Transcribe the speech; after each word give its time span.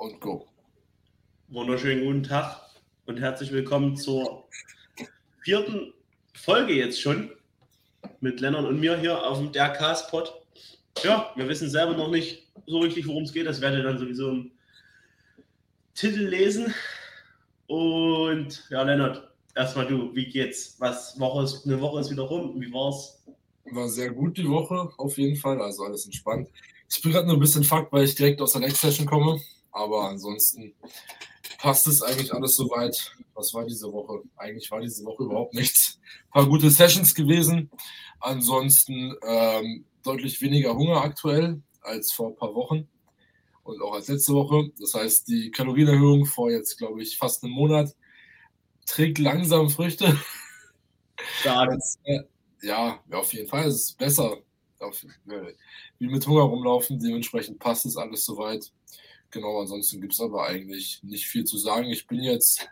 und 0.00 0.18
go. 0.18 0.48
Wunderschönen 1.48 2.06
guten 2.06 2.22
Tag 2.22 2.58
und 3.04 3.20
herzlich 3.20 3.52
willkommen 3.52 3.98
zur 3.98 4.48
vierten 5.42 5.92
Folge 6.32 6.72
jetzt 6.72 7.02
schon 7.02 7.30
mit 8.20 8.40
Lennart 8.40 8.64
und 8.64 8.80
mir 8.80 8.98
hier 8.98 9.22
auf 9.22 9.36
dem 9.36 9.52
DRK-Spot. 9.52 10.24
Ja, 11.02 11.30
wir 11.36 11.46
wissen 11.48 11.68
selber 11.68 11.94
noch 11.94 12.10
nicht 12.10 12.50
so 12.66 12.78
richtig, 12.78 13.06
worum 13.06 13.24
es 13.24 13.32
geht. 13.34 13.46
Das 13.46 13.60
werdet 13.60 13.80
ihr 13.80 13.84
dann 13.84 13.98
sowieso 13.98 14.30
im 14.30 14.52
Titel 15.94 16.28
lesen. 16.28 16.74
Und 17.66 18.64
ja, 18.70 18.82
Lennart, 18.82 19.30
erstmal 19.54 19.86
du, 19.86 20.14
wie 20.14 20.30
geht's? 20.30 20.76
Was 20.78 21.20
Woche 21.20 21.44
ist, 21.44 21.66
eine 21.66 21.78
Woche 21.78 22.00
ist 22.00 22.10
wieder 22.10 22.22
rum. 22.22 22.58
Wie 22.58 22.72
war's? 22.72 23.22
War 23.70 23.88
sehr 23.90 24.12
gut 24.12 24.38
die 24.38 24.48
Woche, 24.48 24.90
auf 24.96 25.18
jeden 25.18 25.36
Fall. 25.36 25.60
Also 25.60 25.84
alles 25.84 26.06
entspannt. 26.06 26.48
Ich 26.88 27.02
bin 27.02 27.12
gerade 27.12 27.26
nur 27.26 27.36
ein 27.36 27.40
bisschen 27.40 27.64
fucked, 27.64 27.92
weil 27.92 28.04
ich 28.04 28.14
direkt 28.14 28.40
aus 28.40 28.52
der 28.52 28.62
Next 28.62 28.80
Session 28.80 29.04
komme. 29.06 29.38
Aber 29.72 30.08
ansonsten 30.08 30.74
passt 31.58 31.86
es 31.86 32.02
eigentlich 32.02 32.32
alles 32.32 32.56
soweit. 32.56 33.14
Was 33.34 33.54
war 33.54 33.64
diese 33.64 33.92
Woche? 33.92 34.22
Eigentlich 34.36 34.70
war 34.70 34.80
diese 34.80 35.04
Woche 35.04 35.24
überhaupt 35.24 35.54
nichts. 35.54 35.98
Ein 36.28 36.30
paar 36.32 36.46
gute 36.46 36.70
Sessions 36.70 37.14
gewesen. 37.14 37.70
Ansonsten 38.20 39.14
ähm, 39.26 39.84
deutlich 40.02 40.40
weniger 40.40 40.74
Hunger 40.74 41.02
aktuell 41.02 41.62
als 41.82 42.12
vor 42.12 42.28
ein 42.28 42.36
paar 42.36 42.54
Wochen 42.54 42.88
und 43.64 43.80
auch 43.82 43.94
als 43.94 44.08
letzte 44.08 44.34
Woche. 44.34 44.70
Das 44.78 44.94
heißt, 44.94 45.28
die 45.28 45.50
Kalorienerhöhung 45.50 46.26
vor 46.26 46.50
jetzt, 46.50 46.78
glaube 46.78 47.02
ich, 47.02 47.16
fast 47.16 47.44
einem 47.44 47.52
Monat 47.52 47.94
trägt 48.86 49.18
langsam 49.18 49.70
Früchte. 49.70 50.18
Ja, 51.44 51.66
das, 51.66 51.98
äh, 52.04 52.20
ja, 52.62 52.98
auf 53.12 53.32
jeden 53.34 53.46
Fall. 53.46 53.66
Es 53.66 53.74
ist 53.74 53.98
besser. 53.98 54.38
Auf, 54.78 55.04
äh, 55.04 55.52
wie 55.98 56.08
mit 56.08 56.26
Hunger 56.26 56.44
rumlaufen. 56.44 56.98
Dementsprechend 56.98 57.58
passt 57.58 57.84
es 57.84 57.98
alles 57.98 58.24
soweit. 58.24 58.72
Genau, 59.30 59.60
ansonsten 59.60 60.00
gibt 60.00 60.14
es 60.14 60.20
aber 60.20 60.46
eigentlich 60.46 61.00
nicht 61.02 61.26
viel 61.26 61.44
zu 61.44 61.56
sagen. 61.56 61.86
Ich 61.86 62.06
bin 62.06 62.20
jetzt 62.20 62.68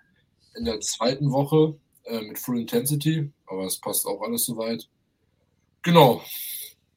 in 0.56 0.64
der 0.64 0.80
zweiten 0.80 1.30
Woche 1.30 1.78
äh, 2.04 2.20
mit 2.23 2.38
Full 2.38 2.59
Intensity, 2.59 3.30
aber 3.46 3.65
es 3.65 3.78
passt 3.78 4.06
auch 4.06 4.20
alles 4.23 4.45
soweit. 4.45 4.88
Genau. 5.82 6.23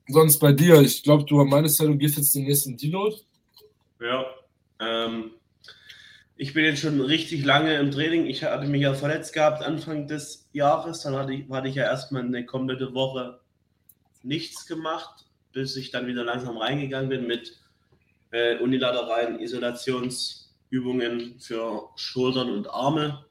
Sonst 0.08 0.40
bei 0.40 0.52
dir, 0.52 0.82
ich 0.82 1.04
glaube, 1.04 1.26
du 1.26 1.44
meinst 1.46 1.80
ja, 1.80 1.86
du 1.86 1.96
gehst 1.96 2.18
jetzt 2.18 2.34
den 2.34 2.46
nächsten 2.46 2.76
Deload. 2.76 3.18
Ja. 4.00 4.26
Ähm, 4.80 5.32
ich 6.36 6.54
bin 6.54 6.66
jetzt 6.66 6.82
schon 6.82 7.00
richtig 7.00 7.46
lange 7.46 7.76
im 7.76 7.92
Training. 7.92 8.26
Ich 8.26 8.44
hatte 8.44 8.66
mich 8.66 8.82
ja 8.82 8.96
verletzt 8.96 9.32
gehabt 9.32 9.62
Anfang 9.62 10.08
des 10.08 10.50
Jahres. 10.54 11.02
Dann 11.02 11.16
hatte 11.16 11.34
ich, 11.34 11.50
hatte 11.52 11.68
ich 11.68 11.76
ja 11.76 11.84
erstmal 11.84 12.24
eine 12.24 12.46
komplette 12.48 12.96
Woche 12.96 13.40
nichts 14.24 14.66
gemacht, 14.66 15.26
bis 15.54 15.76
ich 15.76 15.92
dann 15.92 16.08
wieder 16.08 16.24
langsam 16.24 16.58
reingegangen 16.58 17.10
bin 17.10 17.28
mit 17.28 17.61
äh, 18.32 18.58
unilateralen 18.58 19.40
Isolationsübungen 19.40 21.40
für 21.40 21.90
Schultern 21.96 22.50
und 22.50 22.70
Arme 22.70 23.26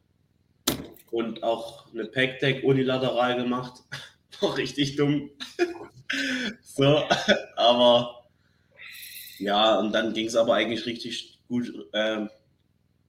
und 1.10 1.42
auch 1.42 1.92
eine 1.92 2.06
Pack-Deck 2.06 2.64
unilateral 2.64 3.36
gemacht. 3.36 3.82
War 4.40 4.56
richtig 4.56 4.96
dumm. 4.96 5.30
so, 6.62 7.02
aber 7.56 8.24
ja, 9.38 9.78
und 9.78 9.92
dann 9.92 10.12
ging 10.12 10.26
es 10.26 10.36
aber 10.36 10.54
eigentlich 10.54 10.86
richtig 10.86 11.38
gut, 11.48 11.72
äh, 11.92 12.26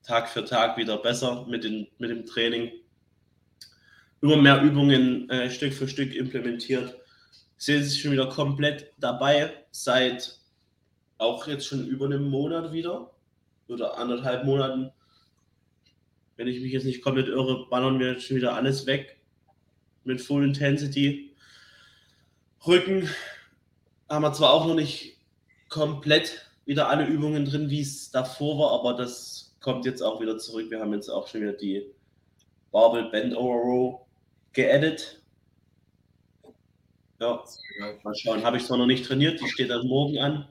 Tag 0.02 0.28
für 0.28 0.44
Tag 0.44 0.76
wieder 0.76 0.98
besser 0.98 1.46
mit, 1.46 1.64
den, 1.64 1.86
mit 1.98 2.10
dem 2.10 2.26
Training. 2.26 2.72
Immer 4.20 4.36
mehr 4.36 4.62
Übungen 4.62 5.28
äh, 5.30 5.50
Stück 5.50 5.74
für 5.74 5.88
Stück 5.88 6.14
implementiert. 6.14 6.96
Sehe 7.56 7.82
sich 7.82 8.00
schon 8.00 8.12
wieder 8.12 8.28
komplett 8.28 8.92
dabei, 8.98 9.52
seit 9.70 10.38
auch 11.22 11.46
jetzt 11.46 11.66
schon 11.66 11.86
über 11.86 12.06
einem 12.06 12.28
Monat 12.28 12.72
wieder 12.72 13.12
oder 13.68 13.96
anderthalb 13.96 14.44
Monaten. 14.44 14.92
Wenn 16.36 16.48
ich 16.48 16.60
mich 16.60 16.72
jetzt 16.72 16.84
nicht 16.84 17.02
komplett 17.02 17.28
irre, 17.28 17.68
ballern 17.68 17.98
wir 17.98 18.18
schon 18.20 18.36
wieder 18.36 18.54
alles 18.54 18.86
weg 18.86 19.20
mit 20.04 20.20
Full 20.20 20.44
Intensity. 20.44 21.34
Rücken 22.66 23.08
haben 24.08 24.22
wir 24.22 24.32
zwar 24.32 24.52
auch 24.52 24.66
noch 24.66 24.74
nicht 24.74 25.16
komplett 25.68 26.50
wieder 26.64 26.88
alle 26.88 27.06
Übungen 27.06 27.44
drin, 27.44 27.70
wie 27.70 27.80
es 27.80 28.10
davor 28.10 28.58
war, 28.58 28.72
aber 28.80 28.94
das 28.94 29.56
kommt 29.60 29.84
jetzt 29.84 30.02
auch 30.02 30.20
wieder 30.20 30.38
zurück. 30.38 30.70
Wir 30.70 30.80
haben 30.80 30.92
jetzt 30.92 31.08
auch 31.08 31.28
schon 31.28 31.42
wieder 31.42 31.54
die 31.54 31.86
Barbell 32.70 33.10
Bend 33.10 33.36
Over 33.36 33.54
Row 33.54 34.00
geedit. 34.52 35.22
Ja, 37.20 37.44
mal 38.02 38.14
schauen. 38.16 38.42
Habe 38.42 38.56
ich 38.56 38.66
zwar 38.66 38.78
noch 38.78 38.86
nicht 38.86 39.06
trainiert, 39.06 39.40
die 39.40 39.48
steht 39.48 39.70
dann 39.70 39.86
morgen 39.86 40.18
an. 40.18 40.48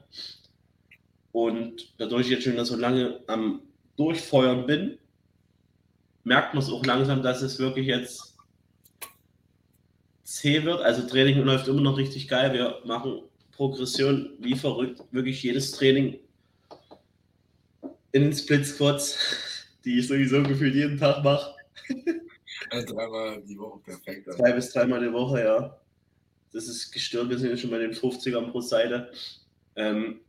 Und 1.32 1.94
dadurch 1.98 2.26
ich 2.26 2.32
jetzt 2.32 2.44
schon 2.44 2.62
so 2.64 2.76
lange 2.76 3.20
am 3.26 3.62
Durchfeuern 3.96 4.66
bin, 4.66 4.98
merkt 6.24 6.54
man 6.54 6.62
es 6.62 6.70
auch 6.70 6.84
langsam, 6.84 7.22
dass 7.22 7.42
es 7.42 7.58
wirklich 7.58 7.86
jetzt 7.86 8.36
zäh 10.24 10.62
wird. 10.64 10.80
Also 10.82 11.06
Training 11.06 11.38
läuft 11.42 11.68
immer 11.68 11.80
noch 11.80 11.96
richtig 11.96 12.28
geil. 12.28 12.52
Wir 12.52 12.80
machen 12.84 13.22
Progression 13.52 14.30
wie 14.38 14.54
verrückt. 14.54 15.02
Wirklich 15.10 15.42
jedes 15.42 15.72
Training 15.72 16.18
in 18.12 18.22
den 18.22 18.32
Split 18.32 18.66
Squats, 18.66 19.18
die 19.84 19.98
ich 19.98 20.08
sowieso 20.08 20.42
gefühlt 20.42 20.74
jeden 20.74 20.98
Tag 20.98 21.24
mache. 21.24 21.54
Also 22.70 22.94
dreimal 22.94 23.42
die 23.42 23.58
Woche 23.58 23.80
perfekt. 23.80 24.28
Also. 24.28 24.38
Zwei 24.38 24.52
bis 24.52 24.72
dreimal 24.72 25.00
die 25.00 25.12
Woche, 25.12 25.42
ja. 25.42 25.78
Das 26.52 26.68
ist 26.68 26.90
gestört. 26.90 27.28
Wir 27.28 27.38
sind 27.38 27.50
ja 27.50 27.56
schon 27.56 27.70
bei 27.70 27.78
den 27.78 27.92
50ern 27.92 28.50
pro 28.50 28.60
Seite. 28.60 29.10
Ähm, 29.76 30.20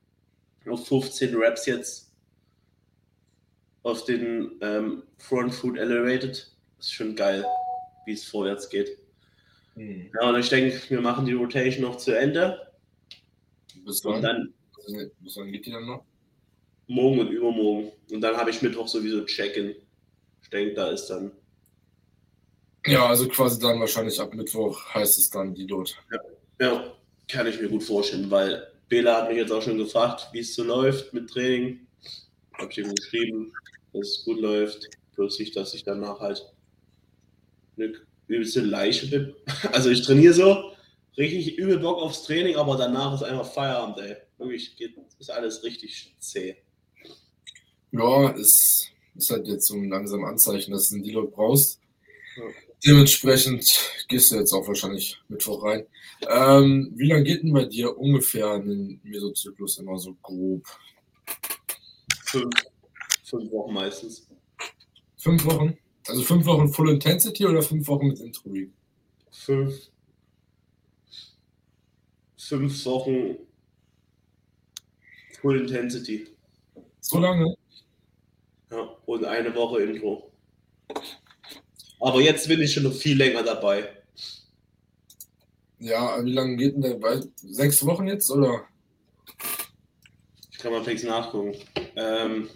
auf 0.67 0.87
15 0.87 1.35
Reps 1.35 1.65
jetzt 1.65 2.11
auf 3.83 4.05
den 4.05 4.51
ähm, 4.61 5.03
Front 5.17 5.53
Foot 5.53 5.77
Elevated. 5.77 6.51
Das 6.77 6.87
ist 6.87 6.93
schon 6.93 7.15
geil, 7.15 7.45
wie 8.05 8.13
es 8.13 8.25
vorwärts 8.25 8.69
geht. 8.69 8.97
Hm. 9.75 10.09
Ja, 10.13 10.29
und 10.29 10.39
ich 10.39 10.49
denke, 10.49 10.79
wir 10.89 11.01
machen 11.01 11.25
die 11.25 11.33
Rotation 11.33 11.83
noch 11.83 11.97
zu 11.97 12.17
Ende. 12.17 12.71
Bis 13.85 14.03
wann? 14.05 14.15
Und 14.15 14.21
dann, 14.21 14.53
bis 15.19 15.37
wann 15.37 15.51
geht 15.51 15.65
die 15.65 15.71
dann 15.71 15.85
noch? 15.85 16.05
Morgen 16.87 17.19
und 17.19 17.29
übermorgen. 17.29 17.91
Und 18.11 18.21
dann 18.21 18.35
habe 18.37 18.49
ich 18.49 18.61
Mittwoch 18.61 18.87
sowieso 18.87 19.25
Check-in. 19.25 19.75
Ich 20.41 20.49
denke, 20.49 20.73
da 20.73 20.89
ist 20.89 21.07
dann. 21.07 21.31
Ja, 22.85 23.07
also 23.07 23.27
quasi 23.27 23.59
dann 23.59 23.79
wahrscheinlich 23.79 24.19
ab 24.19 24.33
Mittwoch 24.33 24.93
heißt 24.93 25.17
es 25.17 25.29
dann 25.29 25.53
die 25.53 25.65
dort. 25.65 25.97
Ja, 26.11 26.67
ja 26.67 26.93
kann 27.29 27.47
ich 27.47 27.59
mir 27.59 27.69
gut 27.69 27.83
vorstellen, 27.83 28.29
weil 28.29 28.67
Bela 28.89 29.21
hat 29.21 29.29
mich 29.29 29.37
jetzt 29.37 29.51
auch 29.51 29.61
schon 29.61 29.77
gefragt, 29.77 30.27
wie 30.33 30.39
es 30.39 30.55
so 30.55 30.63
läuft 30.63 31.13
mit 31.13 31.29
Training. 31.29 31.87
Habe 32.53 32.71
ich 32.71 32.77
ihm 32.77 32.93
geschrieben, 32.93 33.53
dass 33.93 34.07
es 34.07 34.25
gut 34.25 34.39
läuft. 34.39 34.89
Bloß 35.15 35.39
nicht, 35.39 35.55
dass 35.55 35.73
ich 35.73 35.83
danach 35.83 36.19
halt 36.19 36.45
eine 37.77 37.93
übelste 38.27 38.61
Leiche 38.61 39.07
bin. 39.07 39.33
Also 39.71 39.89
ich 39.89 40.01
trainiere 40.03 40.33
so, 40.33 40.73
richtig 41.17 41.57
übel 41.57 41.79
Bock 41.79 42.01
aufs 42.01 42.23
Training, 42.23 42.55
aber 42.55 42.77
danach 42.77 43.13
ist 43.13 43.23
einfach 43.23 43.51
Feierabend, 43.51 43.99
ey. 43.99 44.15
Wirklich 44.37 44.75
geht, 44.75 44.95
ist 45.19 45.31
alles 45.31 45.63
richtig 45.63 46.15
zäh. 46.19 46.57
Ja, 47.91 48.35
es 48.35 48.89
ist 49.15 49.29
halt 49.29 49.47
jetzt 49.47 49.67
so 49.67 49.75
ein 49.75 49.89
langsam 49.89 50.25
Anzeichen, 50.25 50.71
dass 50.71 50.89
du 50.89 50.95
einen 50.95 51.03
Deload 51.03 51.31
brauchst. 51.31 51.79
Ja. 52.35 52.43
Dementsprechend 52.85 53.65
gehst 54.09 54.31
du 54.31 54.35
jetzt 54.35 54.51
auch 54.51 54.67
wahrscheinlich 54.67 55.17
Mittwoch 55.29 55.63
rein. 55.63 55.85
Ähm, 56.27 56.91
wie 56.95 57.07
lange 57.07 57.23
geht 57.23 57.43
denn 57.43 57.53
bei 57.53 57.65
dir 57.65 57.97
ungefähr 57.97 58.51
ein 58.51 58.99
Mesozyklus 59.03 59.77
immer 59.77 59.97
so 59.97 60.15
grob? 60.21 60.65
Fünf, 62.25 62.53
fünf 63.23 63.51
Wochen 63.51 63.73
meistens. 63.73 64.27
Fünf 65.17 65.45
Wochen? 65.45 65.77
Also 66.07 66.21
fünf 66.23 66.45
Wochen 66.45 66.67
Full 66.67 66.89
Intensity 66.89 67.45
oder 67.45 67.61
fünf 67.61 67.87
Wochen 67.87 68.07
mit 68.07 68.19
Intro 68.19 68.53
Week? 68.53 68.71
Fünf. 69.31 69.89
Fünf 72.37 72.85
Wochen 72.85 73.37
Full 75.39 75.61
Intensity. 75.61 76.27
So 76.99 77.19
lange? 77.19 77.55
Ja, 78.71 78.81
und 79.05 79.23
eine 79.23 79.55
Woche 79.55 79.83
Intro. 79.83 80.33
Aber 82.03 82.19
jetzt 82.19 82.49
bin 82.49 82.61
ich 82.61 82.73
schon 82.73 82.83
noch 82.83 82.93
viel 82.93 83.17
länger 83.17 83.43
dabei. 83.43 83.89
Ja, 85.79 86.21
wie 86.21 86.33
lange 86.33 86.57
geht 86.57 86.75
denn 86.75 86.81
der 86.81 86.95
bei? 86.95 87.21
Sechs 87.37 87.85
Wochen 87.85 88.07
jetzt, 88.07 88.29
oder? 88.29 88.65
Ich 90.51 90.57
kann 90.57 90.73
mal 90.73 90.83
fix 90.83 91.03
nachgucken. 91.03 91.55
Ähm, 91.95 92.49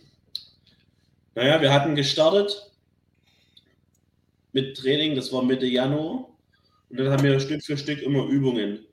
naja, 1.34 1.62
wir 1.62 1.72
hatten 1.74 1.96
gestartet 1.96 2.74
mit 4.52 4.76
Training, 4.76 5.16
das 5.16 5.32
war 5.32 5.44
Mitte 5.44 5.66
Januar. 5.66 6.28
Und 6.90 6.98
dann 6.98 7.10
haben 7.10 7.24
wir 7.24 7.40
Stück 7.40 7.64
für 7.64 7.78
Stück 7.78 8.02
immer 8.02 8.26
Übungen 8.26 8.86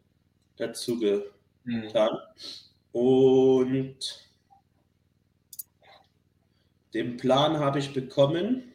dazu 0.56 1.00
getan. 1.00 1.30
Mhm. 1.64 3.00
Und 3.00 4.28
den 6.94 7.16
Plan 7.16 7.58
habe 7.58 7.80
ich 7.80 7.92
bekommen 7.92 8.73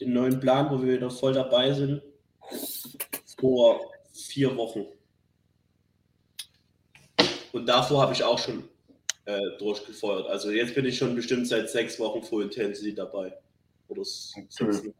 den 0.00 0.12
neuen 0.12 0.40
Plan, 0.40 0.70
wo 0.70 0.82
wir 0.82 0.94
wieder 0.94 1.10
voll 1.10 1.32
dabei 1.32 1.72
sind, 1.72 2.02
vor 3.38 3.80
vier 4.12 4.56
Wochen. 4.56 4.86
Und 7.52 7.66
davor 7.66 8.02
habe 8.02 8.12
ich 8.12 8.22
auch 8.22 8.38
schon 8.38 8.68
äh, 9.24 9.58
durchgefeuert. 9.58 10.26
Also 10.26 10.50
jetzt 10.50 10.74
bin 10.74 10.84
ich 10.84 10.98
schon 10.98 11.14
bestimmt 11.14 11.48
seit 11.48 11.68
sechs 11.70 11.98
Wochen 11.98 12.22
Full 12.22 12.44
Intensity 12.44 12.94
dabei. 12.94 13.36
Oder 13.88 14.02
okay. 14.02 14.94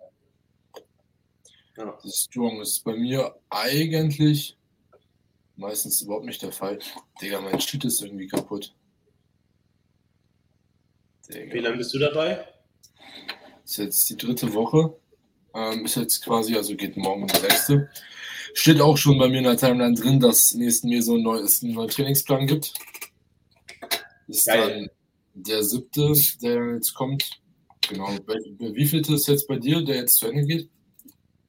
Ja. 1.77 1.99
Das 2.03 2.27
Strong 2.29 2.61
ist 2.61 2.83
bei 2.83 2.97
mir 2.97 3.39
eigentlich 3.51 4.57
meistens 5.57 6.01
überhaupt 6.03 6.27
nicht 6.27 6.43
der 6.43 6.53
Fall. 6.53 6.79
Digga, 7.21 7.41
mein 7.41 7.59
Cheat 7.59 7.85
ist 7.85 8.03
irgendwie 8.03 8.27
kaputt. 8.27 8.75
Digga. 11.29 11.55
Wie 11.55 11.61
lange 11.61 11.77
bist 11.77 11.95
du 11.95 11.99
dabei? 11.99 12.45
Ist 13.69 13.77
jetzt 13.77 14.09
die 14.09 14.17
dritte 14.17 14.55
Woche. 14.55 14.97
Ähm, 15.55 15.85
ist 15.85 15.97
jetzt 15.97 16.25
quasi, 16.25 16.57
also 16.57 16.75
geht 16.75 16.97
morgen 16.97 17.27
die 17.27 17.37
sechste. 17.37 17.91
Steht 18.55 18.81
auch 18.81 18.97
schon 18.97 19.19
bei 19.19 19.29
mir 19.29 19.39
in 19.39 19.45
der 19.45 19.59
Timeline 19.59 19.95
drin, 19.95 20.21
dass 20.21 20.55
nächsten 20.55 20.89
mir 20.89 21.03
so 21.03 21.17
ein 21.17 21.23
neues, 21.23 21.63
einen 21.63 21.75
neuen 21.75 21.91
Trainingsplan 21.91 22.47
gibt. 22.47 22.73
Ist 24.27 24.47
Geil. 24.47 24.71
dann 24.71 24.91
der 25.35 25.63
siebte, 25.63 26.15
der 26.41 26.77
jetzt 26.77 26.95
kommt. 26.95 27.29
Genau. 27.87 28.09
Wie 28.59 28.87
viel 28.87 29.03
ist 29.03 29.29
jetzt 29.29 29.47
bei 29.47 29.59
dir, 29.59 29.85
der 29.85 29.97
jetzt 29.97 30.17
zu 30.17 30.29
Ende 30.29 30.47
geht? 30.47 30.71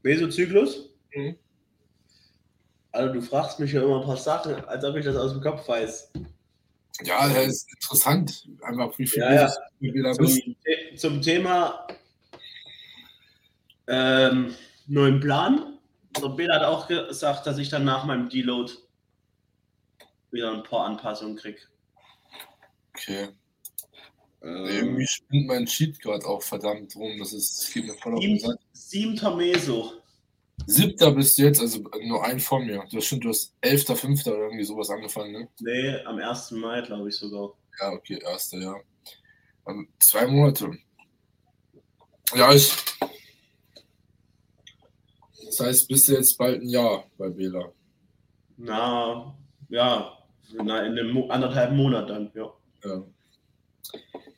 Mesozyklus? 0.04 0.89
Mhm. 1.16 1.38
Also 2.92 3.13
du 3.13 3.21
fragst 3.21 3.62
mich 3.62 3.71
ja 3.71 3.81
immer 3.81 4.01
ein 4.01 4.06
paar 4.06 4.18
Sachen, 4.18 4.56
als 4.66 4.83
ob 4.83 4.98
ich 4.98 5.06
das 5.06 5.16
aus 5.16 5.31
dem 5.31 5.42
Kopf 5.42 5.66
weiß. 5.69 6.12
Ja, 7.04 7.30
das 7.30 7.48
ist 7.48 7.68
interessant. 7.71 8.50
Einfach 8.62 9.00
wie 9.00 9.07
viel 9.07 9.24
ja, 9.24 9.50
ja. 9.80 10.13
Zum, 10.13 10.56
zum, 10.98 11.21
Thema 11.21 11.88
ähm, 13.89 14.56
neuen 14.88 15.19
Plan. 15.19 15.77
Also 16.15 16.30
Bill 16.30 16.51
hat 16.51 16.63
auch 16.63 16.88
gesagt, 16.88 17.45
dass 17.45 17.57
ich 17.57 17.69
dann 17.69 17.86
nach 17.86 18.06
meinem 18.06 18.30
Deload 18.30 18.71
wieder 20.31 20.51
ein 20.53 20.63
paar 20.63 20.86
Anpassungen 20.86 21.36
kriege. 21.36 21.59
Okay. 22.95 23.30
Ähm, 24.41 24.65
Irgendwie 24.65 25.07
spinnt 25.07 25.47
mein 25.47 25.65
Cheat 25.65 26.00
gerade 26.01 26.25
auch 26.25 26.41
verdammt 26.41 26.95
rum. 26.95 27.18
Das, 27.19 27.33
ist, 27.33 27.57
das 27.57 27.74
geht 27.74 27.86
mir 27.86 27.94
voll 27.95 28.15
auf 28.15 28.21
den 28.21 28.39
Sack. 28.39 28.57
Siebter 28.71 29.36
Meso. 29.36 29.94
Siebter 30.65 31.12
bist 31.12 31.38
du 31.38 31.44
jetzt, 31.44 31.62
also 31.62 31.83
nur 32.03 32.24
ein 32.24 32.39
vor 32.39 32.59
mir. 32.59 32.83
Das 32.92 33.06
stimmt, 33.06 33.24
du 33.24 33.30
hast 33.30 33.56
elfter, 33.62 33.95
fünfter 33.95 34.33
oder 34.33 34.44
irgendwie 34.45 34.63
sowas 34.63 34.89
angefangen, 34.89 35.31
ne? 35.31 35.47
Nee, 35.62 35.95
am 36.06 36.18
1. 36.19 36.51
Mai, 36.51 36.81
glaube 36.81 37.09
ich 37.09 37.15
sogar. 37.15 37.53
Ja, 37.80 37.92
okay, 37.92 38.19
erster, 38.21 38.59
ja. 38.59 38.75
Um, 39.63 39.88
zwei 40.00 40.27
Monate. 40.27 40.71
Ja, 42.35 42.53
ich. 42.53 42.71
Das 45.49 45.59
heißt, 45.61 45.87
bist 45.87 46.07
du 46.07 46.13
jetzt 46.13 46.37
bald 46.37 46.61
ein 46.61 46.69
Jahr 46.69 47.05
bei 47.17 47.27
Bela? 47.29 47.71
Na, 48.57 49.35
ja, 49.69 50.17
na, 50.53 50.85
in 50.85 50.99
einem 50.99 51.31
anderthalb 51.31 51.73
Monat 51.73 52.07
dann, 52.07 52.31
ja. 52.35 52.53
Ja. 52.83 53.03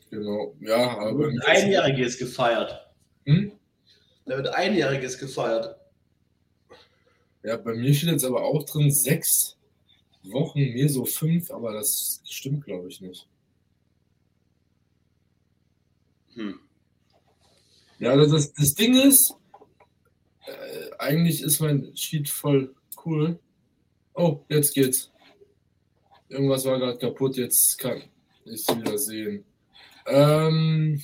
Genau, 0.10 0.56
ja, 0.62 0.98
aber. 0.98 1.28
Ein 1.28 1.42
Einjähriges 1.42 2.18
gefeiert. 2.18 2.88
Hm? 3.26 3.52
Da 4.26 4.38
wird 4.38 4.48
Einjähriges 4.56 5.18
gefeiert. 5.18 5.76
Ja, 7.44 7.58
bei 7.58 7.74
mir 7.74 7.94
steht 7.94 8.10
jetzt 8.10 8.26
aber 8.26 8.44
auch 8.44 8.64
drin 8.64 8.90
sechs 8.90 9.58
Wochen, 10.24 10.60
mir 10.60 10.88
so 10.88 11.04
fünf, 11.04 11.52
aber 11.52 11.74
das 11.74 12.22
stimmt, 12.24 12.64
glaube 12.64 12.88
ich, 12.88 13.02
nicht. 13.02 13.28
Hm. 16.36 16.58
Ja, 18.00 18.16
das, 18.16 18.54
das 18.54 18.74
Ding 18.76 18.96
ist, 18.96 19.36
äh, 20.46 20.92
eigentlich 21.00 21.42
ist 21.42 21.60
mein 21.60 21.96
Sheet 21.96 22.30
voll 22.30 22.74
cool. 23.06 23.40
Oh, 24.14 24.44
jetzt 24.50 24.74
geht's. 24.74 25.12
Irgendwas 26.30 26.66
war 26.66 26.80
gerade 26.80 26.98
kaputt, 26.98 27.38
jetzt 27.38 27.78
kann 27.78 28.04
ich 28.46 28.64
sie 28.66 28.78
wieder 28.78 28.98
sehen. 28.98 29.44
Ähm, 30.08 31.02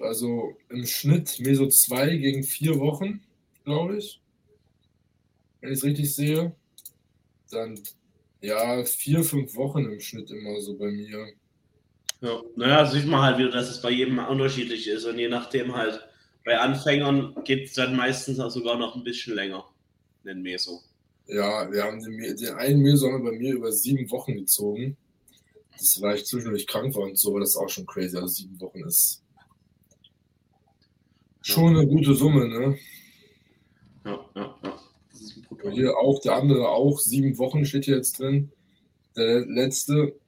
also 0.00 0.56
im 0.68 0.86
Schnitt 0.86 1.40
Meso 1.40 1.66
2 1.66 2.16
gegen 2.16 2.42
vier 2.42 2.78
Wochen 2.78 3.20
glaube 3.64 3.98
ich. 3.98 4.20
Wenn 5.60 5.72
ich 5.72 5.78
es 5.78 5.84
richtig 5.84 6.14
sehe. 6.14 6.54
Dann 7.50 7.78
ja, 8.40 8.84
vier, 8.84 9.22
fünf 9.22 9.54
Wochen 9.54 9.84
im 9.84 10.00
Schnitt 10.00 10.30
immer 10.30 10.60
so 10.60 10.76
bei 10.76 10.90
mir. 10.90 11.28
Ja, 12.20 12.42
naja, 12.56 12.86
sieht 12.86 13.06
man 13.06 13.22
halt 13.22 13.38
wieder, 13.38 13.50
dass 13.50 13.68
es 13.68 13.80
bei 13.80 13.90
jedem 13.90 14.18
unterschiedlich 14.18 14.88
ist. 14.88 15.04
Und 15.04 15.18
je 15.18 15.28
nachdem 15.28 15.74
halt, 15.74 16.06
bei 16.44 16.58
Anfängern 16.58 17.34
geht 17.44 17.68
es 17.68 17.74
dann 17.74 17.96
meistens 17.96 18.40
auch 18.40 18.50
sogar 18.50 18.78
noch 18.78 18.96
ein 18.96 19.04
bisschen 19.04 19.34
länger. 19.34 19.64
Den 20.24 20.42
Meso. 20.42 20.80
Ja, 21.26 21.70
wir 21.70 21.84
haben 21.84 22.02
den, 22.02 22.36
den 22.36 22.54
einen 22.54 22.82
Meso 22.82 23.06
haben 23.06 23.24
wir 23.24 23.30
bei 23.30 23.38
mir 23.38 23.54
über 23.54 23.72
sieben 23.72 24.10
Wochen 24.10 24.34
gezogen. 24.34 24.96
Das 25.78 26.00
war 26.00 26.14
ich 26.14 26.26
zwischendurch 26.26 26.66
krank 26.66 26.94
war 26.94 27.04
und 27.04 27.18
so, 27.18 27.30
aber 27.30 27.40
das 27.40 27.50
ist 27.50 27.56
auch 27.56 27.68
schon 27.68 27.86
crazy. 27.86 28.16
Also 28.16 28.26
sieben 28.26 28.60
Wochen 28.60 28.84
ist 28.84 29.22
schon 31.42 31.76
eine 31.76 31.86
gute 31.86 32.14
Summe, 32.14 32.48
ne? 32.48 32.78
Ja, 34.04 34.30
ja, 34.34 34.58
ja. 34.62 35.70
Hier 35.72 35.96
auch 35.96 36.20
der 36.20 36.34
andere 36.36 36.68
auch, 36.68 36.98
sieben 36.98 37.36
Wochen 37.38 37.64
steht 37.64 37.84
hier 37.84 37.96
jetzt 37.96 38.18
drin. 38.18 38.50
Der 39.16 39.46
letzte. 39.46 40.18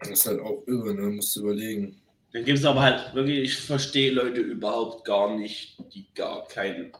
Das 0.00 0.10
ist 0.10 0.26
halt 0.26 0.40
auch 0.40 0.62
irre, 0.66 0.94
ne? 0.94 1.10
Musst 1.10 1.36
du 1.36 1.40
überlegen. 1.40 2.00
Dann 2.32 2.44
gibt 2.44 2.58
es 2.58 2.64
aber 2.64 2.82
halt 2.82 3.14
wirklich, 3.14 3.38
ich 3.38 3.56
verstehe 3.56 4.12
Leute 4.12 4.40
überhaupt 4.40 5.04
gar 5.06 5.34
nicht, 5.34 5.78
die 5.94 6.06
gar 6.14 6.46
keine 6.46 6.92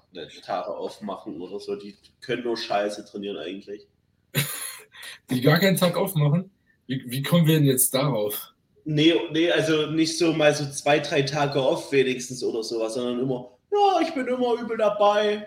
Tage 0.42 0.74
aufmachen 0.74 1.40
oder 1.40 1.60
so. 1.60 1.76
Die 1.76 1.96
können 2.20 2.44
nur 2.44 2.56
Scheiße 2.56 3.04
trainieren 3.04 3.36
eigentlich. 3.36 3.86
die 5.30 5.40
gar 5.42 5.58
keinen 5.58 5.76
Tag 5.76 5.96
aufmachen? 5.96 6.50
Wie, 6.86 7.04
wie 7.06 7.22
kommen 7.22 7.46
wir 7.46 7.56
denn 7.56 7.66
jetzt 7.66 7.92
darauf? 7.92 8.54
Nee, 8.84 9.14
nee, 9.32 9.50
also 9.50 9.90
nicht 9.90 10.16
so 10.16 10.32
mal 10.32 10.54
so 10.54 10.64
zwei, 10.70 10.98
drei 10.98 11.20
Tage 11.20 11.62
off 11.62 11.92
wenigstens 11.92 12.42
oder 12.42 12.62
sowas, 12.62 12.94
sondern 12.94 13.20
immer, 13.20 13.50
ja, 13.70 14.00
ich 14.00 14.14
bin 14.14 14.26
immer 14.26 14.54
übel 14.54 14.78
dabei 14.78 15.46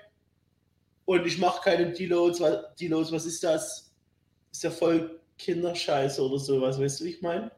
und 1.06 1.26
ich 1.26 1.40
mache 1.40 1.64
keine 1.64 1.92
Deloads. 1.92 2.40
Deloads, 2.80 3.12
was 3.12 3.26
ist 3.26 3.44
das? 3.44 3.92
Ist 4.52 4.64
ja 4.64 4.70
voll 4.70 5.20
Kinderscheiße 5.40 6.22
oder 6.22 6.38
sowas, 6.38 6.80
weißt 6.80 7.00
du, 7.00 7.06
wie 7.06 7.10
ich 7.10 7.22
meine? 7.24 7.52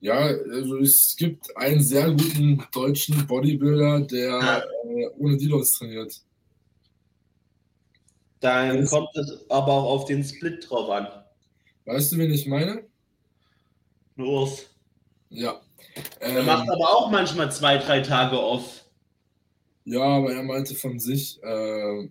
Ja, 0.00 0.16
also 0.16 0.78
es 0.78 1.14
gibt 1.18 1.54
einen 1.56 1.82
sehr 1.82 2.10
guten 2.10 2.64
deutschen 2.72 3.26
Bodybuilder, 3.26 4.00
der 4.00 4.28
ja. 4.28 4.58
äh, 4.58 5.08
ohne 5.18 5.36
Deloads 5.36 5.72
trainiert. 5.72 6.22
Dann 8.40 8.78
das 8.78 8.90
kommt 8.90 9.14
es 9.16 9.50
aber 9.50 9.72
auch 9.72 9.90
auf 9.90 10.04
den 10.06 10.24
Split 10.24 10.68
drauf 10.68 10.88
an. 10.88 11.06
Weißt 11.84 12.12
du, 12.12 12.16
wen 12.16 12.32
ich 12.32 12.46
meine? 12.46 12.84
Los. 14.16 14.66
Ja. 15.28 15.60
Er 16.20 16.38
ähm, 16.38 16.46
macht 16.46 16.68
aber 16.70 16.96
auch 16.96 17.10
manchmal 17.10 17.52
zwei, 17.52 17.76
drei 17.76 18.00
Tage 18.00 18.40
off. 18.40 18.86
Ja, 19.84 20.02
aber 20.02 20.32
er 20.32 20.42
meinte 20.42 20.74
von 20.74 20.98
sich, 20.98 21.42
äh, 21.42 22.08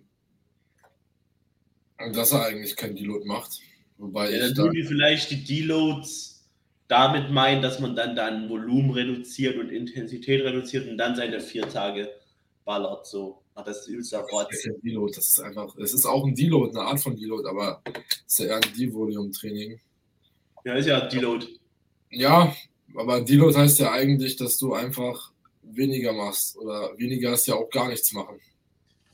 dass 2.12 2.32
er 2.32 2.44
eigentlich 2.44 2.76
kein 2.76 2.94
Deload 2.94 3.24
macht. 3.26 3.58
Wobei 3.98 4.30
ja, 4.30 4.46
ich 4.46 4.54
dann 4.54 4.70
die 4.70 4.84
vielleicht 4.84 5.30
die 5.30 5.42
Deloads 5.42 6.39
damit 6.90 7.30
meinen, 7.30 7.62
dass 7.62 7.78
man 7.78 7.94
dann 7.94 8.16
dann 8.16 8.48
Volumen 8.48 8.90
reduziert 8.90 9.56
und 9.56 9.70
Intensität 9.70 10.44
reduziert 10.44 10.88
und 10.88 10.98
dann 10.98 11.14
seine 11.14 11.40
vier 11.40 11.68
Tage 11.68 12.10
ballert. 12.64 13.06
So. 13.06 13.42
Aber 13.54 13.66
das 13.66 13.82
ist 13.82 13.88
übelst 13.88 14.12
Das 14.12 14.24
ist 14.50 14.64
ja 14.64 14.72
Deload, 14.82 15.12
das 15.14 15.28
ist 15.28 15.40
einfach, 15.40 15.76
es 15.76 15.94
ist 15.94 16.04
auch 16.04 16.24
ein 16.26 16.34
Deload, 16.34 16.76
eine 16.76 16.88
Art 16.88 17.00
von 17.00 17.16
Deload, 17.16 17.48
aber 17.48 17.80
es 17.86 18.20
ist 18.26 18.38
ja 18.40 18.46
eher 18.46 18.56
ein 18.56 18.74
De-Volume-Training. 18.76 19.80
Ja, 20.64 20.74
ist 20.74 20.86
ja 20.86 21.06
Deload. 21.06 21.46
Ja, 22.10 22.54
aber 22.96 23.20
Deload 23.20 23.56
heißt 23.56 23.78
ja 23.78 23.92
eigentlich, 23.92 24.36
dass 24.36 24.58
du 24.58 24.74
einfach 24.74 25.32
weniger 25.62 26.12
machst. 26.12 26.56
Oder 26.56 26.90
weniger 26.98 27.34
ist 27.34 27.46
ja 27.46 27.54
auch 27.54 27.70
gar 27.70 27.88
nichts 27.88 28.12
machen. 28.12 28.40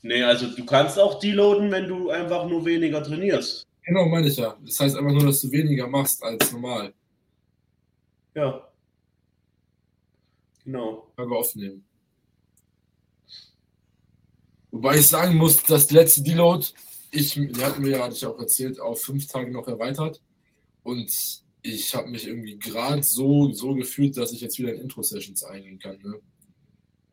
Nee, 0.01 0.23
also 0.23 0.47
du 0.47 0.65
kannst 0.65 0.97
auch 0.97 1.19
deloaden, 1.19 1.71
wenn 1.71 1.87
du 1.87 2.09
einfach 2.09 2.47
nur 2.47 2.65
weniger 2.65 3.03
trainierst. 3.03 3.67
Genau, 3.83 4.05
meine 4.07 4.27
ich 4.27 4.37
ja. 4.37 4.57
Das 4.65 4.79
heißt 4.79 4.97
einfach 4.97 5.11
nur, 5.11 5.25
dass 5.25 5.41
du 5.41 5.51
weniger 5.51 5.87
machst 5.87 6.23
als 6.23 6.51
normal. 6.51 6.93
Ja. 8.37 8.71
Genau. 10.63 11.11
Frage 11.15 11.35
aufnehmen. 11.35 11.83
Wobei 14.69 14.99
ich 14.99 15.07
sagen 15.07 15.37
muss, 15.37 15.63
das 15.63 15.89
letzte 15.89 16.21
Deload, 16.21 16.67
ich, 17.09 17.33
die 17.33 17.63
hatten 17.63 17.81
mir 17.81 17.97
ja, 17.97 18.03
hatte 18.03 18.13
ich 18.15 18.25
auch 18.27 18.37
erzählt, 18.37 18.79
auf 18.79 19.01
fünf 19.01 19.25
Tage 19.25 19.49
noch 19.49 19.67
erweitert. 19.67 20.21
Und 20.83 21.11
ich 21.63 21.95
habe 21.95 22.09
mich 22.09 22.27
irgendwie 22.27 22.59
gerade 22.59 23.01
so, 23.01 23.51
so 23.53 23.73
gefühlt, 23.73 24.15
dass 24.17 24.31
ich 24.31 24.41
jetzt 24.41 24.59
wieder 24.59 24.71
in 24.71 24.81
Intro-Sessions 24.81 25.43
eingehen 25.43 25.79
kann. 25.79 25.97
Ne? 26.03 26.19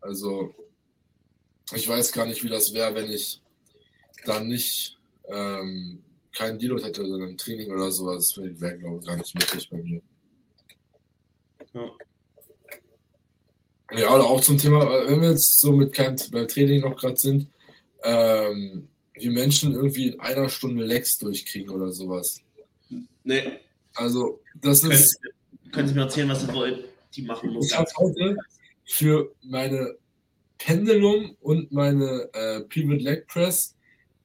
Also, 0.03 0.55
ich 1.73 1.89
weiß 1.89 2.13
gar 2.13 2.27
nicht, 2.27 2.45
wie 2.45 2.51
das 2.51 2.75
wäre, 2.75 2.95
wenn 2.97 3.11
ich 3.11 3.41
dann 4.27 4.49
nicht 4.49 4.99
ähm, 5.29 6.05
keinen 6.33 6.59
Deload 6.59 6.85
hätte, 6.85 7.07
sondern 7.07 7.31
ein 7.31 7.39
Training 7.39 7.73
oder 7.73 7.91
sowas. 7.91 8.35
Das 8.35 8.61
wäre, 8.61 8.77
glaube 8.77 8.99
ich, 9.01 9.07
gar 9.07 9.17
nicht 9.17 9.35
möglich 9.35 9.71
bei 9.71 9.79
mir. 9.79 10.03
Ja. 11.75 11.91
Ja, 13.93 14.15
oder 14.15 14.25
auch 14.25 14.41
zum 14.41 14.59
Thema, 14.59 15.07
wenn 15.07 15.21
wir 15.21 15.31
jetzt 15.31 15.61
so 15.61 15.73
mit 15.73 15.93
keinem 15.93 16.17
beim 16.33 16.49
Training 16.49 16.81
noch 16.81 16.97
gerade 16.97 17.17
sind, 17.17 17.49
ähm, 18.03 18.89
wie 19.15 19.29
Menschen 19.29 19.75
irgendwie 19.75 20.09
in 20.09 20.21
einer 20.21 20.49
Stunde 20.49 20.85
Lex 20.85 21.19
durchkriegen 21.19 21.71
oder 21.71 21.93
sowas. 21.93 22.41
Nee, 23.23 23.61
Also, 23.95 24.41
das 24.61 24.83
Können, 24.83 24.93
ist. 24.95 25.19
können 25.71 25.89
Sie 25.89 25.95
mir 25.95 26.03
erzählen, 26.03 26.29
was 26.29 26.41
Sie 26.41 26.53
wollen? 26.53 26.85
Die 27.15 27.23
machen 27.23 27.53
nur 27.53 27.63
Ich 27.63 27.77
habe 27.77 27.91
heute 27.97 28.37
für 28.85 29.33
meine 29.43 29.97
Pendulum 30.59 31.37
und 31.41 31.71
meine 31.71 32.29
äh, 32.33 32.63
Pivot 32.63 33.01
Leg 33.01 33.27
Press 33.29 33.77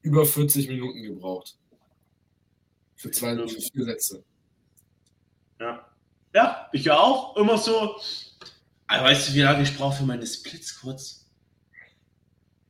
über 0.02 0.26
40 0.26 0.68
Minuten 0.68 1.02
gebraucht. 1.02 1.56
Für 2.96 3.10
zwei, 3.10 3.36
für 3.36 3.60
vier 3.60 3.84
Sätze. 3.84 4.24
Ja. 5.60 5.89
Ja, 6.34 6.68
ich 6.72 6.84
ja 6.84 6.98
auch. 6.98 7.36
Immer 7.36 7.58
so. 7.58 7.96
Aber 8.86 9.04
weißt 9.04 9.28
du, 9.28 9.34
wie 9.34 9.42
lange 9.42 9.62
ich 9.62 9.76
brauche 9.76 9.96
für 9.96 10.04
meine 10.04 10.26
Splits 10.26 10.80
kurz? 10.80 11.28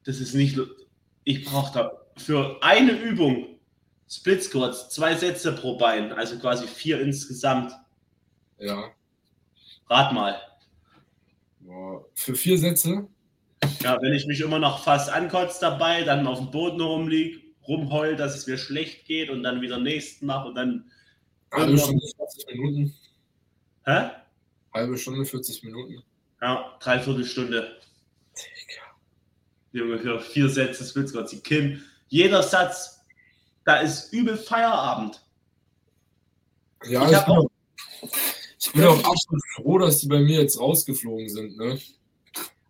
Das 0.04 0.20
ist 0.20 0.34
nicht. 0.34 0.58
Ich 1.24 1.44
brauche 1.44 1.72
da 1.72 1.92
für 2.16 2.58
eine 2.62 2.92
Übung 2.92 3.60
Split 4.08 4.42
Squats 4.42 4.90
zwei 4.90 5.14
Sätze 5.14 5.52
pro 5.52 5.76
Bein, 5.76 6.12
also 6.12 6.38
quasi 6.38 6.66
vier 6.66 7.00
insgesamt. 7.00 7.72
Ja. 8.58 8.90
Rat 9.88 10.12
mal. 10.12 10.40
Boah. 11.60 12.04
Für 12.14 12.34
vier 12.34 12.58
Sätze. 12.58 13.08
Ja, 13.82 14.00
wenn 14.02 14.12
ich 14.12 14.26
mich 14.26 14.40
immer 14.40 14.58
noch 14.58 14.82
fast 14.82 15.10
ankotze 15.10 15.60
dabei, 15.60 16.02
dann 16.02 16.26
auf 16.26 16.38
dem 16.38 16.50
Boden 16.50 16.80
rumlieg, 16.80 17.54
rumheul, 17.68 18.16
dass 18.16 18.36
es 18.36 18.46
mir 18.46 18.58
schlecht 18.58 19.06
geht 19.06 19.30
und 19.30 19.42
dann 19.42 19.60
wieder 19.60 19.78
nächsten 19.78 20.26
mache 20.26 20.48
und 20.48 20.54
dann. 20.56 20.90
Halbe 21.52 21.78
Stunde, 21.78 22.06
40 22.16 22.46
Minuten. 22.48 22.94
Hä? 23.84 24.10
Halbe 24.74 24.96
Stunde, 24.98 25.24
40 25.24 25.62
Minuten. 25.64 26.02
Ja, 26.40 26.76
dreiviertel 26.80 27.24
Stunde. 27.24 27.80
Junge, 29.72 29.98
für 29.98 30.20
vier 30.20 30.48
Sätze 30.48 30.84
Split 30.84 31.08
Squats. 31.08 31.30
Die 31.30 31.40
Kim, 31.40 31.82
jeder 32.08 32.42
Satz, 32.42 33.00
da 33.64 33.80
ist 33.80 34.12
übel 34.12 34.36
Feierabend. 34.36 35.22
Ja, 36.84 37.04
Ich 37.08 37.16
ich, 37.16 37.24
bin, 37.24 37.34
auch- 37.34 37.38
auch, 37.38 37.50
ich 38.58 38.72
bin 38.72 38.84
auch 38.84 38.98
absolut 39.04 39.42
froh, 39.54 39.78
dass 39.78 39.98
die 40.00 40.08
bei 40.08 40.18
mir 40.20 40.40
jetzt 40.40 40.58
rausgeflogen 40.58 41.28
sind. 41.28 41.56
Ne? 41.56 41.78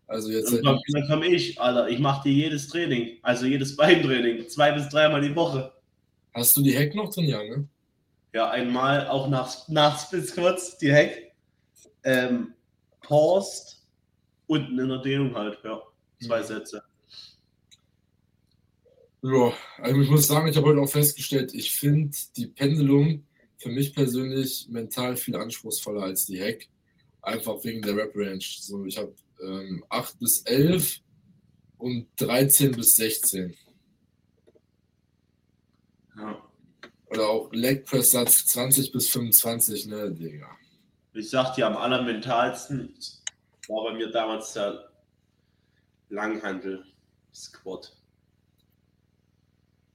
Also 0.07 0.29
jetzt 0.29 0.51
dann, 0.51 0.79
dann 0.93 1.07
komme 1.07 1.27
ich, 1.27 1.59
Alter, 1.59 1.87
ich 1.89 1.99
mache 1.99 2.27
dir 2.27 2.33
jedes 2.33 2.67
Training, 2.67 3.17
also 3.23 3.45
jedes 3.45 3.75
Beintraining, 3.77 4.47
zwei 4.49 4.71
bis 4.73 4.89
dreimal 4.89 5.21
die 5.21 5.33
Woche. 5.35 5.71
hast 6.33 6.55
du 6.57 6.61
die 6.61 6.77
Hack 6.77 6.93
noch 6.95 7.13
drin, 7.13 7.25
ja, 7.25 7.41
ne? 7.43 7.67
Ja, 8.33 8.49
einmal 8.49 9.07
auch 9.07 9.27
nach, 9.27 9.67
nach 9.67 9.99
Squats, 9.99 10.77
die 10.77 10.91
Hack, 10.91 11.33
ähm, 12.03 12.53
paused, 13.01 13.85
unten 14.47 14.79
in 14.79 14.89
der 14.89 14.99
Dehnung 14.99 15.35
halt, 15.35 15.59
ja, 15.63 15.81
zwei 16.21 16.41
Mhm. 16.41 16.45
Sätze. 16.45 16.83
Ja, 19.23 19.53
also 19.77 20.01
ich 20.01 20.09
muss 20.09 20.27
sagen, 20.27 20.47
ich 20.47 20.57
habe 20.57 20.67
heute 20.67 20.81
auch 20.81 20.89
festgestellt, 20.89 21.53
ich 21.53 21.71
finde 21.71 22.17
die 22.35 22.47
Pendulum 22.47 23.23
für 23.57 23.69
mich 23.69 23.93
persönlich 23.93 24.67
mental 24.69 25.15
viel 25.15 25.35
anspruchsvoller 25.35 26.03
als 26.03 26.25
die 26.25 26.41
Hack. 26.41 26.67
Einfach 27.21 27.63
wegen 27.63 27.83
der 27.83 27.95
Rap-Range. 27.95 28.39
So, 28.41 28.83
ich 28.85 28.97
habe 28.97 29.13
ähm, 29.43 29.83
8 29.89 30.17
bis 30.17 30.41
11 30.45 31.01
und 31.77 32.07
13 32.15 32.71
bis 32.71 32.95
16. 32.95 33.55
Oder 37.11 37.27
auch 37.27 37.51
Leg 37.51 37.85
Press 37.85 38.11
Satz 38.11 38.45
20 38.45 38.91
bis 38.91 39.09
25, 39.09 39.87
ne, 39.87 40.11
Digga. 40.11 40.47
Ich 41.13 41.29
sag 41.29 41.55
dir, 41.55 41.67
am 41.67 41.75
allermentalsten 41.75 42.95
war 43.67 43.83
bei 43.91 43.93
mir 43.97 44.09
damals 44.11 44.53
der 44.53 44.89
Langhandel 46.09 46.85
Squat. 47.33 47.93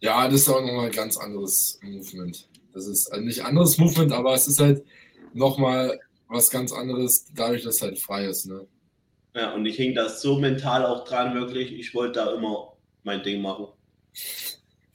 Ja, 0.01 0.29
das 0.29 0.43
ist 0.43 0.49
auch 0.49 0.61
nochmal 0.61 0.87
ein 0.87 0.93
ganz 0.93 1.17
anderes 1.17 1.79
Movement. 1.83 2.49
Das 2.75 2.87
ist 2.87 3.11
also 3.11 3.25
nicht 3.25 3.43
anderes 3.43 3.79
Movement, 3.79 4.13
aber 4.13 4.35
es 4.35 4.47
ist 4.47 4.61
halt 4.61 4.85
nochmal 5.33 5.99
was 6.29 6.51
ganz 6.51 6.71
anderes, 6.73 7.27
dadurch, 7.35 7.63
dass 7.63 7.77
es 7.77 7.83
halt 7.83 7.99
frei 7.99 8.27
ist, 8.27 8.47
ne? 8.47 8.67
Ja, 9.35 9.55
und 9.55 9.65
ich 9.65 9.77
hing 9.77 9.95
da 9.95 10.09
so 10.09 10.39
mental 10.39 10.85
auch 10.85 11.05
dran, 11.05 11.35
wirklich. 11.35 11.73
Ich 11.73 11.95
wollte 11.95 12.21
da 12.21 12.35
immer 12.35 12.77
mein 13.05 13.23
Ding 13.23 13.41
machen. 13.43 13.69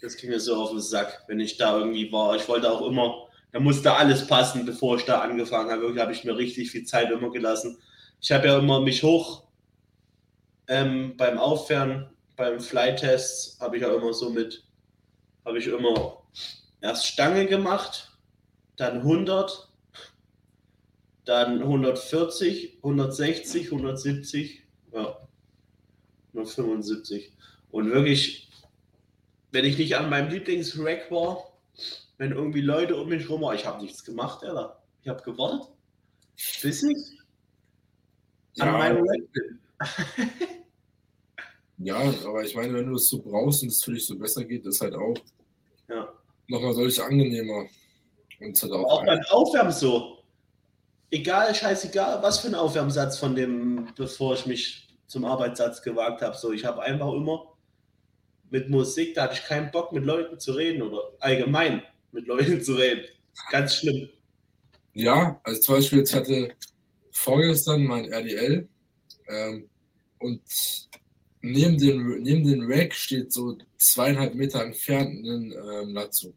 Das 0.02 0.18
ging 0.18 0.30
mir 0.32 0.40
so 0.40 0.56
auf 0.56 0.72
den 0.72 0.82
Sack, 0.82 1.24
wenn 1.28 1.40
ich 1.40 1.58
da 1.58 1.78
irgendwie 1.78 2.12
war. 2.12 2.36
Ich 2.36 2.48
wollte 2.48 2.72
auch 2.72 2.88
immer, 2.88 3.28
da 3.52 3.60
musste 3.60 3.94
alles 3.94 4.26
passen, 4.26 4.66
bevor 4.66 4.98
ich 4.98 5.06
da 5.06 5.22
angefangen 5.22 5.70
habe. 5.70 5.82
Wirklich 5.82 6.02
habe 6.02 6.12
ich 6.14 6.24
mir 6.24 6.36
richtig 6.36 6.72
viel 6.72 6.86
Zeit 6.86 7.12
immer 7.12 7.30
gelassen. 7.30 7.78
Ich 8.20 8.32
habe 8.32 8.48
ja 8.48 8.58
immer 8.58 8.80
mich 8.82 9.04
hoch 9.04 9.44
ähm, 10.68 11.16
beim 11.18 11.38
Aufwärmen, 11.38 12.10
beim 12.36 12.60
Flytest 12.60 13.60
habe 13.60 13.76
ich 13.76 13.84
ja 13.84 13.94
immer 13.94 14.14
so 14.14 14.30
mit, 14.30 14.64
habe 15.46 15.60
ich 15.60 15.68
immer 15.68 16.24
erst 16.82 17.06
Stange 17.08 17.46
gemacht, 17.46 18.12
dann 18.78 18.98
100, 19.00 19.70
dann 21.26 21.62
140, 21.62 22.78
160, 22.78 23.66
170, 23.66 24.64
ja, 24.94 25.18
175. 26.34 27.34
Und 27.72 27.92
wirklich, 27.92 28.50
wenn 29.52 29.66
ich 29.66 29.78
nicht 29.78 29.96
an 29.96 30.10
meinem 30.10 30.30
Lieblingsrack 30.30 31.12
war, 31.12 31.44
wenn 32.18 32.32
irgendwie 32.32 32.62
Leute 32.62 32.96
um 32.96 33.10
mich 33.10 33.30
rum 33.30 33.42
waren, 33.42 33.56
ich 33.56 33.66
habe 33.66 33.82
nichts 33.82 34.04
gemacht, 34.04 34.44
Alter. 34.44 34.82
Ich 35.02 35.10
habe 35.10 35.22
gewartet, 35.24 35.68
bis 36.62 36.84
ich 36.84 36.98
an 38.60 38.68
Ja, 38.68 38.72
meinem 38.78 39.04
Rack 39.08 39.32
bin. 39.32 39.60
ja, 41.78 41.96
aber 42.26 42.44
ich 42.44 42.56
meine, 42.56 42.74
wenn 42.74 42.88
du 42.88 42.96
es 42.96 43.10
so 43.10 43.22
brauchst 43.22 43.64
und 43.64 43.70
es 43.70 43.84
für 43.84 43.94
dich 43.94 44.06
so 44.06 44.18
besser 44.18 44.44
geht, 44.46 44.66
ist 44.66 44.82
halt 44.82 44.94
auch 44.96 45.16
Ja. 45.90 46.14
nochmal 46.48 46.74
deutlich 46.74 47.02
angenehmer. 47.02 47.66
Und 48.40 48.52
es 48.58 48.64
hat 48.64 48.72
auch, 48.72 48.84
Auch 48.84 49.06
beim 49.06 49.20
Aufwärmen 49.30 49.72
so. 49.72 50.24
Egal, 51.10 51.54
scheißegal, 51.54 52.22
was 52.24 52.40
für 52.40 52.48
ein 52.48 52.56
Aufwärmsatz 52.56 53.18
von 53.18 53.36
dem, 53.36 53.90
bevor 53.98 54.34
ich 54.36 54.46
mich 54.46 54.88
zum 55.08 55.26
Arbeitssatz 55.26 55.82
gewagt 55.82 56.22
habe. 56.22 56.38
So, 56.38 56.52
ich 56.54 56.64
habe 56.64 56.82
einfach 56.82 57.12
immer 57.14 57.51
mit 58.52 58.70
Musik, 58.70 59.16
da 59.16 59.24
hatte 59.24 59.36
ich 59.36 59.44
keinen 59.46 59.72
Bock, 59.72 59.92
mit 59.92 60.06
Leuten 60.06 60.40
zu 60.40 60.52
reden 60.52 60.82
oder 60.84 61.02
allgemein 61.20 61.82
mit 62.12 62.28
Leuten 62.28 62.62
zu 62.62 62.74
reden. 62.76 63.06
Ganz 63.50 63.78
schlimm. 63.78 64.10
Ja, 64.94 65.40
also 65.44 65.62
zum 65.62 65.76
Beispiel, 65.76 66.00
jetzt 66.00 66.14
hatte 66.14 66.54
vorgestern 67.12 67.84
mein 67.86 68.12
RDL 68.12 68.68
ähm, 69.30 69.70
und 70.20 70.42
neben 71.42 71.78
dem, 71.78 72.22
neben 72.22 72.46
dem 72.46 72.70
Rack 72.70 72.94
steht 72.94 73.32
so 73.32 73.58
zweieinhalb 73.78 74.36
Meter 74.36 74.64
entfernt 74.64 75.26
ein 75.26 75.54
ähm, 75.54 75.94
Latzug. 75.94 76.36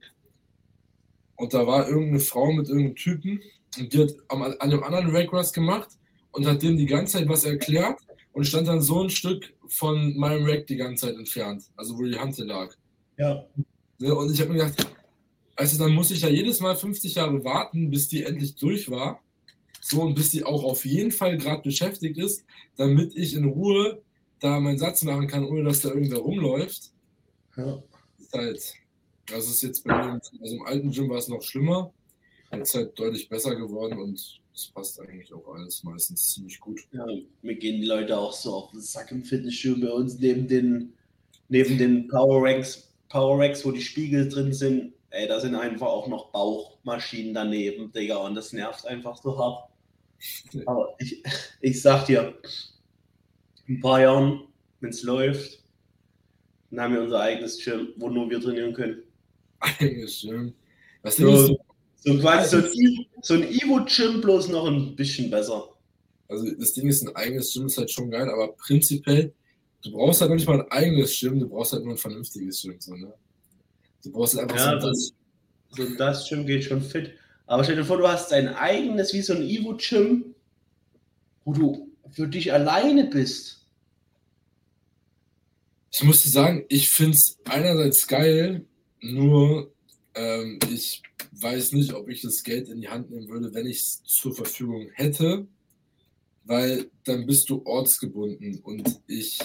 Und 1.36 1.52
da 1.52 1.66
war 1.66 1.88
irgendeine 1.88 2.20
Frau 2.20 2.52
mit 2.52 2.68
irgendeinem 2.68 2.94
Typen 2.94 3.42
und 3.76 3.92
die 3.92 4.02
hat 4.02 4.14
an 4.28 4.54
einem 4.60 4.84
anderen 4.84 5.14
Rack 5.14 5.32
was 5.32 5.52
gemacht 5.52 5.88
und 6.30 6.46
hat 6.46 6.62
dem 6.62 6.76
die 6.76 6.86
ganze 6.86 7.18
Zeit 7.18 7.28
was 7.28 7.44
erklärt 7.44 7.98
und 8.34 8.44
stand 8.44 8.68
dann 8.68 8.82
so 8.82 9.02
ein 9.02 9.10
Stück 9.10 9.54
von 9.68 10.16
meinem 10.16 10.44
Rack 10.44 10.66
die 10.66 10.76
ganze 10.76 11.06
Zeit 11.06 11.16
entfernt, 11.16 11.64
also 11.76 11.96
wo 11.98 12.02
die 12.02 12.18
Hand 12.18 12.36
lag. 12.38 12.74
Ja. 13.16 13.44
Und 14.00 14.32
ich 14.32 14.40
habe 14.40 14.52
mir 14.52 14.58
gedacht, 14.58 14.86
also 15.56 15.78
dann 15.78 15.94
muss 15.94 16.10
ich 16.10 16.20
ja 16.20 16.28
jedes 16.28 16.60
Mal 16.60 16.76
50 16.76 17.14
Jahre 17.14 17.42
warten, 17.44 17.90
bis 17.90 18.08
die 18.08 18.24
endlich 18.24 18.56
durch 18.56 18.90
war. 18.90 19.20
So, 19.80 20.02
und 20.02 20.14
bis 20.14 20.30
die 20.30 20.44
auch 20.44 20.64
auf 20.64 20.84
jeden 20.84 21.12
Fall 21.12 21.36
gerade 21.38 21.62
beschäftigt 21.62 22.18
ist, 22.18 22.44
damit 22.76 23.14
ich 23.16 23.34
in 23.34 23.44
Ruhe 23.44 24.02
da 24.40 24.58
meinen 24.58 24.78
Satz 24.78 25.02
machen 25.04 25.26
kann, 25.28 25.44
ohne 25.44 25.62
dass 25.64 25.80
da 25.80 25.90
irgendwer 25.90 26.18
rumläuft. 26.18 26.90
ja. 27.56 27.82
Ist 28.18 28.32
halt, 28.32 28.74
das 29.26 29.48
ist 29.48 29.62
jetzt 29.62 29.84
bei 29.84 29.94
mir, 29.96 30.12
im- 30.14 30.40
also 30.42 30.56
im 30.56 30.62
alten 30.66 30.90
Gym 30.90 31.08
war 31.08 31.18
es 31.18 31.28
noch 31.28 31.42
schlimmer. 31.42 31.92
Jetzt 32.52 32.70
ist 32.70 32.74
halt 32.74 32.98
deutlich 32.98 33.28
besser 33.28 33.54
geworden 33.54 33.98
und 34.00 34.40
es 34.54 34.66
passt 34.68 35.00
eigentlich 35.00 35.32
auch 35.32 35.46
alles 35.54 35.82
meistens 35.82 36.32
ziemlich 36.32 36.60
gut. 36.60 36.80
Ja, 36.92 37.04
mir 37.42 37.56
gehen 37.56 37.80
die 37.80 37.86
Leute 37.86 38.16
auch 38.16 38.32
so 38.32 38.54
auf 38.54 38.70
den 38.70 38.80
Sack 38.80 39.10
im 39.10 39.24
Fitnessstudio 39.24 39.88
bei 39.88 39.92
uns 39.92 40.18
neben 40.18 40.46
den, 40.46 40.92
neben 41.48 41.76
den 41.76 42.08
Power 42.08 42.42
Ranks, 42.42 42.94
Power 43.08 43.38
Racks, 43.40 43.64
wo 43.64 43.72
die 43.72 43.80
Spiegel 43.80 44.28
drin 44.28 44.52
sind. 44.52 44.92
Ey, 45.10 45.28
da 45.28 45.40
sind 45.40 45.54
einfach 45.54 45.86
auch 45.86 46.08
noch 46.08 46.30
Bauchmaschinen 46.30 47.34
daneben, 47.34 47.92
Digga, 47.92 48.16
und 48.16 48.34
das 48.34 48.52
nervt 48.52 48.86
einfach 48.86 49.16
so 49.16 49.36
hart. 49.38 49.68
Aber 50.66 50.94
ich, 50.98 51.22
ich 51.60 51.82
sag 51.82 52.06
dir, 52.06 52.34
in 53.66 53.76
ein 53.76 53.80
paar 53.80 54.00
Jahren, 54.00 54.48
wenn 54.80 54.90
es 54.90 55.02
läuft, 55.02 55.62
dann 56.70 56.80
haben 56.80 56.94
wir 56.94 57.02
unser 57.02 57.20
eigenes 57.20 57.62
Gym, 57.62 57.88
wo 57.96 58.08
nur 58.08 58.28
wir 58.30 58.40
trainieren 58.40 58.72
können. 58.72 59.02
Eigentlich 59.60 60.12
schön. 60.12 60.54
Das 61.02 61.16
Ding 61.16 61.26
So, 61.26 61.56
so 62.04 62.18
quasi 62.18 62.48
so 62.50 62.56
ein, 62.58 63.06
so 63.22 63.34
ein 63.34 63.42
Ivo-Gym, 63.42 64.20
bloß 64.20 64.48
noch 64.48 64.66
ein 64.66 64.94
bisschen 64.96 65.30
besser. 65.30 65.70
Also 66.28 66.50
das 66.54 66.72
Ding 66.74 66.88
ist, 66.88 67.02
ein 67.02 67.14
eigenes 67.16 67.52
Gym 67.52 67.66
ist 67.66 67.78
halt 67.78 67.90
schon 67.90 68.10
geil, 68.10 68.28
aber 68.28 68.52
prinzipiell, 68.54 69.32
du 69.82 69.92
brauchst 69.92 70.20
halt 70.20 70.30
noch 70.30 70.36
nicht 70.36 70.46
mal 70.46 70.60
ein 70.60 70.70
eigenes 70.70 71.18
Gym, 71.18 71.38
du 71.38 71.48
brauchst 71.48 71.72
halt 71.72 71.84
nur 71.84 71.94
ein 71.94 71.98
vernünftiges 71.98 72.62
Gym. 72.62 72.80
So, 72.80 72.94
ne? 72.94 73.12
Du 74.02 74.12
brauchst 74.12 74.34
halt 74.36 74.50
einfach 74.50 74.56
Ja, 74.56 74.80
so 74.80 74.88
das, 74.88 75.12
so 75.70 75.84
das 75.96 76.28
Gym 76.28 76.46
geht 76.46 76.64
schon 76.64 76.82
fit. 76.82 77.12
Aber 77.46 77.64
stell 77.64 77.76
dir 77.76 77.84
vor, 77.84 77.98
du 77.98 78.08
hast 78.08 78.32
dein 78.32 78.48
eigenes, 78.48 79.12
wie 79.12 79.22
so 79.22 79.34
ein 79.34 79.42
Ivo-Gym, 79.42 80.34
wo 81.44 81.52
du 81.52 81.90
für 82.10 82.28
dich 82.28 82.52
alleine 82.52 83.04
bist. 83.04 83.66
Ich 85.92 86.02
muss 86.02 86.22
dir 86.24 86.30
sagen, 86.30 86.64
ich 86.68 86.88
finde 86.90 87.16
es 87.16 87.38
einerseits 87.44 88.06
geil, 88.06 88.66
nur 89.00 89.73
Ähm, 90.14 90.58
ich 90.72 91.02
weiß 91.32 91.72
nicht, 91.72 91.92
ob 91.92 92.08
ich 92.08 92.22
das 92.22 92.42
Geld 92.42 92.68
in 92.68 92.80
die 92.80 92.88
Hand 92.88 93.10
nehmen 93.10 93.28
würde, 93.28 93.52
wenn 93.54 93.66
ich 93.66 93.78
es 93.78 94.02
zur 94.04 94.34
Verfügung 94.34 94.90
hätte, 94.94 95.46
weil 96.44 96.90
dann 97.04 97.26
bist 97.26 97.50
du 97.50 97.62
ortsgebunden 97.64 98.60
und 98.60 99.00
ich 99.06 99.38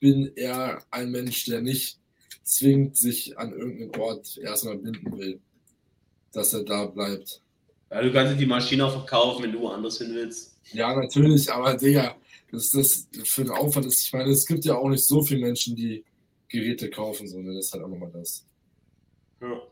bin 0.00 0.32
eher 0.36 0.82
ein 0.90 1.10
Mensch, 1.10 1.46
der 1.46 1.62
nicht 1.62 1.98
zwingend 2.42 2.96
sich 2.96 3.36
an 3.38 3.52
irgendeinen 3.52 3.96
Ort 4.00 4.36
erstmal 4.36 4.76
binden 4.76 5.18
will, 5.18 5.40
dass 6.32 6.52
er 6.52 6.62
da 6.62 6.86
bleibt. 6.86 7.40
Ja, 7.90 8.02
du 8.02 8.12
kannst 8.12 8.38
die 8.38 8.46
Maschine 8.46 8.84
auch 8.84 8.92
verkaufen, 8.92 9.44
wenn 9.44 9.52
du 9.52 9.60
woanders 9.60 9.98
hin 9.98 10.14
willst. 10.14 10.56
Ja, 10.72 10.94
natürlich, 10.94 11.50
aber 11.50 11.74
Digga, 11.74 12.16
das 12.50 12.74
ist 12.74 13.08
das 13.16 13.28
für 13.28 13.42
ein 13.42 13.50
Aufwand 13.50 13.86
ist. 13.86 14.02
Ich 14.02 14.12
meine, 14.12 14.30
es 14.30 14.46
gibt 14.46 14.64
ja 14.64 14.76
auch 14.76 14.88
nicht 14.88 15.06
so 15.06 15.22
viele 15.22 15.40
Menschen, 15.40 15.76
die 15.76 16.04
Geräte 16.48 16.90
kaufen, 16.90 17.26
so, 17.28 17.40
ne? 17.40 17.54
Das 17.54 17.66
ist 17.66 17.72
halt 17.72 17.84
auch 17.84 17.88
nochmal 17.88 18.10
das. 18.12 18.46
Ja. 19.40 19.62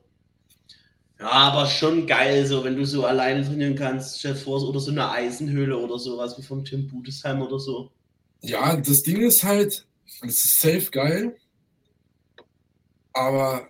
Ja. 1.22 1.30
aber 1.30 1.66
schon 1.66 2.06
geil, 2.06 2.46
so 2.46 2.64
wenn 2.64 2.76
du 2.76 2.84
so 2.84 3.04
alleine 3.04 3.44
trainieren 3.44 3.76
kannst, 3.76 4.20
Chef 4.20 4.42
Force 4.42 4.64
oder 4.64 4.80
so 4.80 4.90
eine 4.90 5.10
Eisenhöhle 5.10 5.76
oder 5.76 5.98
sowas 5.98 6.36
wie 6.38 6.42
vom 6.42 6.64
Tim 6.64 6.88
Budesheim 6.88 7.40
oder 7.42 7.58
so. 7.58 7.90
Ja, 8.40 8.76
das 8.76 9.02
Ding 9.02 9.20
ist 9.22 9.44
halt, 9.44 9.86
es 10.22 10.44
ist 10.44 10.60
safe 10.60 10.90
geil, 10.90 11.36
aber 13.12 13.68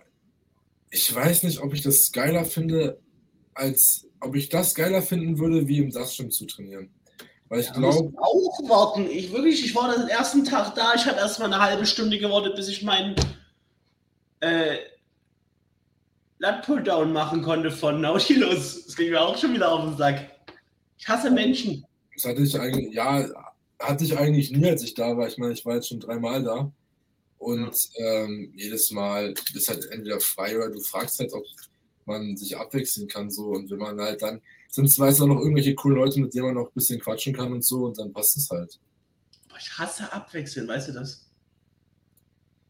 ich 0.89 1.13
weiß 1.13 1.43
nicht, 1.43 1.59
ob 1.59 1.73
ich 1.73 1.81
das 1.81 2.11
geiler 2.11 2.45
finde, 2.45 2.99
als 3.53 4.07
ob 4.19 4.35
ich 4.35 4.49
das 4.49 4.73
geiler 4.73 5.01
finden 5.01 5.37
würde, 5.37 5.67
wie 5.67 5.79
im 5.79 5.91
Dustgym 5.91 6.31
zu 6.31 6.45
trainieren. 6.45 6.89
Weil 7.49 7.59
ich 7.59 7.67
ja, 7.67 7.73
glaube. 7.73 8.13
auch 8.17 8.69
warten. 8.69 9.07
Ich 9.09 9.31
wirklich, 9.31 9.63
ich 9.63 9.75
war 9.75 9.95
den 9.95 10.07
ersten 10.07 10.43
Tag 10.43 10.75
da, 10.75 10.93
ich 10.95 11.05
habe 11.05 11.17
erst 11.17 11.39
mal 11.39 11.45
eine 11.45 11.61
halbe 11.61 11.85
Stunde 11.85 12.17
gewartet, 12.17 12.55
bis 12.55 12.67
ich 12.67 12.81
meinen 12.83 13.15
äh, 14.39 14.77
Lat-Pulldown 16.43 17.13
machen 17.13 17.41
konnte 17.41 17.71
von 17.71 18.01
Nautilus. 18.01 18.85
Das 18.85 18.97
ging 18.97 19.11
mir 19.11 19.21
auch 19.21 19.37
schon 19.37 19.53
wieder 19.53 19.71
auf 19.71 19.85
den 19.85 19.97
Sack. 19.97 20.29
Ich 20.97 21.07
hasse 21.07 21.31
Menschen. 21.31 21.85
Das 22.15 22.25
hatte 22.25 22.41
ich 22.41 22.59
eigentlich, 22.59 22.93
ja, 22.93 23.25
hatte 23.79 24.03
ich 24.03 24.17
eigentlich 24.17 24.51
nie, 24.51 24.69
als 24.69 24.83
ich 24.83 24.93
da 24.93 25.15
war. 25.15 25.25
Ich 25.25 25.37
meine, 25.37 25.53
ich 25.53 25.65
war 25.65 25.75
jetzt 25.75 25.87
schon 25.87 26.01
dreimal 26.01 26.43
da. 26.43 26.69
Und 27.37 27.89
ähm, 27.95 28.51
jedes 28.57 28.91
Mal 28.91 29.33
ist 29.53 29.69
halt 29.69 29.89
entweder 29.91 30.19
frei 30.19 30.57
oder 30.57 30.69
du 30.69 30.81
fragst 30.81 31.19
halt, 31.19 31.31
ob 31.31 31.45
man 32.05 32.35
sich 32.35 32.57
abwechseln 32.57 33.07
kann. 33.07 33.31
So. 33.31 33.51
Und 33.51 33.71
wenn 33.71 33.79
man 33.79 33.97
halt 34.01 34.21
dann, 34.21 34.41
sind 34.67 34.85
es 34.85 34.97
meist 34.97 35.21
auch 35.21 35.27
noch 35.27 35.39
irgendwelche 35.39 35.75
coolen 35.75 35.95
Leute, 35.95 36.19
mit 36.19 36.33
denen 36.33 36.47
man 36.47 36.55
noch 36.55 36.67
ein 36.67 36.73
bisschen 36.75 36.99
quatschen 36.99 37.33
kann 37.33 37.53
und 37.53 37.63
so, 37.63 37.85
und 37.85 37.97
dann 37.97 38.11
passt 38.11 38.35
es 38.35 38.49
halt. 38.49 38.77
Boah, 39.47 39.57
ich 39.57 39.77
hasse 39.77 40.11
abwechseln, 40.11 40.67
weißt 40.67 40.89
du 40.89 40.91
das? 40.91 41.25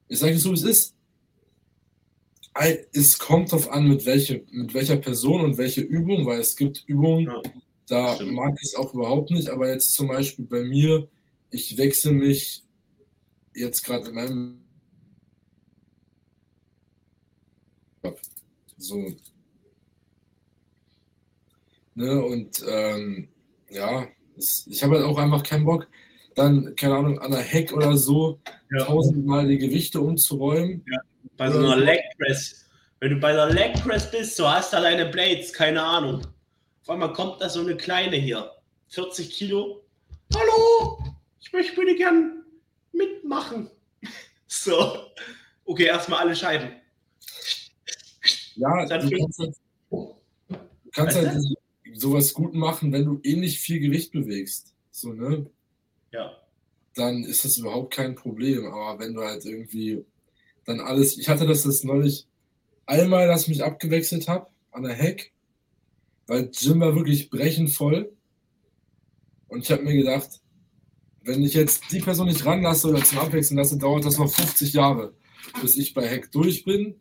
Ich 0.10 0.20
sage 0.20 0.38
so, 0.38 0.52
wie 0.52 0.56
es 0.56 0.64
ist. 0.64 0.96
Es 2.92 3.18
kommt 3.18 3.52
darauf 3.52 3.72
an, 3.72 3.88
mit, 3.88 4.06
welche, 4.06 4.44
mit 4.52 4.74
welcher 4.74 4.98
Person 4.98 5.42
und 5.42 5.58
welche 5.58 5.82
Übung, 5.82 6.26
weil 6.26 6.40
es 6.40 6.56
gibt 6.56 6.84
Übungen, 6.86 7.26
ja, 7.26 7.42
da 7.88 8.16
stimmt. 8.16 8.34
mag 8.34 8.56
ich 8.62 8.70
es 8.70 8.76
auch 8.76 8.94
überhaupt 8.94 9.32
nicht, 9.32 9.50
aber 9.50 9.70
jetzt 9.70 9.94
zum 9.94 10.08
Beispiel 10.08 10.46
bei 10.46 10.64
mir, 10.64 11.08
ich 11.50 11.78
wechsle 11.78 12.12
mich 12.12 12.64
jetzt 13.56 13.84
gerade 13.84 14.10
in 14.10 14.16
meinem 14.16 14.64
So. 18.78 19.16
Ne, 21.96 22.22
und 22.22 22.64
ähm, 22.68 23.30
ja, 23.70 24.08
es, 24.36 24.68
ich 24.68 24.84
habe 24.84 24.96
halt 24.96 25.06
auch 25.06 25.18
einfach 25.18 25.44
keinen 25.44 25.64
Bock, 25.64 25.88
dann, 26.36 26.76
keine 26.76 26.96
Ahnung, 26.96 27.20
an 27.20 27.32
der 27.32 27.42
Heck 27.42 27.72
oder 27.72 27.96
so 27.96 28.40
ja. 28.72 28.84
tausendmal 28.86 29.48
die 29.48 29.60
Gewichte 29.60 30.02
umzuräumen. 30.02 30.84
Ja. 30.92 31.00
Bei 31.38 31.50
so 31.52 31.58
einer 31.58 31.78
Leg 31.78 32.02
Press. 32.18 32.70
Wenn 33.00 33.12
du 33.12 33.20
bei 33.20 33.34
der 33.34 33.50
Leg 33.50 33.74
Press 33.82 34.10
bist, 34.10 34.36
so 34.36 34.50
hast 34.50 34.72
du 34.72 34.78
deine 34.78 35.08
Blades, 35.08 35.52
keine 35.52 35.82
Ahnung. 35.82 36.26
Auf 36.84 36.90
einmal 36.90 37.12
kommt 37.14 37.42
da 37.42 37.50
so 37.50 37.62
eine 37.62 37.76
kleine 37.76 38.18
hier, 38.18 38.52
40 38.90 39.32
Kilo. 39.32 39.84
Hallo, 40.36 41.04
ich 41.42 41.52
möchte 41.52 41.76
bitte 41.76 41.96
gern 41.96 42.44
mitmachen. 42.92 43.70
So, 44.56 45.08
okay, 45.66 45.86
erstmal 45.86 46.20
alle 46.20 46.36
Scheiben. 46.36 46.70
Ja, 48.56 48.86
du 48.86 49.10
kannst 49.10 49.40
halt, 49.40 49.56
du 49.90 50.16
kannst 50.92 51.18
halt 51.18 51.42
sowas 51.96 52.32
gut 52.32 52.54
machen, 52.54 52.92
wenn 52.92 53.04
du 53.04 53.20
ähnlich 53.24 53.60
viel 53.60 53.80
Gewicht 53.80 54.12
bewegst. 54.12 54.76
So, 54.92 55.12
ne? 55.12 55.50
Ja. 56.12 56.38
Dann 56.94 57.24
ist 57.24 57.44
das 57.44 57.58
überhaupt 57.58 57.96
kein 57.96 58.14
Problem. 58.14 58.68
Aber 58.68 59.00
wenn 59.00 59.16
du 59.16 59.22
halt 59.24 59.44
irgendwie 59.44 60.06
dann 60.66 60.80
alles. 60.80 61.18
Ich 61.18 61.30
hatte 61.30 61.48
das 61.48 61.66
jetzt 61.66 61.86
neulich 61.86 62.28
einmal, 62.86 63.28
dass 63.28 63.44
ich 63.44 63.50
mich 63.50 63.64
abgewechselt 63.64 64.28
habe 64.28 64.48
an 64.72 64.84
der 64.84 64.94
Heck, 64.94 65.34
weil 66.28 66.50
Jim 66.54 66.80
war 66.80 66.96
wirklich 66.96 67.30
brechend 67.30 67.72
voll. 67.72 68.12
Und 69.48 69.64
ich 69.64 69.72
habe 69.72 69.84
mir 69.84 69.96
gedacht, 69.96 70.42
wenn 71.22 71.44
ich 71.44 71.54
jetzt 71.54 71.84
die 71.92 72.00
Person 72.00 72.28
nicht 72.28 72.46
ranlasse 72.46 72.90
oder 72.90 73.04
zum 73.04 73.20
Abwechseln 73.20 73.58
lasse, 73.58 73.78
dauert 73.78 74.06
das 74.06 74.18
noch 74.18 74.32
50 74.32 74.74
Jahre, 74.74 75.14
bis 75.62 75.78
ich 75.78 75.94
bei 75.94 76.08
Heck 76.08 76.32
durch 76.32 76.66
bin 76.66 76.96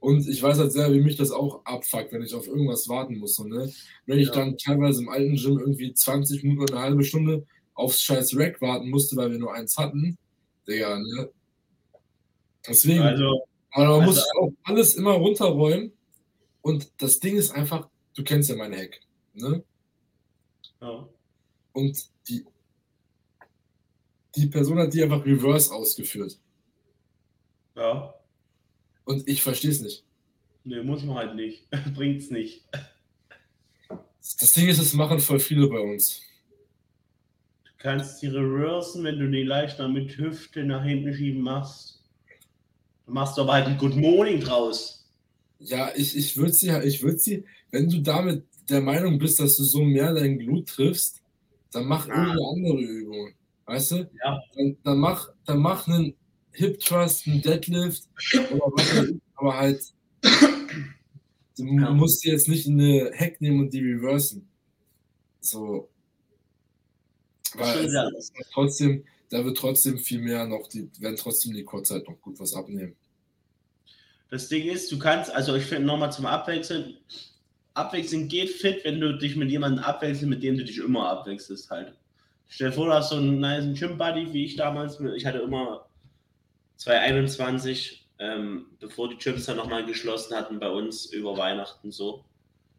und 0.00 0.28
ich 0.28 0.42
weiß 0.42 0.58
halt 0.58 0.72
sehr, 0.72 0.92
wie 0.92 1.00
mich 1.00 1.16
das 1.16 1.30
auch 1.30 1.64
abfuckt, 1.64 2.12
wenn 2.12 2.22
ich 2.22 2.34
auf 2.34 2.46
irgendwas 2.46 2.88
warten 2.88 3.18
muss. 3.18 3.34
So, 3.34 3.44
ne? 3.44 3.72
Wenn 4.06 4.18
ich 4.18 4.28
ja. 4.28 4.34
dann 4.34 4.56
teilweise 4.56 5.02
im 5.02 5.08
alten 5.08 5.36
Gym 5.36 5.58
irgendwie 5.58 5.92
20 5.92 6.44
Minuten 6.44 6.62
oder 6.62 6.74
eine 6.74 6.84
halbe 6.84 7.04
Stunde 7.04 7.46
aufs 7.74 8.02
scheiß 8.02 8.36
Rack 8.36 8.60
warten 8.60 8.90
musste, 8.90 9.16
weil 9.16 9.30
wir 9.30 9.38
nur 9.38 9.54
eins 9.54 9.76
hatten, 9.76 10.18
Digga, 10.68 10.98
ne? 10.98 11.30
Deswegen. 12.68 13.02
Also, 13.02 13.46
man 13.74 13.86
also, 13.86 14.00
muss 14.02 14.24
auch 14.40 14.52
alles 14.64 14.94
immer 14.94 15.12
runterräumen. 15.12 15.92
Und 16.62 16.90
das 16.98 17.20
Ding 17.20 17.36
ist 17.36 17.50
einfach, 17.52 17.88
du 18.14 18.24
kennst 18.24 18.50
ja 18.50 18.56
mein 18.56 18.74
Hack, 18.74 19.00
ne? 19.34 19.62
Ja. 20.80 21.08
Und 21.72 22.06
die, 22.28 22.44
die 24.34 24.46
Person 24.46 24.78
hat 24.78 24.92
die 24.92 25.02
einfach 25.02 25.24
reverse 25.24 25.72
ausgeführt. 25.72 26.38
Ja. 27.76 28.14
Und 29.04 29.26
ich 29.28 29.42
verstehe 29.42 29.70
es 29.70 29.80
nicht. 29.80 30.04
Nee, 30.64 30.82
muss 30.82 31.02
man 31.04 31.16
halt 31.16 31.34
nicht. 31.34 31.66
Bringt's 31.94 32.30
nicht. 32.30 32.64
Das 33.88 34.52
Ding 34.52 34.68
ist, 34.68 34.78
es 34.78 34.92
machen 34.92 35.20
voll 35.20 35.40
viele 35.40 35.68
bei 35.68 35.80
uns. 35.80 36.20
Du 37.64 37.70
kannst 37.78 38.20
die 38.20 38.26
reversen, 38.26 39.04
wenn 39.04 39.18
du 39.18 39.30
die 39.30 39.44
leichter 39.44 39.88
mit 39.88 40.18
Hüfte 40.18 40.64
nach 40.64 40.84
hinten 40.84 41.14
schieben 41.14 41.40
machst. 41.40 41.97
Dann 43.08 43.14
machst 43.14 43.38
du 43.38 43.40
aber 43.40 43.54
halt 43.54 43.66
ein 43.66 43.78
Good 43.78 43.96
Morning 43.96 44.38
draus. 44.38 45.06
Ja, 45.60 45.90
ich, 45.96 46.14
ich 46.14 46.36
würde 46.36 46.52
sie, 46.52 46.68
ich 46.84 47.02
würd 47.02 47.22
sie, 47.22 47.42
wenn 47.70 47.88
du 47.88 48.02
damit 48.02 48.44
der 48.68 48.82
Meinung 48.82 49.18
bist, 49.18 49.40
dass 49.40 49.56
du 49.56 49.64
so 49.64 49.82
mehr 49.82 50.12
dein 50.12 50.38
Glut 50.38 50.68
triffst, 50.68 51.22
dann 51.72 51.86
mach 51.86 52.06
ja. 52.06 52.14
irgendeine 52.14 52.48
andere 52.54 52.80
Übung. 52.82 53.32
Weißt 53.64 53.92
du? 53.92 54.10
Ja. 54.22 54.42
Dann, 54.54 54.76
dann, 54.84 54.98
mach, 54.98 55.30
dann 55.46 55.58
mach 55.58 55.88
einen 55.88 56.14
Hip 56.52 56.80
Thrust, 56.80 57.26
ein 57.26 57.40
Deadlift 57.40 58.10
was 58.50 59.14
aber 59.36 59.56
halt, 59.56 59.82
du 61.56 61.64
ja. 61.64 61.90
musst 61.90 62.26
jetzt 62.26 62.46
nicht 62.46 62.68
eine 62.68 63.10
Hack 63.18 63.40
nehmen 63.40 63.60
und 63.60 63.72
die 63.72 63.80
reversen. 63.80 64.46
So. 65.40 65.88
Weil 67.54 68.12
trotzdem, 68.52 69.02
da 69.30 69.44
wird 69.44 69.58
trotzdem 69.58 69.98
viel 69.98 70.20
mehr 70.20 70.46
noch, 70.46 70.68
die 70.68 70.90
werden 71.00 71.16
trotzdem 71.16 71.54
die 71.54 71.64
Kurzzeit 71.64 72.08
noch 72.08 72.20
gut 72.20 72.38
was 72.40 72.54
abnehmen. 72.54 72.96
Das 74.30 74.48
Ding 74.48 74.68
ist, 74.68 74.92
du 74.92 74.98
kannst, 74.98 75.30
also 75.30 75.54
ich 75.54 75.64
finde 75.64 75.86
nochmal 75.86 76.12
zum 76.12 76.26
Abwechseln, 76.26 76.98
Abwechseln 77.74 78.28
geht 78.28 78.50
fit, 78.50 78.84
wenn 78.84 79.00
du 79.00 79.16
dich 79.16 79.36
mit 79.36 79.50
jemandem 79.50 79.84
abwechselst, 79.84 80.28
mit 80.28 80.42
dem 80.42 80.58
du 80.58 80.64
dich 80.64 80.78
immer 80.78 81.08
abwechselst 81.08 81.70
halt. 81.70 81.94
Stell 82.48 82.70
dir 82.70 82.74
vor, 82.74 82.86
du 82.86 82.92
hast 82.92 83.10
so 83.10 83.16
einen 83.16 83.40
nice 83.40 83.78
Gym 83.78 83.96
Buddy, 83.98 84.32
wie 84.32 84.44
ich 84.44 84.56
damals. 84.56 84.98
Ich 85.16 85.24
hatte 85.26 85.38
immer 85.38 85.86
2021, 86.76 88.06
ähm, 88.18 88.66
bevor 88.80 89.08
die 89.08 89.16
Gyms 89.16 89.46
dann 89.46 89.58
nochmal 89.58 89.84
geschlossen 89.84 90.34
hatten 90.34 90.58
bei 90.58 90.68
uns 90.68 91.06
über 91.06 91.36
Weihnachten 91.36 91.92
so. 91.92 92.24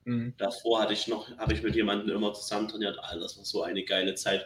Mhm. 0.06 0.34
Davor 0.38 0.82
hatte 0.82 0.94
ich 0.94 1.08
noch, 1.08 1.30
habe 1.38 1.54
ich 1.54 1.62
mit 1.62 1.76
jemandem 1.76 2.16
immer 2.16 2.34
zusammen 2.34 2.68
trainiert. 2.68 2.98
Alter, 3.00 3.20
das 3.20 3.38
war 3.38 3.46
so 3.46 3.64
eine 3.64 3.84
geile 3.84 4.16
Zeit. 4.16 4.46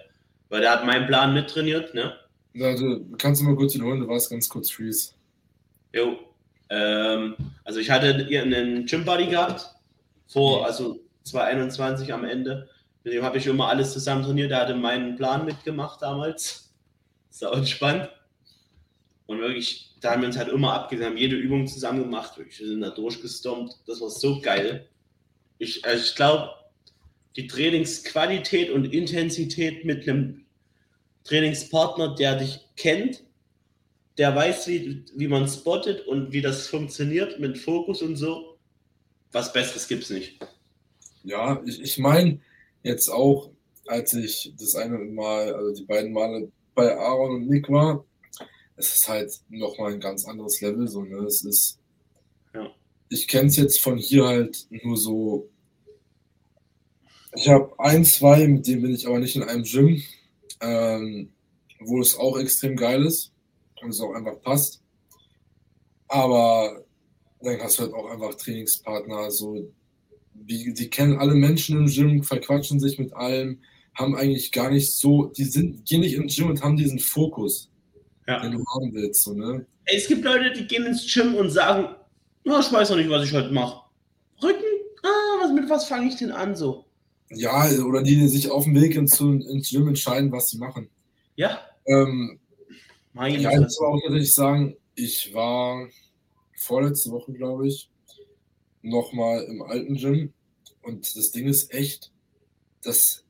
Weil 0.53 0.61
der 0.61 0.69
hat 0.69 0.85
meinen 0.85 1.07
Plan 1.07 1.33
mittrainiert, 1.33 1.95
ne? 1.95 2.15
Du 2.53 3.17
kannst 3.17 3.41
du 3.41 3.45
mal 3.45 3.55
kurz 3.55 3.73
wiederholen, 3.73 4.01
du 4.01 4.07
warst 4.07 4.29
ganz 4.29 4.47
kurz 4.47 4.69
freeze. 4.69 5.13
Jo. 5.91 6.19
Ähm, 6.69 7.35
also 7.63 7.79
ich 7.79 7.89
hatte 7.89 8.13
einen 8.13 8.85
Gym 8.85 9.03
Buddy 9.03 9.31
gehabt, 9.31 9.65
vor, 10.27 10.59
mhm. 10.59 10.65
also 10.65 10.99
2021 11.23 12.13
am 12.13 12.23
Ende. 12.23 12.69
Mit 13.03 13.15
dem 13.15 13.23
habe 13.23 13.39
ich 13.39 13.47
immer 13.47 13.67
alles 13.67 13.93
zusammen 13.93 14.23
trainiert. 14.23 14.51
Der 14.51 14.59
hatte 14.59 14.75
meinen 14.75 15.15
Plan 15.15 15.43
mitgemacht 15.43 16.03
damals. 16.03 16.71
Sau 17.31 17.51
entspannt. 17.53 18.09
Und 19.25 19.39
wirklich, 19.39 19.95
da 20.01 20.11
haben 20.11 20.21
wir 20.21 20.27
uns 20.27 20.37
halt 20.37 20.49
immer 20.49 20.73
abgesehen, 20.73 21.07
haben 21.07 21.17
jede 21.17 21.35
Übung 21.35 21.65
zusammen 21.65 22.03
gemacht. 22.03 22.37
Wirklich, 22.37 22.59
wir 22.59 22.67
sind 22.67 22.81
da 22.81 22.91
durchgestompt. 22.91 23.73
Das 23.87 23.99
war 24.01 24.11
so 24.11 24.39
geil. 24.39 24.87
Ich, 25.57 25.83
also 25.83 26.03
ich 26.03 26.15
glaube, 26.15 26.51
die 27.35 27.47
Trainingsqualität 27.47 28.69
und 28.69 28.85
Intensität 28.93 29.83
mit 29.85 30.07
einem 30.07 30.42
Trainingspartner, 31.23 32.15
der 32.15 32.37
dich 32.37 32.59
kennt, 32.75 33.23
der 34.17 34.35
weiß, 34.35 34.67
wie, 34.67 35.05
wie 35.15 35.27
man 35.27 35.47
spottet 35.47 36.05
und 36.07 36.31
wie 36.31 36.41
das 36.41 36.67
funktioniert 36.67 37.39
mit 37.39 37.57
Fokus 37.57 38.01
und 38.01 38.15
so, 38.15 38.57
was 39.31 39.51
Besseres 39.53 39.87
gibt 39.87 40.03
es 40.03 40.09
nicht. 40.11 40.39
Ja, 41.23 41.61
ich, 41.65 41.81
ich 41.81 41.97
meine 41.97 42.39
jetzt 42.83 43.09
auch, 43.09 43.49
als 43.87 44.13
ich 44.13 44.53
das 44.57 44.75
eine 44.75 44.97
Mal, 44.99 45.53
also 45.53 45.73
die 45.73 45.85
beiden 45.85 46.13
Male 46.13 46.51
bei 46.75 46.95
Aaron 46.95 47.35
und 47.35 47.49
Nick 47.49 47.69
war, 47.69 48.05
es 48.75 48.95
ist 48.95 49.07
halt 49.07 49.31
nochmal 49.49 49.93
ein 49.93 49.99
ganz 49.99 50.25
anderes 50.25 50.59
Level. 50.61 50.87
So, 50.87 51.03
ne? 51.03 51.17
Es 51.25 51.43
ist, 51.43 51.79
Ja. 52.53 52.69
ich 53.09 53.27
kenne 53.27 53.47
es 53.47 53.55
jetzt 53.57 53.79
von 53.79 53.97
hier 53.97 54.25
halt 54.25 54.67
nur 54.83 54.97
so. 54.97 55.49
Ich 57.35 57.47
habe 57.49 57.73
ein, 57.79 58.05
zwei, 58.05 58.47
mit 58.47 58.67
denen 58.67 58.83
bin 58.83 58.93
ich 58.93 59.07
aber 59.07 59.19
nicht 59.19 59.35
in 59.35 59.43
einem 59.43 59.63
Gym, 59.63 60.01
ähm, 60.63 61.29
wo 61.81 62.01
es 62.01 62.17
auch 62.17 62.37
extrem 62.39 62.75
geil 62.75 63.05
ist 63.05 63.31
und 63.81 63.89
es 63.89 63.99
auch 64.01 64.13
einfach 64.13 64.41
passt. 64.41 64.81
Aber 66.07 66.83
dann 67.41 67.59
hast 67.61 67.77
du 67.79 67.83
halt 67.83 67.93
auch 67.93 68.09
einfach 68.09 68.35
Trainingspartner, 68.35 69.31
so 69.31 69.71
die, 70.33 70.73
die 70.73 70.89
kennen 70.89 71.17
alle 71.17 71.35
Menschen 71.35 71.77
im 71.77 71.85
Gym, 71.87 72.23
verquatschen 72.23 72.79
sich 72.79 72.97
mit 72.99 73.13
allem, 73.13 73.59
haben 73.95 74.15
eigentlich 74.15 74.51
gar 74.51 74.71
nicht 74.71 74.93
so, 74.95 75.25
die 75.25 75.43
sind, 75.43 75.85
gehen 75.85 76.01
nicht 76.01 76.15
ins 76.15 76.35
Gym 76.35 76.49
und 76.49 76.63
haben 76.63 76.77
diesen 76.77 76.99
Fokus, 76.99 77.69
Ja. 78.27 78.39
den 78.41 78.53
du 78.53 78.63
haben 78.73 78.93
willst, 78.93 79.23
so, 79.23 79.33
ne? 79.33 79.65
Es 79.85 80.07
gibt 80.07 80.23
Leute, 80.23 80.51
die 80.53 80.65
gehen 80.65 80.85
ins 80.85 81.11
Gym 81.13 81.35
und 81.35 81.49
sagen, 81.49 81.95
"Ja, 82.45 82.59
ich 82.59 82.71
weiß 82.71 82.89
noch 82.89 82.97
nicht, 82.97 83.09
was 83.09 83.25
ich 83.25 83.33
heute 83.33 83.51
mache. 83.51 83.81
Rücken? 84.41 84.63
Ah, 85.03 85.41
was, 85.43 85.51
mit 85.51 85.69
was 85.69 85.85
fange 85.85 86.07
ich 86.07 86.15
denn 86.15 86.31
an 86.31 86.55
so? 86.55 86.85
Ja, 87.35 87.69
oder 87.85 88.01
die, 88.03 88.15
die 88.15 88.27
sich 88.27 88.49
auf 88.49 88.63
dem 88.65 88.75
Weg 88.79 88.95
ins, 88.95 89.19
ins 89.19 89.69
Gym 89.69 89.87
entscheiden, 89.87 90.31
was 90.31 90.49
sie 90.49 90.57
machen. 90.57 90.89
Ja, 91.35 91.61
Ähm, 91.85 92.39
meine 93.13 93.37
ja, 93.39 93.51
ich 93.51 93.59
muss 93.59 93.79
auch 93.79 93.99
tatsächlich 94.01 94.33
sagen, 94.33 94.75
ich 94.95 95.33
war 95.33 95.87
vorletzte 96.57 97.11
Woche, 97.11 97.33
glaube 97.33 97.67
ich, 97.67 97.89
nochmal 98.81 99.43
im 99.43 99.61
alten 99.63 99.95
Gym 99.95 100.33
und 100.81 101.15
das 101.15 101.31
Ding 101.31 101.47
ist 101.47 101.73
echt, 101.73 102.11
das, 102.83 103.23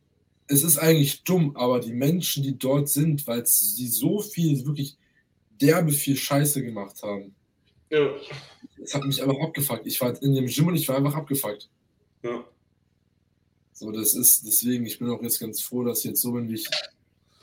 es 0.47 0.63
ist 0.63 0.77
eigentlich 0.77 1.23
dumm, 1.23 1.55
aber 1.55 1.79
die 1.79 1.93
Menschen, 1.93 2.43
die 2.43 2.57
dort 2.57 2.89
sind, 2.89 3.25
weil 3.27 3.45
sie 3.45 3.87
so 3.87 4.19
viel, 4.21 4.65
wirklich 4.65 4.97
derbe 5.61 5.91
viel 5.91 6.15
Scheiße 6.17 6.63
gemacht 6.63 7.01
haben, 7.03 7.33
Ja. 7.89 8.09
das 8.77 8.93
hat 8.93 9.03
mich 9.05 9.21
einfach 9.21 9.39
abgefuckt. 9.41 9.85
Ich 9.87 9.99
war 10.01 10.21
in 10.21 10.33
dem 10.33 10.47
Gym 10.47 10.67
und 10.67 10.75
ich 10.75 10.87
war 10.89 10.97
einfach 10.97 11.15
abgefuckt. 11.15 11.69
Ja. 12.23 12.43
So, 13.83 13.91
das 13.91 14.13
ist, 14.13 14.47
deswegen, 14.47 14.85
ich 14.85 14.97
bin 14.97 15.09
auch 15.09 15.21
jetzt 15.21 15.41
ganz 15.41 15.59
froh, 15.59 15.83
dass 15.83 15.99
ich 15.99 16.05
jetzt 16.05 16.21
so 16.21 16.31
bin, 16.31 16.47
wie 16.47 16.53
ich 16.53 16.69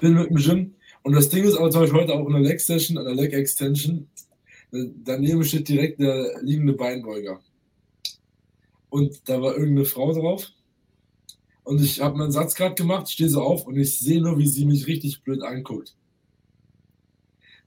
bin 0.01 0.15
mit 0.15 0.31
dem 0.31 0.37
Gym. 0.37 0.75
Und 1.03 1.13
das 1.13 1.29
Ding 1.29 1.45
ist 1.45 1.55
aber 1.55 1.71
zum 1.71 1.83
Beispiel 1.83 2.01
heute 2.01 2.15
auch 2.15 2.27
in 2.27 2.33
der 2.33 2.41
Leg 2.41 2.59
Session, 2.63 2.97
an 2.97 3.05
der 3.05 3.15
Leg 3.15 3.35
Extension, 3.35 4.09
äh, 4.73 4.87
daneben 5.05 5.45
steht 5.45 5.69
direkt 5.69 6.01
der 6.01 6.41
liegende 6.41 6.73
Beinbeuger. 6.73 7.43
Und 8.89 9.21
da 9.29 9.43
war 9.43 9.53
irgendeine 9.53 9.85
Frau 9.85 10.15
drauf. 10.15 10.51
Und 11.63 11.83
ich 11.83 12.01
habe 12.01 12.17
meinen 12.17 12.33
Satz 12.33 12.55
gerade 12.55 12.75
gemacht, 12.75 13.11
stehe 13.11 13.29
so 13.29 13.43
auf 13.43 13.67
und 13.67 13.77
ich 13.77 13.99
sehe 13.99 14.23
nur, 14.23 14.39
wie 14.39 14.47
sie 14.47 14.65
mich 14.65 14.87
richtig 14.87 15.23
blöd 15.23 15.43
anguckt. 15.43 15.95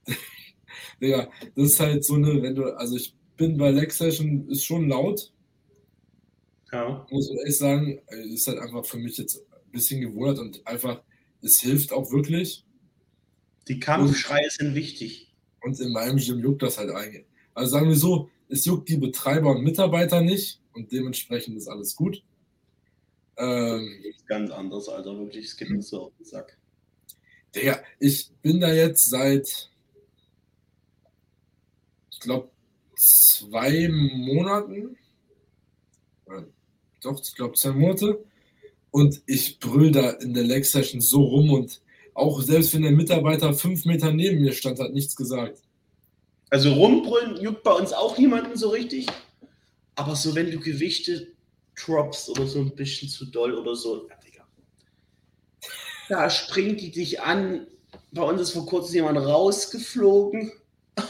Digga, 1.00 1.30
das 1.54 1.66
ist 1.74 1.78
halt 1.78 2.04
so 2.04 2.14
eine, 2.14 2.42
wenn 2.42 2.56
du, 2.56 2.76
also 2.76 2.96
ich 2.96 3.14
bin 3.36 3.56
bei 3.56 3.70
Leg 3.70 3.92
Session, 3.92 4.48
ist 4.48 4.64
schon 4.64 4.88
laut, 4.88 5.32
ja. 6.74 7.06
muss 7.10 7.30
ich 7.30 7.36
ehrlich 7.36 7.56
sagen, 7.56 8.00
äh, 8.08 8.28
ist 8.28 8.46
halt 8.46 8.58
einfach 8.58 8.84
für 8.84 8.98
mich 8.98 9.16
jetzt 9.18 9.36
ein 9.36 9.70
bisschen 9.70 10.00
gewundert 10.00 10.38
und 10.38 10.66
einfach, 10.66 11.02
es 11.40 11.60
hilft 11.60 11.92
auch 11.92 12.10
wirklich. 12.10 12.64
Die 13.68 13.80
Kampfschreie 13.80 14.50
sind 14.50 14.74
wichtig. 14.74 15.32
Und 15.60 15.80
in 15.80 15.92
meinem 15.92 16.18
Gym 16.18 16.40
juckt 16.40 16.62
das 16.62 16.76
halt 16.76 16.90
eigentlich. 16.90 17.24
Also 17.54 17.72
sagen 17.72 17.88
wir 17.88 17.96
so, 17.96 18.28
es 18.48 18.64
juckt 18.64 18.88
die 18.88 18.98
Betreiber 18.98 19.52
und 19.52 19.62
Mitarbeiter 19.62 20.20
nicht 20.20 20.60
und 20.74 20.92
dementsprechend 20.92 21.56
ist 21.56 21.68
alles 21.68 21.96
gut. 21.96 22.22
Ähm, 23.36 24.04
Ganz 24.26 24.50
anders, 24.50 24.88
Alter, 24.88 25.18
wirklich. 25.18 25.46
Es 25.46 25.56
geht 25.56 25.70
mir 25.70 25.82
so 25.82 26.02
auf 26.02 26.12
den 26.18 26.26
Sack. 26.26 26.58
Digga, 27.54 27.82
ich 27.98 28.30
bin 28.42 28.60
da 28.60 28.72
jetzt 28.72 29.08
seit, 29.08 29.70
ich 32.10 32.20
glaube, 32.20 32.50
zwei 32.96 33.88
Monaten. 33.88 34.96
Doch, 37.04 37.20
ich 37.22 37.34
glaube, 37.34 37.54
zwei 37.54 37.72
Monate. 37.72 38.24
Und 38.90 39.22
ich 39.26 39.58
brüll 39.58 39.90
da 39.90 40.10
in 40.10 40.34
der 40.34 40.44
Leg-Session 40.44 41.00
so 41.00 41.22
rum 41.22 41.50
und 41.50 41.80
auch 42.14 42.40
selbst 42.42 42.72
wenn 42.74 42.82
der 42.82 42.92
Mitarbeiter 42.92 43.52
fünf 43.52 43.84
Meter 43.84 44.12
neben 44.12 44.40
mir 44.40 44.52
stand, 44.52 44.78
hat 44.78 44.92
nichts 44.92 45.16
gesagt. 45.16 45.60
Also 46.48 46.72
rumbrüllen 46.72 47.36
juckt 47.40 47.64
bei 47.64 47.72
uns 47.72 47.92
auch 47.92 48.16
niemanden 48.16 48.56
so 48.56 48.68
richtig. 48.68 49.08
Aber 49.96 50.14
so, 50.14 50.34
wenn 50.34 50.50
du 50.50 50.60
Gewichte 50.60 51.32
droppst 51.74 52.30
oder 52.30 52.46
so 52.46 52.60
ein 52.60 52.74
bisschen 52.74 53.08
zu 53.08 53.26
doll 53.26 53.54
oder 53.54 53.74
so, 53.74 54.08
ja, 54.08 54.14
Digga. 54.24 54.46
Da 56.08 56.30
springt 56.30 56.80
die 56.80 56.92
dich 56.92 57.20
an. 57.20 57.66
Bei 58.12 58.22
uns 58.22 58.40
ist 58.40 58.52
vor 58.52 58.66
kurzem 58.66 58.94
jemand 58.94 59.18
rausgeflogen. 59.18 60.52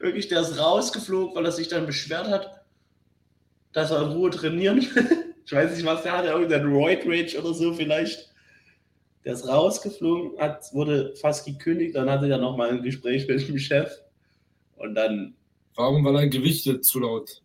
Wirklich, 0.00 0.26
der 0.26 0.40
ist 0.40 0.58
rausgeflogen, 0.58 1.36
weil 1.36 1.46
er 1.46 1.52
sich 1.52 1.68
dann 1.68 1.86
beschwert 1.86 2.26
hat, 2.26 2.61
dass 3.72 3.90
er 3.90 4.02
in 4.02 4.12
Ruhe 4.12 4.30
trainieren 4.30 4.82
will. 4.94 5.18
Ich 5.44 5.52
weiß 5.52 5.74
nicht, 5.74 5.84
was 5.84 6.04
der 6.04 6.16
hatte, 6.16 6.28
irgendein 6.28 6.66
Roid 6.66 7.00
Rage 7.04 7.36
oder 7.36 7.52
so 7.52 7.74
vielleicht. 7.74 8.32
Der 9.24 9.32
ist 9.32 9.46
rausgeflogen, 9.46 10.38
hat, 10.38 10.72
wurde 10.72 11.16
fast 11.16 11.44
gekündigt, 11.44 11.96
dann 11.96 12.08
hatte 12.08 12.28
er 12.28 12.38
nochmal 12.38 12.70
ein 12.70 12.82
Gespräch 12.82 13.26
mit 13.26 13.48
dem 13.48 13.58
Chef 13.58 13.90
und 14.76 14.94
dann, 14.94 15.34
Warum 15.74 16.04
war 16.04 16.12
dein 16.12 16.30
Gewichte 16.30 16.80
zu 16.80 17.00
laut? 17.00 17.42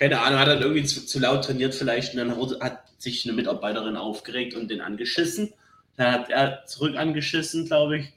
keine 0.00 0.20
Ahnung, 0.20 0.38
hat 0.38 0.48
er 0.48 0.60
irgendwie 0.60 0.84
zu, 0.84 1.04
zu 1.04 1.18
laut 1.18 1.44
trainiert 1.44 1.74
vielleicht 1.74 2.14
und 2.14 2.18
dann 2.18 2.60
hat 2.60 2.84
sich 2.96 3.26
eine 3.26 3.34
Mitarbeiterin 3.34 3.96
aufgeregt 3.96 4.54
und 4.54 4.70
den 4.70 4.80
angeschissen. 4.80 5.52
Dann 5.96 6.12
hat 6.12 6.30
er 6.30 6.64
zurück 6.64 6.96
angeschissen, 6.96 7.66
glaube 7.66 7.98
ich, 7.98 8.12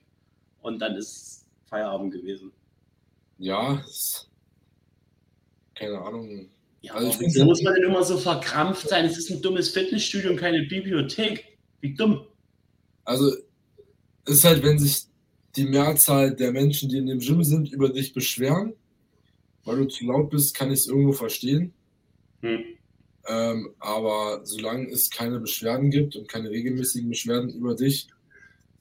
und 0.61 0.79
dann 0.79 0.95
ist 0.95 1.45
Feierabend 1.65 2.13
gewesen. 2.13 2.53
Ja, 3.37 3.83
keine 5.75 5.99
Ahnung. 5.99 6.49
Ja, 6.83 6.95
Also 6.95 7.17
wieso 7.21 7.45
muss 7.45 7.63
man 7.63 7.75
denn 7.75 7.85
immer 7.85 8.03
so 8.03 8.17
verkrampft 8.17 8.89
sein? 8.89 9.05
Es 9.05 9.17
ist 9.17 9.31
ein 9.31 9.41
dummes 9.41 9.69
Fitnessstudio 9.69 10.31
und 10.31 10.37
keine 10.37 10.63
Bibliothek. 10.63 11.57
Wie 11.79 11.93
dumm. 11.93 12.27
Also, 13.05 13.31
es 14.25 14.35
ist 14.35 14.43
halt, 14.43 14.63
wenn 14.63 14.77
sich 14.77 15.03
die 15.55 15.63
Mehrzahl 15.63 16.35
der 16.35 16.51
Menschen, 16.51 16.89
die 16.89 16.97
in 16.97 17.07
dem 17.07 17.19
Gym 17.19 17.41
sind, 17.43 17.71
über 17.71 17.87
dich 17.87 18.13
beschweren, 18.13 18.73
weil 19.63 19.77
du 19.77 19.85
zu 19.85 20.05
laut 20.05 20.29
bist, 20.29 20.55
kann 20.55 20.71
ich 20.71 20.79
es 20.79 20.87
irgendwo 20.87 21.13
verstehen. 21.13 21.73
Hm. 22.41 22.63
Ähm, 23.27 23.73
aber 23.79 24.41
solange 24.43 24.89
es 24.89 25.09
keine 25.09 25.39
Beschwerden 25.39 25.89
gibt 25.89 26.17
und 26.17 26.27
keine 26.27 26.49
regelmäßigen 26.49 27.09
Beschwerden 27.09 27.49
über 27.49 27.75
dich, 27.75 28.09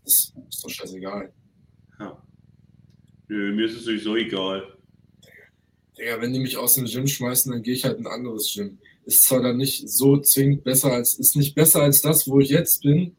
ist, 0.04 0.34
ist 0.48 0.64
doch 0.64 0.70
scheißegal. 0.70 1.32
Ja. 2.00 2.20
Nö, 3.28 3.54
mir 3.54 3.66
ist 3.66 3.76
es 3.76 3.84
sowieso 3.84 4.16
egal. 4.16 4.76
Digga, 5.98 6.20
wenn 6.20 6.32
die 6.32 6.38
mich 6.38 6.56
aus 6.56 6.74
dem 6.74 6.86
Gym 6.86 7.06
schmeißen, 7.06 7.52
dann 7.52 7.62
gehe 7.62 7.74
ich 7.74 7.84
halt 7.84 7.98
in 7.98 8.06
ein 8.06 8.12
anderes 8.12 8.52
Gym. 8.54 8.78
Ist 9.04 9.24
zwar 9.24 9.42
dann 9.42 9.56
nicht 9.56 9.88
so 9.88 10.18
zwingend 10.18 10.64
besser 10.64 10.92
als, 10.92 11.18
ist 11.18 11.36
nicht 11.36 11.54
besser 11.54 11.82
als 11.82 12.00
das, 12.00 12.28
wo 12.28 12.40
ich 12.40 12.50
jetzt 12.50 12.82
bin, 12.82 13.16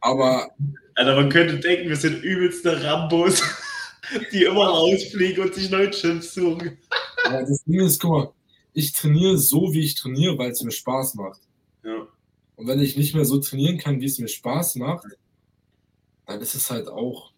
aber 0.00 0.50
Also 0.94 1.12
man 1.12 1.30
könnte 1.30 1.58
denken, 1.58 1.88
wir 1.88 1.96
sind 1.96 2.22
übelste 2.22 2.82
Rambos, 2.82 3.42
die 4.32 4.44
immer 4.44 4.66
rausfliegen 4.66 5.42
und 5.44 5.54
sich 5.54 5.70
neue 5.70 5.90
Gyms 5.90 6.34
suchen. 6.34 6.78
ja, 7.24 7.40
das 7.40 7.64
Ding 7.64 7.80
ist, 7.80 8.00
guck 8.00 8.10
mal, 8.10 8.32
ich 8.74 8.92
trainiere 8.92 9.38
so, 9.38 9.72
wie 9.72 9.84
ich 9.84 9.94
trainiere, 9.94 10.36
weil 10.38 10.50
es 10.50 10.62
mir 10.62 10.72
Spaß 10.72 11.14
macht. 11.14 11.40
Ja. 11.84 12.06
Und 12.56 12.66
wenn 12.66 12.80
ich 12.80 12.96
nicht 12.96 13.14
mehr 13.14 13.24
so 13.24 13.38
trainieren 13.38 13.78
kann, 13.78 14.00
wie 14.00 14.06
es 14.06 14.18
mir 14.18 14.28
Spaß 14.28 14.76
macht, 14.76 15.06
dann 16.26 16.40
ist 16.40 16.54
es 16.54 16.70
halt 16.70 16.88
auch 16.88 17.32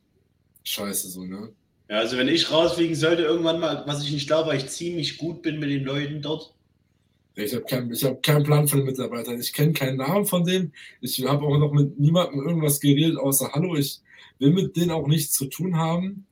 scheiße 0.65 1.09
so, 1.09 1.25
ne? 1.25 1.53
Ja, 1.89 1.99
also 1.99 2.17
wenn 2.17 2.29
ich 2.29 2.51
rausfliegen 2.51 2.97
sollte 2.97 3.23
irgendwann 3.23 3.61
mal, 3.61 3.85
was 3.87 4.03
ich 4.05 4.13
nicht 4.13 4.27
glaube, 4.27 4.51
weil 4.51 4.59
ich 4.59 4.69
ziemlich 4.69 5.19
gut 5.19 5.43
bin 5.43 5.59
mit 5.59 5.71
den 5.71 5.85
Leuten 5.85 6.23
dort. 6.23 6.55
Ich 7.37 7.53
habe 7.53 7.65
keinen 7.65 7.93
ich 7.93 8.05
hab 8.05 8.23
keinen 8.23 8.45
Plan 8.45 8.69
von 8.69 8.79
den 8.79 8.87
Mitarbeitern. 8.87 9.41
Ich 9.41 9.53
kenne 9.53 9.73
keinen 9.73 9.97
Namen 9.97 10.25
von 10.25 10.45
denen. 10.45 10.73
Ich 11.01 11.25
habe 11.27 11.45
auch 11.45 11.59
noch 11.59 11.73
mit 11.73 11.99
niemandem 11.99 12.47
irgendwas 12.47 12.79
geredet, 12.79 13.19
außer 13.19 13.51
Hallo. 13.53 13.75
Ich 13.77 14.01
will 14.39 14.53
mit 14.53 14.77
denen 14.77 14.93
auch 14.93 15.07
nichts 15.07 15.33
zu 15.33 15.47
tun 15.47 15.77
haben. 15.77 16.27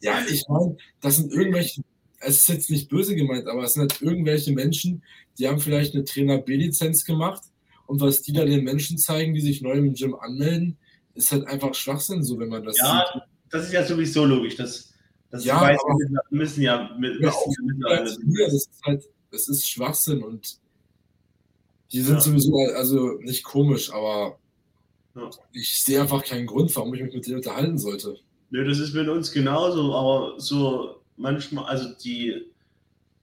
Ja, 0.00 0.20
ich 0.30 0.44
meine, 0.48 0.76
das 1.00 1.16
sind 1.16 1.32
irgendwelche, 1.32 1.82
es 2.20 2.36
ist 2.38 2.48
jetzt 2.48 2.70
nicht 2.70 2.88
böse 2.88 3.16
gemeint, 3.16 3.48
aber 3.48 3.64
es 3.64 3.74
sind 3.74 3.80
halt 3.80 4.00
irgendwelche 4.00 4.52
Menschen, 4.52 5.02
die 5.38 5.48
haben 5.48 5.58
vielleicht 5.58 5.94
eine 5.94 6.04
Trainer 6.04 6.38
B-Lizenz 6.38 7.04
gemacht 7.04 7.42
und 7.86 8.00
was 8.00 8.22
die 8.22 8.32
da 8.32 8.44
den 8.44 8.62
Menschen 8.62 8.96
zeigen, 8.98 9.34
die 9.34 9.40
sich 9.40 9.60
neu 9.60 9.72
im 9.72 9.94
Gym 9.94 10.14
anmelden, 10.14 10.76
ist 11.14 11.32
halt 11.32 11.48
einfach 11.48 11.74
Schwachsinn, 11.74 12.22
so 12.22 12.38
wenn 12.38 12.48
man 12.48 12.62
das 12.62 12.78
Ja, 12.78 13.04
sieht. 13.12 13.22
Das 13.50 13.66
ist 13.66 13.72
ja 13.72 13.84
sowieso 13.84 14.24
logisch. 14.24 14.56
Das, 14.56 14.92
das 15.30 15.44
Ja, 15.44 15.60
wir 15.68 15.78
müssen 16.30 16.62
ja 16.62 16.94
mit, 16.98 17.20
Ja, 17.20 17.26
müssen 17.26 17.50
ja 17.50 17.62
mittlerweile. 17.64 18.04
Das 18.04 18.18
ist 18.54 18.80
halt, 18.84 19.04
das 19.30 19.48
ist 19.48 19.68
Schwachsinn 19.68 20.22
und 20.22 20.58
die 21.92 22.00
sind 22.02 22.16
Ja. 22.16 22.20
sowieso, 22.20 22.56
also 22.74 23.12
nicht 23.20 23.44
komisch, 23.44 23.90
aber 23.92 24.38
Ja. 25.14 25.30
ich 25.52 25.82
sehe 25.82 26.00
einfach 26.00 26.24
keinen 26.24 26.46
Grund, 26.46 26.74
warum 26.76 26.94
ich 26.94 27.02
mich 27.02 27.14
mit 27.14 27.26
denen 27.26 27.36
unterhalten 27.36 27.78
sollte. 27.78 28.16
Nö, 28.50 28.64
das 28.66 28.78
ist 28.78 28.94
mit 28.94 29.08
uns 29.08 29.32
genauso, 29.32 29.94
aber 29.94 30.40
so 30.40 31.02
manchmal, 31.16 31.64
also 31.66 31.90
die 32.02 32.52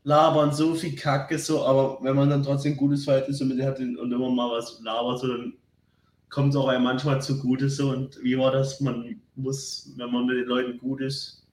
labern 0.03 0.53
so 0.53 0.75
viel 0.75 0.95
Kacke, 0.95 1.39
so, 1.39 1.63
aber 1.63 1.97
wenn 2.03 2.15
man 2.15 2.29
dann 2.29 2.43
trotzdem 2.43 2.77
gutes 2.77 3.05
Verhältnis 3.05 3.39
mit 3.39 3.59
hat 3.61 3.79
und 3.79 4.11
immer 4.11 4.29
mal 4.29 4.51
was 4.51 4.79
labert, 4.83 5.19
so, 5.19 5.27
dann 5.27 5.53
kommt 6.29 6.49
es 6.49 6.55
auch 6.55 6.67
einem 6.67 6.83
manchmal 6.83 7.21
zugute 7.21 7.69
so. 7.69 7.89
Und 7.89 8.21
wie 8.23 8.37
war 8.37 8.51
das? 8.51 8.81
Man 8.81 9.21
muss, 9.35 9.91
wenn 9.95 10.11
man 10.11 10.25
mit 10.25 10.37
den 10.37 10.45
Leuten 10.45 10.77
gut 10.77 11.01
ist, 11.01 11.43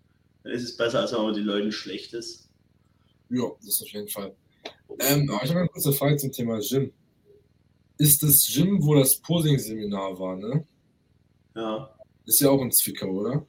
dann 0.42 0.52
ist 0.52 0.64
es 0.64 0.76
besser, 0.76 1.00
als 1.00 1.12
wenn 1.12 1.18
man 1.20 1.28
mit 1.28 1.36
den 1.36 1.44
Leuten 1.44 1.72
schlecht 1.72 2.12
ist. 2.14 2.48
Ja, 3.30 3.44
das 3.60 3.68
ist 3.68 3.82
auf 3.82 3.88
jeden 3.88 4.08
Fall. 4.08 4.34
Ähm, 4.98 5.30
ich 5.42 5.50
habe 5.50 5.60
eine 5.60 5.68
kurze 5.68 5.92
Frage 5.92 6.16
zum 6.16 6.32
Thema 6.32 6.60
Gym. 6.60 6.92
Ist 7.98 8.22
das 8.22 8.46
Gym, 8.52 8.84
wo 8.84 8.94
das 8.94 9.16
Posing-Seminar 9.20 10.18
war, 10.18 10.36
ne? 10.36 10.66
Ja. 11.54 11.94
Ist 12.26 12.40
ja 12.40 12.50
auch 12.50 12.60
in 12.60 12.72
Zwickau, 12.72 13.08
oder? 13.08 13.46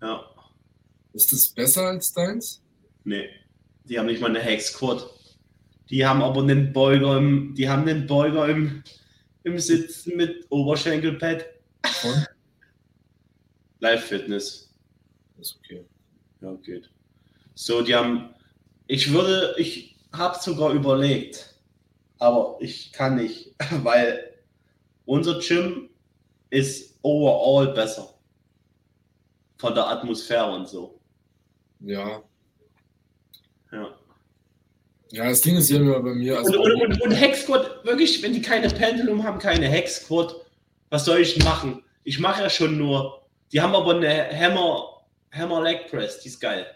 Ja. 0.00 0.24
Ist 1.12 1.32
das 1.32 1.48
besser 1.48 1.88
als 1.88 2.12
deins? 2.12 2.62
Nee. 3.04 3.28
Die 3.84 3.98
haben 3.98 4.06
nicht 4.06 4.20
mal 4.20 4.30
eine 4.30 4.40
Hex 4.40 4.68
Squad. 4.68 5.08
Die 5.90 6.06
haben 6.06 6.22
aber 6.22 6.42
einen 6.42 6.72
Beuger 6.72 7.18
im, 7.18 7.54
die 7.54 7.68
haben 7.68 7.86
einen 7.86 8.06
Beuger 8.06 8.48
im, 8.48 8.82
im 9.44 9.58
Sitzen 9.58 10.16
mit 10.16 10.46
Oberschenkelpad. 10.50 11.44
Und? 12.04 12.28
Live 13.80 14.04
Fitness. 14.04 14.72
Ist 15.38 15.56
okay. 15.56 15.84
Ja, 16.40 16.54
geht. 16.54 16.90
So, 17.54 17.82
die 17.82 17.94
haben, 17.94 18.34
ich 18.86 19.12
würde, 19.12 19.54
ich 19.58 19.96
habe 20.12 20.38
sogar 20.40 20.72
überlegt, 20.72 21.56
aber 22.18 22.56
ich 22.60 22.92
kann 22.92 23.16
nicht, 23.16 23.54
weil 23.82 24.34
unser 25.04 25.40
Gym 25.40 25.90
ist 26.50 26.98
overall 27.02 27.72
besser. 27.74 28.14
Von 29.58 29.74
der 29.74 29.88
Atmosphäre 29.88 30.52
und 30.52 30.68
so. 30.68 31.00
Ja. 31.80 32.22
Ja. 33.70 33.98
Ja, 35.12 35.28
das 35.28 35.42
Ding 35.42 35.56
ist 35.56 35.68
ja 35.68 35.76
immer 35.76 36.00
bei 36.00 36.14
mir. 36.14 36.38
Also 36.38 36.58
Und, 36.58 36.72
und, 36.72 36.82
und, 36.82 37.02
und 37.02 37.10
Hexquad, 37.12 37.84
wirklich, 37.84 38.22
wenn 38.22 38.32
die 38.32 38.40
keine 38.40 38.68
Pendulum 38.68 39.22
haben, 39.22 39.38
keine 39.38 39.68
Hexquad, 39.68 40.34
was 40.88 41.04
soll 41.04 41.20
ich 41.20 41.36
machen? 41.44 41.84
Ich 42.02 42.18
mache 42.18 42.42
ja 42.42 42.48
schon 42.50 42.78
nur. 42.78 43.22
Die 43.52 43.60
haben 43.60 43.74
aber 43.74 43.94
eine 43.94 44.30
Hammer, 44.30 45.04
Hammer 45.30 45.62
Leg 45.62 45.90
Press, 45.90 46.20
die 46.20 46.28
ist 46.28 46.40
geil. 46.40 46.66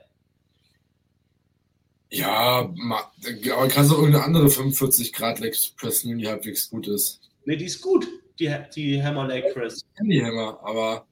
ja, 2.11 2.59
aber 2.61 3.69
kannst 3.69 3.91
du 3.91 3.97
irgendeine 3.97 4.25
andere 4.25 4.51
45 4.51 5.15
Grad 5.15 5.41
Leg 5.41 5.57
Press 5.79 6.05
nehmen, 6.05 6.19
die 6.19 6.29
halbwegs 6.29 6.69
gut 6.69 6.89
ist. 6.89 7.21
Ne, 7.47 7.57
die 7.57 7.65
ist 7.65 7.81
gut, 7.81 8.07
die, 8.39 8.55
die 8.75 9.03
Hammer 9.03 9.27
Leg 9.27 9.55
Press. 9.55 9.81
Handyhammer, 9.95 10.61
aber 10.63 11.07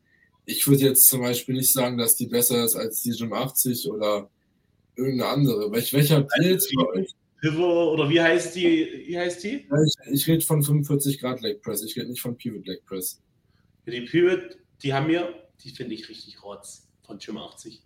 ich 0.44 0.66
würde 0.66 0.84
jetzt 0.84 1.08
zum 1.08 1.22
Beispiel 1.22 1.54
nicht 1.54 1.72
sagen, 1.72 1.96
dass 1.96 2.16
die 2.16 2.26
besser 2.26 2.62
ist 2.64 2.76
als 2.76 3.00
die 3.00 3.12
Gym 3.12 3.32
80 3.32 3.90
oder 3.90 4.28
irgendeine 4.96 5.30
andere. 5.30 5.72
Welch, 5.72 5.92
welcher 5.92 6.26
euch? 6.26 7.14
Pivot, 7.40 7.92
oder 7.92 8.08
wie 8.08 8.20
heißt 8.20 8.56
die? 8.56 9.04
Wie 9.06 9.18
heißt 9.18 9.44
die? 9.44 9.66
Ich, 10.06 10.12
ich 10.12 10.26
rede 10.26 10.44
von 10.44 10.62
45 10.62 11.20
Grad 11.20 11.42
Leg 11.42 11.60
Press, 11.62 11.82
ich 11.82 11.96
rede 11.96 12.08
nicht 12.08 12.20
von 12.22 12.36
Pivot 12.36 12.66
Leg 12.66 12.84
Press. 12.86 13.20
Die 13.86 14.00
Pivot, 14.00 14.56
die 14.82 14.94
haben 14.94 15.08
wir, 15.08 15.48
die 15.62 15.70
finde 15.70 15.94
ich 15.94 16.08
richtig 16.08 16.42
rotz 16.42 16.88
von 17.06 17.18
Gym 17.18 17.36
80. 17.36 17.82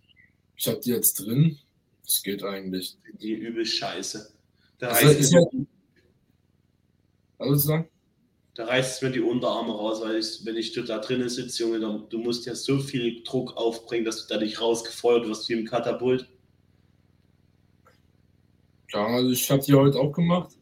Ich 0.55 0.67
habe 0.67 0.79
die 0.79 0.91
jetzt 0.91 1.15
drin. 1.19 1.57
Das 2.05 2.23
geht 2.23 2.43
eigentlich. 2.43 2.97
Die 3.21 3.33
übel 3.33 3.65
scheiße. 3.65 4.33
Da 4.77 4.87
Also 4.87 5.07
reißt, 5.07 5.33
mir, 5.33 5.41
ja, 5.41 5.65
also 7.37 7.55
sagen? 7.55 7.89
da 8.55 8.65
reißt 8.65 8.95
es 8.95 9.01
mir 9.01 9.11
die 9.11 9.19
Unterarme 9.19 9.71
raus, 9.73 10.01
weil 10.01 10.17
ich, 10.17 10.45
wenn 10.45 10.55
ich 10.55 10.73
da 10.73 10.99
drinnen 10.99 11.29
sitze, 11.29 11.63
Junge, 11.63 11.79
dann, 11.79 12.09
du 12.09 12.17
musst 12.17 12.45
ja 12.45 12.55
so 12.55 12.79
viel 12.79 13.23
Druck 13.23 13.55
aufbringen, 13.57 14.05
dass 14.05 14.25
du 14.25 14.33
da 14.33 14.39
nicht 14.39 14.59
rausgefeuert 14.61 15.27
wirst 15.27 15.47
wie 15.49 15.53
im 15.53 15.65
Katapult. 15.65 16.27
Ja, 18.93 19.05
also 19.05 19.29
ich 19.31 19.49
habe 19.51 19.63
die 19.63 19.73
heute 19.73 19.99
auch 19.99 20.11
gemacht. 20.11 20.55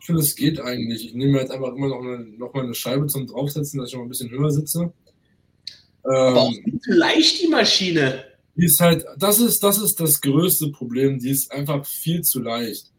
Ich 0.00 0.06
finde, 0.06 0.20
es 0.22 0.34
geht 0.36 0.60
eigentlich. 0.60 1.06
Ich 1.06 1.14
nehme 1.14 1.38
jetzt 1.40 1.50
einfach 1.50 1.74
immer 1.74 1.88
noch, 1.88 2.00
eine, 2.00 2.18
noch 2.36 2.52
mal 2.54 2.64
eine 2.64 2.74
Scheibe 2.74 3.06
zum 3.06 3.26
Draufsetzen, 3.26 3.78
dass 3.80 3.88
ich 3.90 3.94
noch 3.94 4.02
ein 4.02 4.08
bisschen 4.08 4.30
höher 4.30 4.50
sitze. 4.50 4.92
Aber 6.02 6.42
auch 6.42 6.52
Ähm, 6.52 6.62
viel 6.64 6.80
zu 6.80 6.92
leicht 6.92 7.42
die 7.42 7.48
Maschine. 7.48 8.24
die 8.56 8.66
ist 8.66 8.80
halt, 8.80 9.04
das 9.18 9.40
ist, 9.40 9.62
das 9.62 9.78
ist 9.78 9.98
das 10.00 10.20
größte 10.20 10.70
Problem. 10.70 11.18
Die 11.18 11.30
ist 11.30 11.50
einfach 11.52 11.84
viel 11.86 12.22
zu 12.22 12.40
leicht. 12.40 12.90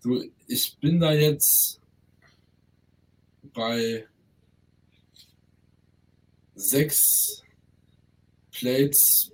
So, 0.00 0.22
ich 0.46 0.76
bin 0.80 1.00
da 1.00 1.12
jetzt 1.12 1.80
bei 3.54 4.04
sechs 6.54 7.42
Plates, 8.52 9.30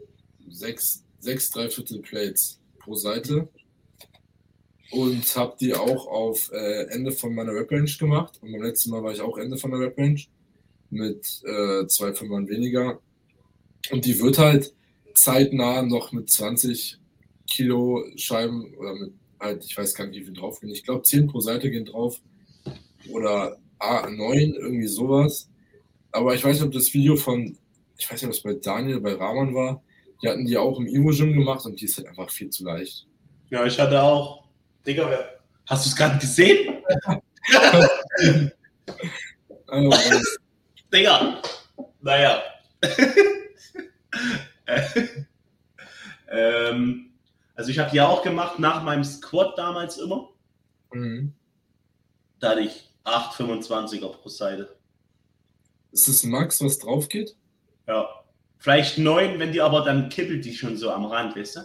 sechs, 0.51 1.03
sechs 1.21 1.51
Dreiviertel 1.51 2.01
Plates 2.03 2.61
pro 2.79 2.95
Seite 2.95 3.49
und 4.95 5.37
habe 5.37 5.57
die 5.61 5.75
auch 5.75 6.07
auf 6.07 6.51
äh, 6.53 6.85
Ende 6.91 7.13
von 7.13 7.35
meiner 7.35 7.53
Rap-Range 7.53 7.91
gemacht. 7.99 8.39
Und 8.41 8.53
beim 8.53 8.63
letzten 8.63 8.91
Mal 8.91 9.03
war 9.03 9.13
ich 9.13 9.21
auch 9.21 9.37
Ende 9.39 9.57
von 9.57 9.71
der 9.73 9.81
Rap-Range 9.81 10.21
mit 10.91 11.27
äh, 11.45 11.87
zwei 11.89 12.13
Fünfern 12.13 12.49
weniger. 12.49 13.01
Und 13.91 14.05
die 14.05 14.21
wird 14.21 14.39
halt 14.39 14.73
zeitnah 15.15 15.83
noch 15.83 16.13
mit 16.13 16.31
20 16.31 16.99
Kilo 17.49 18.05
Scheiben 18.17 18.75
oder 18.75 18.95
mit 18.95 19.13
halt, 19.41 19.65
ich 19.65 19.77
weiß 19.77 19.95
gar 19.95 20.07
nicht, 20.07 20.21
wie 20.21 20.25
viel 20.25 20.35
drauf 20.35 20.61
gehen. 20.61 20.71
Ich 20.71 20.85
glaube, 20.85 21.03
10 21.03 21.27
pro 21.27 21.41
Seite 21.41 21.71
gehen 21.71 21.85
drauf. 21.85 22.21
Oder 23.11 23.59
ah, 23.79 24.09
9, 24.09 24.55
irgendwie 24.55 24.87
sowas. 24.87 25.49
Aber 26.13 26.35
ich 26.35 26.45
weiß 26.45 26.57
nicht, 26.57 26.67
ob 26.67 26.73
das 26.73 26.95
Video 26.95 27.17
von, 27.17 27.57
ich 27.99 28.11
weiß 28.11 28.23
nicht, 28.23 28.29
ob 28.29 28.35
es 28.35 28.43
bei 28.43 28.55
Daniel, 28.55 29.01
bei 29.01 29.15
Rahman 29.15 29.55
war. 29.55 29.83
Die 30.23 30.29
hatten 30.29 30.47
die 30.47 30.57
auch 30.57 30.79
im 30.79 30.87
Ivo-Gym 30.87 31.35
gemacht 31.35 31.67
und 31.67 31.81
die 31.81 31.85
ist 31.85 31.99
halt 31.99 32.07
einfach 32.07 32.31
viel 32.31 32.49
zu 32.49 32.65
leicht. 32.65 33.07
Ja, 33.51 33.67
ich 33.67 33.79
hatte 33.79 34.01
auch. 34.03 34.44
Digga, 34.87 35.29
hast 35.67 35.87
du 35.87 35.91
es 35.91 35.97
gerade 35.97 36.19
gesehen? 36.19 36.83
Digga. 40.93 41.43
Naja. 42.01 42.43
ähm, 46.29 47.11
also 47.55 47.71
ich 47.71 47.79
habe 47.79 47.91
die 47.91 48.01
auch 48.01 48.23
gemacht 48.23 48.59
nach 48.59 48.83
meinem 48.83 49.05
Squat 49.05 49.57
damals 49.57 49.99
immer. 49.99 50.31
mhm. 50.93 51.33
Da 52.41 52.51
hatte 52.51 52.61
ich 52.61 52.91
8,25er 53.05 54.09
pro 54.09 54.29
Seite. 54.29 54.77
Ist 55.93 56.09
das 56.09 56.25
Max, 56.25 56.61
was 56.63 56.79
drauf 56.79 57.09
geht? 57.09 57.37
Ja. 57.87 58.09
Vielleicht 58.59 58.99
9, 58.99 59.39
wenn 59.39 59.53
die 59.53 59.61
aber 59.61 59.83
dann 59.83 60.09
kippelt 60.09 60.45
die 60.45 60.55
schon 60.55 60.77
so 60.77 60.91
am 60.91 61.05
Rand, 61.07 61.37
weißt 61.37 61.57
du? 61.57 61.61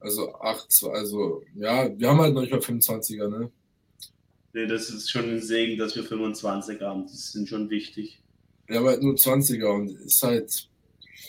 Also 0.00 0.34
8, 0.34 0.84
also 0.92 1.42
ja, 1.54 1.90
wir 1.98 2.08
haben 2.08 2.20
halt 2.20 2.34
noch 2.34 2.42
nicht 2.42 2.52
mal 2.52 2.60
25er, 2.60 3.28
ne? 3.28 3.50
Nee, 4.52 4.66
das 4.66 4.90
ist 4.90 5.10
schon 5.10 5.28
ein 5.28 5.40
Segen, 5.42 5.78
dass 5.78 5.94
wir 5.96 6.04
25 6.04 6.80
haben. 6.80 7.06
Die 7.06 7.16
sind 7.16 7.48
schon 7.48 7.68
wichtig. 7.68 8.22
Wir 8.66 8.78
haben 8.78 8.86
halt 8.86 9.02
nur 9.02 9.14
20er 9.14 9.66
und 9.66 9.90
ist 9.90 10.22
halt, 10.22 10.68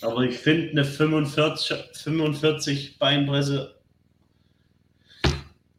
Aber 0.02 0.24
ich 0.24 0.38
finde 0.38 0.72
eine 0.72 0.86
45, 0.86 1.76
45 1.94 3.00
Beinpresse, 3.00 3.76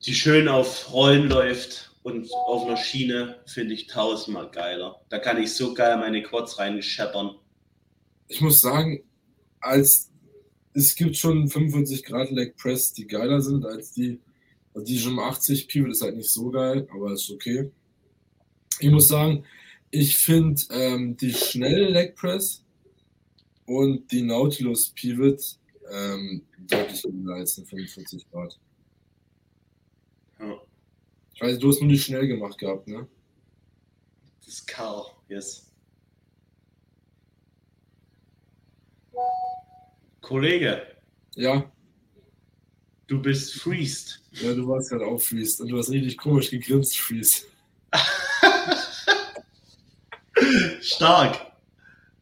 die 0.05 0.14
schön 0.14 0.48
auf 0.48 0.92
Rollen 0.92 1.29
läuft 1.29 1.92
und 2.03 2.31
auf 2.33 2.66
einer 2.66 2.76
Schiene, 2.76 3.40
finde 3.46 3.74
ich 3.74 3.87
tausendmal 3.87 4.50
geiler. 4.50 5.00
Da 5.11 5.18
kann 5.18 5.40
ich 5.42 5.55
so 5.55 5.74
geil 5.74 5.96
meine 5.98 6.22
Quads 6.22 6.59
reinscheppern. 6.59 7.37
ich 8.29 8.40
muss 8.40 8.61
sagen, 8.61 9.05
als 9.61 10.10
es 10.74 10.94
gibt 10.94 11.16
schon 11.16 11.48
45 11.48 12.04
Grad 12.04 12.30
Leg 12.30 12.56
Press, 12.56 12.92
die 12.92 13.06
geiler 13.06 13.40
sind 13.40 13.64
als 13.64 13.92
die, 13.92 14.20
also 14.74 14.85
die 14.85 14.98
Gym 14.98 15.18
80 15.18 15.68
Pivot 15.68 15.90
ist 15.90 16.02
halt 16.02 16.16
nicht 16.16 16.30
so 16.30 16.50
geil, 16.50 16.88
aber 16.92 17.12
ist 17.12 17.30
okay. 17.30 17.70
Ich 18.78 18.90
muss 18.90 19.09
sagen, 19.09 19.44
ich 19.90 20.16
finde 20.16 20.62
ähm, 20.70 21.16
die 21.16 21.33
schnelle 21.33 21.88
Leg 21.88 22.14
Press 22.14 22.64
und 23.66 24.11
die 24.12 24.22
Nautilus 24.22 24.90
Pivot 24.90 25.59
ähm, 25.90 26.42
deutlich 26.59 27.02
cooler 27.02 27.35
als 27.35 27.59
eine 27.59 27.66
45 27.66 28.30
Grad. 28.30 28.59
Ja. 30.38 30.61
Ich 31.35 31.40
weiß, 31.40 31.59
du 31.59 31.68
hast 31.68 31.80
nur 31.80 31.90
die 31.90 31.98
schnell 31.98 32.26
gemacht 32.28 32.59
gehabt, 32.59 32.87
ne? 32.87 33.09
Das 34.40 34.54
ist 34.54 34.66
Karl, 34.66 35.06
yes. 35.28 35.69
Kollege, 40.30 40.80
Ja, 41.34 41.68
du 43.08 43.20
bist 43.20 43.54
freezed. 43.60 44.20
ja 44.30 44.52
du 44.54 44.68
warst 44.68 44.90
gerade 44.90 45.04
auch 45.04 45.20
Freeze 45.20 45.60
und 45.60 45.70
du 45.70 45.76
hast 45.78 45.90
richtig 45.90 46.16
komisch 46.18 46.50
gegrinst, 46.50 46.96
Freeze. 46.96 47.46
Stark. 50.80 51.46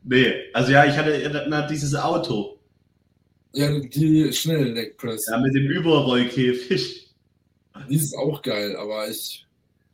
Nee, 0.04 0.32
also 0.54 0.72
ja, 0.72 0.86
ich 0.86 0.96
hatte 0.96 1.46
na, 1.50 1.66
dieses 1.66 1.94
Auto. 1.94 2.58
Ja, 3.52 3.78
die 3.78 4.32
schnelle 4.32 4.64
Leg 4.72 4.96
Press. 4.96 5.26
Ja, 5.30 5.38
mit 5.38 5.54
dem 5.54 5.66
Überrollkäfig. 5.66 7.14
Die 7.90 7.94
ist 7.94 8.16
auch 8.16 8.40
geil, 8.40 8.74
aber 8.76 9.06
ich, 9.10 9.46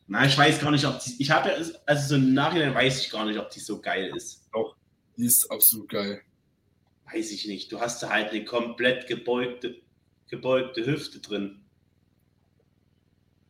Na, 0.07 0.25
ich 0.25 0.39
weiß 0.39 0.61
gar 0.61 0.71
nicht, 0.71 0.85
ob 0.87 1.01
die. 1.01 1.17
Ich 1.19 1.31
habe 1.33 1.49
ja, 1.49 1.57
also 1.87 2.09
so 2.09 2.15
im 2.15 2.33
Nachhinein 2.33 2.75
weiß 2.75 3.01
ich 3.05 3.11
gar 3.11 3.27
nicht, 3.27 3.41
ob 3.41 3.51
die 3.51 3.59
so 3.61 3.81
geil 3.81 4.13
ist. 4.17 4.43
die 5.17 5.27
ist 5.27 5.51
absolut 5.51 5.89
geil. 5.89 6.21
Weiß 7.15 7.31
ich 7.31 7.47
nicht. 7.47 7.71
Du 7.71 7.81
hast 7.81 8.03
da 8.03 8.11
halt 8.11 8.31
eine 8.31 8.45
komplett 8.45 9.07
gebeugte, 9.07 9.77
gebeugte 10.29 10.85
Hüfte 10.87 11.21
drin. 11.21 11.61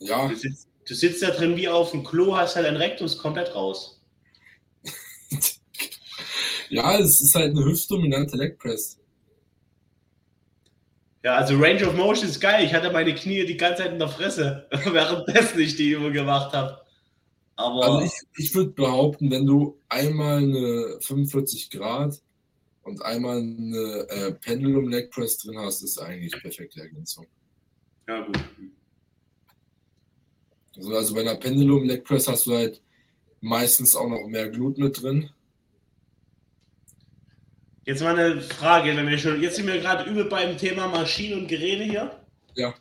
Ja, 0.00 0.29
Du 0.29 0.37
sitzt, 0.37 0.68
du 0.87 0.94
sitzt 0.94 1.22
da 1.22 1.31
drin 1.31 1.57
wie 1.57 1.68
auf 1.68 1.92
dem 1.92 2.05
Klo, 2.05 2.37
hast 2.37 2.57
halt 2.57 2.66
ein 2.66 2.77
Rektum 2.77 3.07
ist 3.07 3.18
komplett 3.18 3.55
raus. 3.55 4.03
ja, 6.68 6.98
es 6.98 7.22
ist 7.22 7.35
halt 7.35 7.50
eine 7.57 7.64
hüftdominante 7.64 8.37
Leg 8.37 8.59
Press. 8.59 8.98
Ja, 11.22 11.37
also 11.37 11.57
Range 11.59 11.87
of 11.88 11.94
Motion 11.94 12.29
ist 12.29 12.40
geil. 12.40 12.64
Ich 12.66 12.74
hatte 12.74 12.90
meine 12.92 13.14
Knie 13.14 13.46
die 13.46 13.57
ganze 13.57 13.83
Zeit 13.83 13.92
in 13.92 13.98
der 13.98 14.09
Fresse, 14.09 14.68
währenddessen 14.70 15.59
ich 15.61 15.77
die 15.77 15.90
Übung 15.90 16.12
gemacht 16.12 16.53
habe. 16.53 16.83
Aber 17.57 17.85
Also 17.85 18.00
ich, 18.07 18.12
ich 18.37 18.55
würde 18.55 18.70
behaupten, 18.72 19.31
wenn 19.31 19.46
du 19.46 19.81
einmal 19.88 20.38
eine 20.38 20.98
45 21.00 21.70
Grad 21.70 22.20
und 22.85 23.03
einmal 23.03 23.38
eine 23.38 24.07
äh, 24.11 24.33
Pendulum 24.33 24.88
Leg 24.88 25.11
Press 25.11 25.38
drin 25.38 25.59
hast, 25.59 25.83
ist 25.83 25.99
eigentlich 25.99 26.33
perfekte 26.40 26.81
Ergänzung. 26.81 27.27
ja, 28.09 28.20
gut. 28.23 28.38
Also, 30.77 30.94
also 30.94 31.14
bei 31.14 31.20
einer 31.20 31.37
Pendulum 31.37 31.85
Leg 31.85 32.05
Press 32.05 32.27
hast 32.29 32.47
du 32.47 32.55
halt 32.55 32.83
meistens 33.40 33.94
auch 33.94 34.09
noch 34.09 34.27
mehr 34.27 34.49
Glut 34.51 34.77
mit 34.79 35.01
drin. 35.01 35.31
Jetzt 37.87 38.03
mal 38.03 38.18
eine 38.18 38.40
Frage, 38.40 38.97
wenn 38.97 39.07
wir 39.09 39.18
schon, 39.18 39.42
jetzt 39.42 39.57
sind 39.57 39.66
wir 39.66 39.79
gerade 39.79 40.09
übel 40.11 40.25
beim 40.25 40.57
Thema 40.57 40.88
Maschinen 40.88 41.42
und 41.42 41.49
Geräte 41.49 41.85
hier. 41.85 42.20
Ja. 42.55 42.75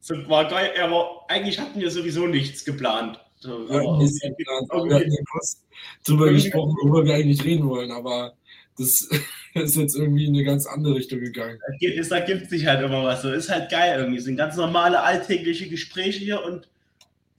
So, 0.00 0.14
war 0.28 0.48
geil, 0.48 0.72
aber 0.82 1.24
eigentlich 1.28 1.58
hatten 1.58 1.78
wir 1.80 1.90
sowieso 1.90 2.26
nichts 2.26 2.64
geplant. 2.64 3.20
So, 3.36 3.60
Ja, 3.62 3.66
klar. 3.66 4.00
irgendwie- 4.00 4.88
wir 4.88 4.94
hatten 4.96 5.12
ja 5.12 5.22
kurz 5.30 5.64
drüber 6.04 6.32
gesprochen, 6.32 6.74
worüber 6.82 7.04
wir 7.04 7.14
eigentlich 7.14 7.44
reden 7.44 7.68
wollen, 7.68 7.92
aber 7.92 8.36
das 8.78 9.08
ist 9.54 9.76
jetzt 9.76 9.96
irgendwie 9.96 10.26
in 10.26 10.34
eine 10.34 10.44
ganz 10.44 10.66
andere 10.66 10.94
Richtung 10.94 11.20
gegangen. 11.20 11.58
Da 11.66 11.76
gibt- 11.76 11.98
es 11.98 12.10
ergibt 12.10 12.48
sich 12.50 12.66
halt 12.66 12.82
immer 12.84 13.04
was. 13.04 13.22
So 13.22 13.32
ist 13.32 13.48
halt 13.50 13.70
geil 13.70 13.98
irgendwie. 13.98 14.18
Es 14.18 14.24
sind 14.24 14.36
ganz 14.36 14.56
normale 14.56 15.00
alltägliche 15.02 15.68
Gespräche 15.68 16.20
hier 16.20 16.42
und 16.44 16.68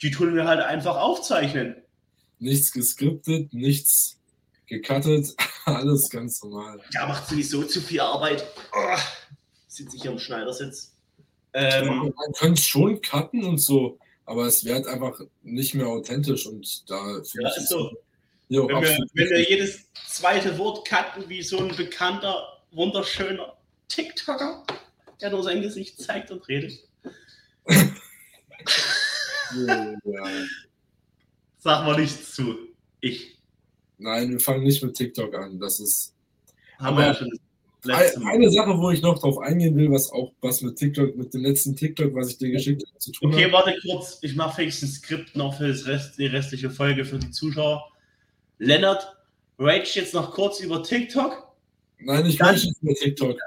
die 0.01 0.11
tun 0.11 0.35
wir 0.35 0.45
halt 0.45 0.61
einfach 0.61 0.95
aufzeichnen. 0.97 1.75
Nichts 2.39 2.71
geskriptet, 2.71 3.53
nichts 3.53 4.17
gecuttet, 4.67 5.35
alles 5.65 6.09
ganz 6.09 6.41
normal. 6.43 6.79
Ja, 6.93 7.05
macht 7.07 7.27
sowieso 7.27 7.63
zu 7.63 7.81
viel 7.81 7.99
Arbeit. 7.99 8.45
Oh, 8.73 8.97
sitze 9.67 9.95
ich 9.97 10.03
hier 10.03 10.11
im 10.11 10.19
Schneidersitz. 10.19 10.93
Ähm, 11.53 11.87
Man 11.87 12.13
könnte 12.37 12.59
es 12.61 12.65
schon 12.67 13.01
cutten 13.01 13.43
und 13.43 13.57
so, 13.57 13.97
aber 14.25 14.45
es 14.45 14.63
wäre 14.63 14.75
halt 14.75 14.87
einfach 14.87 15.19
nicht 15.41 15.73
mehr 15.73 15.87
authentisch 15.87 16.45
und 16.45 16.89
da 16.89 16.95
Ja, 17.41 17.49
ist 17.49 17.67
so. 17.69 17.91
Jo, 18.49 18.67
wenn, 18.67 18.81
wir, 18.81 18.97
wenn 19.13 19.29
wir 19.29 19.49
jedes 19.49 19.85
zweite 20.07 20.57
Wort 20.57 20.87
cutten 20.87 21.29
wie 21.29 21.43
so 21.43 21.59
ein 21.59 21.75
bekannter, 21.75 22.59
wunderschöner 22.71 23.55
TikToker, 23.87 24.63
der 25.21 25.29
nur 25.29 25.43
sein 25.43 25.61
Gesicht 25.61 26.01
zeigt 26.01 26.31
und 26.31 26.47
redet. 26.47 26.79
Ja. 29.55 29.95
Sag 31.59 31.85
mal 31.85 31.99
nichts 31.99 32.33
zu. 32.35 32.55
Ich. 33.01 33.37
Nein, 33.97 34.31
wir 34.31 34.39
fangen 34.39 34.63
nicht 34.63 34.81
mit 34.83 34.95
TikTok 34.95 35.33
an. 35.35 35.59
Das 35.59 35.79
ist 35.79 36.13
Haben 36.77 36.97
Aber 36.97 36.97
wir 36.97 37.07
ja 37.07 37.13
schon 37.15 37.39
eine 38.27 38.51
Sache, 38.51 38.77
wo 38.77 38.91
ich 38.91 39.01
noch 39.01 39.19
drauf 39.19 39.37
eingehen 39.39 39.75
will, 39.77 39.91
was 39.91 40.11
auch 40.11 40.33
was 40.41 40.61
mit 40.61 40.75
TikTok, 40.75 41.15
mit 41.15 41.33
dem 41.33 41.41
letzten 41.41 41.75
TikTok, 41.75 42.13
was 42.13 42.29
ich 42.29 42.37
dir 42.37 42.51
geschickt 42.51 42.83
habe, 42.87 42.99
zu 42.99 43.11
tun 43.11 43.33
Okay, 43.33 43.45
hat. 43.45 43.51
warte 43.51 43.75
kurz. 43.81 44.19
Ich 44.21 44.35
mache 44.35 44.55
fix 44.55 44.81
ein 44.81 44.89
Skript 44.89 45.35
noch 45.35 45.57
für 45.57 45.67
das 45.69 45.85
Rest, 45.85 46.17
die 46.17 46.25
restliche 46.25 46.69
Folge 46.69 47.05
für 47.05 47.19
die 47.19 47.31
Zuschauer. 47.31 47.89
Lennart, 48.59 49.15
rage 49.57 49.91
jetzt 49.95 50.13
noch 50.13 50.31
kurz 50.31 50.59
über 50.59 50.83
TikTok. 50.83 51.47
Nein, 51.99 52.25
ich 52.25 52.39
möchte 52.39 52.67
nicht 52.67 52.81
über 52.81 52.93
TikTok. 52.93 53.37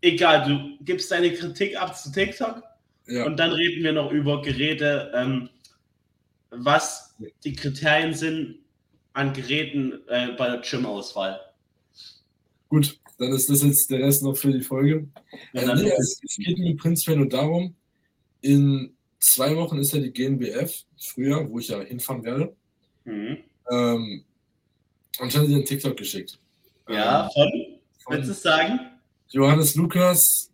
Egal, 0.00 0.48
du 0.48 0.84
gibst 0.84 1.10
deine 1.10 1.32
Kritik 1.32 1.80
ab 1.80 1.96
zu 1.96 2.12
TikTok 2.12 2.62
Ja, 3.06 3.26
und 3.26 3.36
dann 3.36 3.52
reden 3.52 3.82
wir 3.82 3.92
noch 3.92 4.10
über 4.12 4.42
Geräte, 4.42 5.12
ähm, 5.14 5.48
was 6.50 7.14
die 7.44 7.52
Kriterien 7.52 8.14
sind 8.14 8.58
an 9.12 9.32
Geräten 9.32 10.00
äh, 10.08 10.32
bei 10.36 10.48
der 10.48 10.60
Gym-Auswahl. 10.60 11.40
gut, 12.68 12.98
dann 13.18 13.32
ist 13.32 13.48
das 13.48 13.62
jetzt 13.62 13.90
der 13.90 14.00
Rest 14.00 14.22
noch 14.22 14.36
für 14.36 14.52
die 14.52 14.60
Folge. 14.60 15.08
Ja, 15.52 15.62
Äh, 15.62 15.74
nee, 15.74 15.92
es, 15.96 16.20
es 16.22 16.36
geht 16.36 16.58
mir 16.58 16.76
prinzipiell 16.76 17.16
nur 17.16 17.28
darum, 17.28 17.74
in 18.42 18.94
zwei 19.18 19.56
Wochen 19.56 19.78
ist 19.78 19.92
ja 19.92 20.00
die 20.00 20.12
GNBF, 20.12 20.84
früher, 20.98 21.48
wo 21.48 21.58
ich 21.58 21.68
ja 21.68 21.80
hinfahren 21.80 22.24
werde. 22.24 22.54
Mhm. 23.04 23.38
Ähm, 23.70 24.24
hatte 25.18 25.46
dir 25.46 25.56
einen 25.56 25.64
TikTok 25.64 25.96
geschickt. 25.96 26.38
Ja, 26.88 27.28
von, 27.32 27.48
Ähm, 27.48 27.78
willst 28.08 28.28
du 28.28 28.28
von 28.28 28.30
es 28.30 28.42
sagen? 28.42 28.80
Johannes 29.30 29.74
Lukas, 29.74 30.52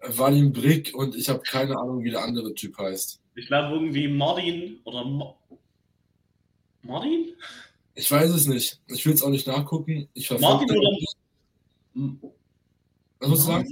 Vadim 0.00 0.52
Brick 0.52 0.94
und 0.94 1.14
ich 1.16 1.28
habe 1.28 1.40
keine 1.40 1.78
Ahnung, 1.78 2.02
wie 2.02 2.10
der 2.10 2.22
andere 2.22 2.54
Typ 2.54 2.76
heißt. 2.78 3.20
Ich 3.34 3.46
glaube 3.46 3.74
irgendwie 3.74 4.08
Martin 4.08 4.80
oder 4.84 5.04
Ma 5.04 5.34
Martin? 6.82 7.34
Ich 7.94 8.10
weiß 8.10 8.30
es 8.30 8.46
nicht. 8.46 8.80
Ich 8.88 9.04
will 9.04 9.12
es 9.12 9.22
auch 9.22 9.28
nicht 9.28 9.46
nachgucken. 9.46 10.08
Ich 10.14 10.30
Martin 10.30 10.70
oder-. 10.70 10.98
Was 13.18 13.28
musst 13.28 13.42
du 13.42 13.46
sagen? 13.46 13.68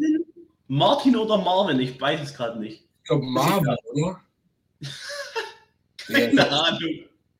Martin? 0.68 1.16
Oder 1.16 1.38
Marvin? 1.38 1.80
Ich 1.80 1.98
weiß 1.98 2.20
es 2.20 2.34
gerade 2.34 2.58
nicht. 2.60 2.84
Ich 3.02 3.08
glaube 3.08 3.24
Marvin, 3.24 3.76
oder? 3.94 4.20
ja, 4.80 4.88
Keine 6.28 6.50
Ahnung. 6.50 6.90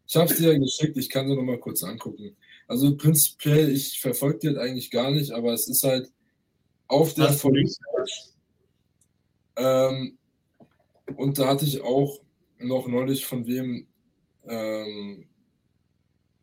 Ich 0.09 0.17
habe 0.17 0.33
es 0.33 0.39
dir 0.39 0.53
ja 0.53 0.59
geschickt. 0.59 0.97
Ich 0.97 1.11
kann 1.11 1.29
sie 1.29 1.37
noch 1.37 1.43
mal 1.43 1.61
kurz 1.61 1.85
angucken. 1.85 2.37
Also 2.67 2.97
prinzipiell, 2.97 3.71
ich 3.71 4.01
verfolge 4.01 4.39
die 4.39 4.49
halt 4.49 4.59
eigentlich 4.59 4.91
gar 4.91 5.11
nicht, 5.11 5.31
aber 5.33 5.53
es 5.53 5.69
ist 5.69 5.85
halt 5.85 6.11
auf 6.87 7.15
der 7.15 7.31
nichts? 7.51 7.79
Ähm, 9.57 10.19
und 11.17 11.39
da 11.39 11.49
hatte 11.49 11.65
ich 11.65 11.83
auch 11.83 12.21
noch 12.59 12.89
neulich 12.89 13.27
von 13.27 13.47
wem 13.47 13.87
ähm, 14.47 15.27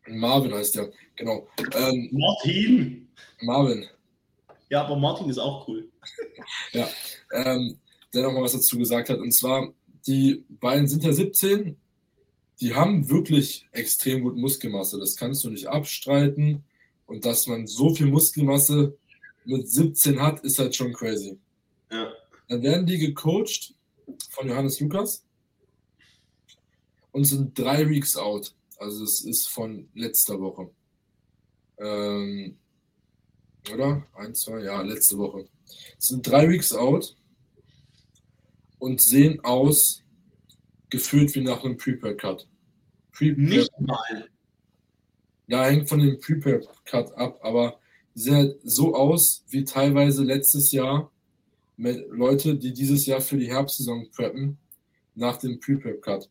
Marvin 0.08 0.54
heißt 0.54 0.76
der, 0.76 0.92
genau. 1.16 1.48
Ähm, 1.74 2.08
Martin. 2.12 3.08
Marvin. 3.40 3.86
Ja, 4.68 4.84
aber 4.84 4.96
Martin 4.96 5.28
ist 5.28 5.38
auch 5.38 5.66
cool. 5.66 5.88
ähm, 7.32 7.78
der 8.14 8.22
nochmal 8.22 8.44
was 8.44 8.52
dazu 8.52 8.78
gesagt 8.78 9.08
hat. 9.08 9.18
Und 9.18 9.32
zwar, 9.32 9.72
die 10.06 10.44
beiden 10.48 10.86
sind 10.86 11.02
ja 11.02 11.12
17, 11.12 11.76
die 12.60 12.74
haben 12.74 13.08
wirklich 13.08 13.68
extrem 13.72 14.22
gut 14.22 14.36
Muskelmasse. 14.36 14.98
Das 14.98 15.16
kannst 15.16 15.44
du 15.44 15.50
nicht 15.50 15.66
abstreiten. 15.66 16.64
Und 17.06 17.24
dass 17.24 17.46
man 17.46 17.66
so 17.66 17.94
viel 17.94 18.06
Muskelmasse 18.06 18.96
mit 19.44 19.68
17 19.68 20.20
hat, 20.20 20.40
ist 20.40 20.58
halt 20.58 20.74
schon 20.74 20.92
crazy. 20.92 21.38
Ja. 21.90 22.12
Dann 22.48 22.62
werden 22.62 22.86
die 22.86 22.98
gecoacht 22.98 23.74
von 24.30 24.48
Johannes 24.48 24.80
Lukas 24.80 25.24
und 27.12 27.24
sind 27.24 27.58
drei 27.58 27.88
Weeks 27.88 28.16
out. 28.16 28.54
Also 28.78 29.04
es 29.04 29.20
ist 29.22 29.48
von 29.48 29.88
letzter 29.94 30.40
Woche. 30.40 30.70
Ähm, 31.78 32.56
oder? 33.72 34.06
Ein, 34.14 34.34
zwei, 34.34 34.62
ja, 34.62 34.80
letzte 34.82 35.18
Woche. 35.18 35.48
Es 35.98 36.08
sind 36.08 36.26
drei 36.26 36.48
Weeks 36.48 36.72
out 36.72 37.16
und 38.78 39.00
sehen 39.00 39.40
aus, 39.44 40.02
gefühlt 40.96 41.34
wie 41.34 41.42
nach 41.42 41.62
einem 41.62 41.76
Prepare-Cut. 41.76 42.48
Prepare 43.12 43.40
Nicht 43.40 43.80
mal. 43.80 44.28
ja, 45.46 45.64
hängt 45.64 45.88
von 45.90 46.00
dem 46.00 46.18
Prepare-Cut 46.18 47.12
ab, 47.16 47.38
aber 47.42 47.78
sehen 48.14 48.34
halt 48.34 48.56
so 48.64 48.94
aus 48.94 49.44
wie 49.50 49.64
teilweise 49.64 50.24
letztes 50.24 50.72
Jahr 50.72 51.12
mit 51.76 52.08
Leute, 52.10 52.56
die 52.56 52.72
dieses 52.72 53.04
Jahr 53.04 53.20
für 53.20 53.36
die 53.36 53.48
Herbstsaison 53.48 54.10
preppen, 54.10 54.56
nach 55.14 55.36
dem 55.36 55.60
Prepare-Cut. 55.60 56.30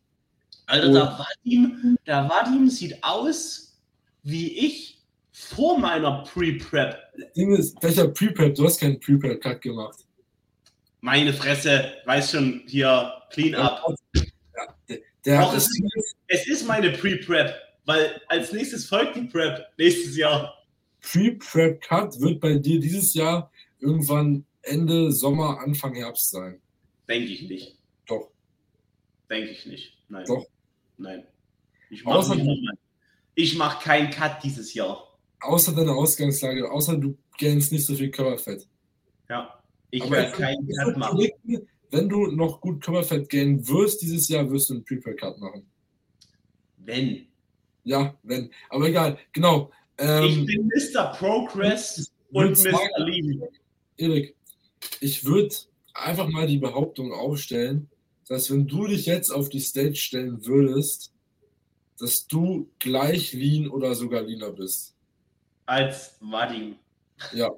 Alter, 0.66 0.92
der 0.92 1.18
Vadim, 1.18 1.96
der 2.04 2.28
Vadim 2.28 2.68
sieht 2.68 3.02
aus 3.02 3.78
wie 4.24 4.66
ich 4.66 4.98
vor 5.30 5.78
meiner 5.78 6.24
Pre-Prep. 6.24 6.96
Ding 7.36 7.54
ist, 7.54 7.80
welcher 7.80 8.08
Prepare? 8.08 8.52
Du 8.52 8.64
hast 8.64 8.80
keinen 8.80 8.98
Prepare-Cut 8.98 9.60
gemacht. 9.60 10.00
Meine 11.00 11.32
Fresse, 11.32 11.92
weiß 12.04 12.32
schon, 12.32 12.62
hier, 12.66 13.12
clean 13.30 13.54
up. 13.54 13.94
Der, 15.26 15.40
Doch, 15.40 15.54
es, 15.54 15.66
ist, 15.66 16.16
es 16.28 16.46
ist 16.46 16.68
meine 16.68 16.92
Pre-Prep, 16.92 17.52
weil 17.84 18.20
als 18.28 18.52
nächstes 18.52 18.86
folgt 18.86 19.16
die 19.16 19.22
Prep 19.22 19.66
nächstes 19.76 20.16
Jahr. 20.16 20.54
Pre-Prep-Cut 21.00 22.20
wird 22.20 22.40
bei 22.40 22.54
dir 22.54 22.78
dieses 22.78 23.12
Jahr 23.12 23.50
irgendwann 23.80 24.46
Ende 24.62 25.10
Sommer, 25.10 25.58
Anfang 25.60 25.94
Herbst 25.94 26.30
sein. 26.30 26.60
Denke 27.08 27.32
ich 27.32 27.48
nicht. 27.48 27.76
Doch. 28.06 28.30
Denke 29.28 29.50
ich 29.50 29.66
nicht. 29.66 29.98
Nein. 30.08 30.24
Doch. 30.26 30.46
Nein. 30.96 31.24
Ich 31.90 32.04
mache 32.04 32.36
mach 33.56 33.82
keinen 33.82 34.10
Cut 34.10 34.42
dieses 34.44 34.74
Jahr. 34.74 35.18
Außer 35.40 35.74
deiner 35.74 35.92
Ausgangslage, 35.96 36.70
außer 36.70 36.96
du 36.96 37.18
gainst 37.38 37.72
nicht 37.72 37.84
so 37.84 37.94
viel 37.94 38.10
Körperfett. 38.10 38.66
Ja. 39.28 39.60
Ich 39.90 40.08
werde 40.08 40.32
keinen 40.32 40.68
Cut 40.68 40.96
machen. 40.96 41.28
Wenn 41.90 42.08
du 42.08 42.26
noch 42.28 42.60
gut 42.60 42.82
Körperfett 42.82 43.28
gainen 43.28 43.66
wirst 43.68 44.02
dieses 44.02 44.28
Jahr, 44.28 44.50
wirst 44.50 44.70
du 44.70 44.74
einen 44.74 44.84
Prepare-Cut 44.84 45.38
machen. 45.38 45.66
Wenn. 46.78 47.26
Ja, 47.84 48.16
wenn. 48.22 48.50
Aber 48.68 48.88
egal, 48.88 49.18
genau. 49.32 49.70
Ich 49.98 50.04
Ähm, 50.04 50.46
bin 50.46 50.70
Mr. 50.74 51.12
Progress 51.16 52.12
und 52.30 52.62
Mr. 52.64 53.04
Lieben. 53.04 53.42
Erik, 53.96 54.34
ich 55.00 55.24
würde 55.24 55.54
einfach 55.94 56.28
mal 56.28 56.46
die 56.46 56.58
Behauptung 56.58 57.12
aufstellen, 57.12 57.88
dass 58.28 58.50
wenn 58.50 58.66
du 58.66 58.86
dich 58.86 59.06
jetzt 59.06 59.30
auf 59.30 59.48
die 59.48 59.60
Stage 59.60 59.96
stellen 59.96 60.44
würdest, 60.44 61.12
dass 61.98 62.26
du 62.26 62.68
gleich 62.78 63.32
lean 63.32 63.68
oder 63.68 63.94
sogar 63.94 64.22
leaner 64.22 64.50
bist. 64.50 64.94
Als 65.64 66.16
Vadim. 66.20 66.76
Ja. 67.32 67.50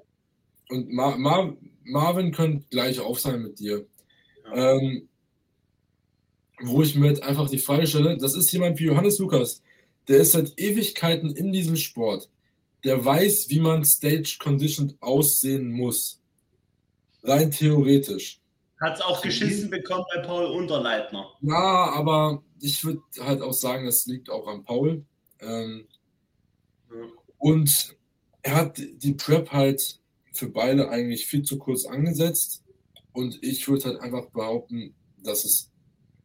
Und 0.68 0.92
Mar 0.92 1.18
Mar 1.18 1.56
Marvin 1.84 2.32
könnte 2.32 2.66
gleich 2.70 3.00
auf 3.00 3.18
sein 3.18 3.42
mit 3.42 3.58
dir. 3.58 3.86
Ähm, 4.54 5.08
wo 6.60 6.82
ich 6.82 6.94
mir 6.94 7.08
jetzt 7.08 7.22
einfach 7.22 7.48
die 7.48 7.58
Frage 7.58 7.86
stelle, 7.86 8.16
das 8.16 8.34
ist 8.34 8.50
jemand 8.52 8.78
wie 8.78 8.86
Johannes 8.86 9.18
Lukas, 9.18 9.62
der 10.08 10.18
ist 10.18 10.32
seit 10.32 10.58
Ewigkeiten 10.58 11.30
in 11.34 11.52
diesem 11.52 11.76
Sport. 11.76 12.28
Der 12.84 13.04
weiß, 13.04 13.50
wie 13.50 13.60
man 13.60 13.84
stage 13.84 14.38
conditioned 14.40 14.96
aussehen 15.00 15.70
muss. 15.70 16.20
Rein 17.22 17.50
theoretisch. 17.50 18.40
Hat 18.80 18.96
es 18.96 19.02
auch 19.02 19.20
geschissen 19.20 19.70
bekommen 19.70 20.04
bei 20.14 20.22
Paul 20.22 20.46
Unterleitner. 20.46 21.28
Ja, 21.42 21.92
aber 21.92 22.42
ich 22.60 22.84
würde 22.84 23.02
halt 23.20 23.42
auch 23.42 23.52
sagen, 23.52 23.86
das 23.86 24.06
liegt 24.06 24.30
auch 24.30 24.46
an 24.46 24.64
Paul. 24.64 25.04
Ähm, 25.40 25.86
ja. 26.90 27.06
Und 27.38 27.96
er 28.42 28.54
hat 28.54 28.78
die 28.78 29.14
Prep 29.14 29.50
halt 29.50 29.98
für 30.32 30.48
beide 30.48 30.88
eigentlich 30.88 31.26
viel 31.26 31.42
zu 31.42 31.58
kurz 31.58 31.86
angesetzt. 31.86 32.62
Und 33.18 33.42
ich 33.42 33.66
würde 33.66 33.86
halt 33.86 34.00
einfach 34.00 34.26
behaupten, 34.26 34.94
dass 35.24 35.44
es 35.44 35.72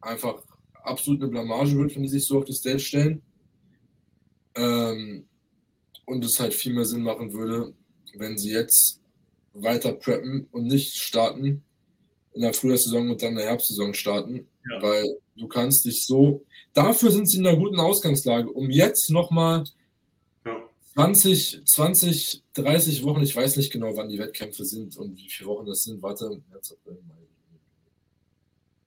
einfach 0.00 0.40
absolut 0.84 1.20
eine 1.20 1.28
Blamage 1.28 1.76
wird, 1.76 1.96
wenn 1.96 2.04
die 2.04 2.08
sich 2.08 2.24
so 2.24 2.38
auf 2.38 2.44
die 2.44 2.52
Stage 2.52 2.78
stellen. 2.78 3.20
Ähm, 4.54 5.26
und 6.04 6.24
es 6.24 6.38
halt 6.38 6.54
viel 6.54 6.72
mehr 6.72 6.84
Sinn 6.84 7.02
machen 7.02 7.32
würde, 7.32 7.74
wenn 8.16 8.38
sie 8.38 8.52
jetzt 8.52 9.00
weiter 9.54 9.92
preppen 9.92 10.46
und 10.52 10.68
nicht 10.68 10.94
starten 10.94 11.64
in 12.32 12.42
der 12.42 12.54
Frühjahrssaison 12.54 13.10
und 13.10 13.20
dann 13.20 13.30
in 13.30 13.38
der 13.38 13.46
Herbstsaison 13.46 13.92
starten. 13.92 14.46
Ja. 14.70 14.80
Weil 14.80 15.18
du 15.36 15.48
kannst 15.48 15.86
dich 15.86 16.06
so. 16.06 16.44
Dafür 16.74 17.10
sind 17.10 17.28
sie 17.28 17.38
in 17.38 17.46
einer 17.48 17.58
guten 17.58 17.80
Ausgangslage, 17.80 18.52
um 18.52 18.70
jetzt 18.70 19.10
nochmal. 19.10 19.64
20, 20.94 21.62
20, 21.64 22.42
30 22.54 23.02
Wochen, 23.04 23.22
ich 23.22 23.34
weiß 23.34 23.56
nicht 23.56 23.72
genau, 23.72 23.96
wann 23.96 24.08
die 24.08 24.18
Wettkämpfe 24.18 24.64
sind 24.64 24.96
und 24.96 25.16
wie 25.16 25.28
viele 25.28 25.50
Wochen 25.50 25.66
das 25.66 25.84
sind. 25.84 26.02
Warte, 26.02 26.40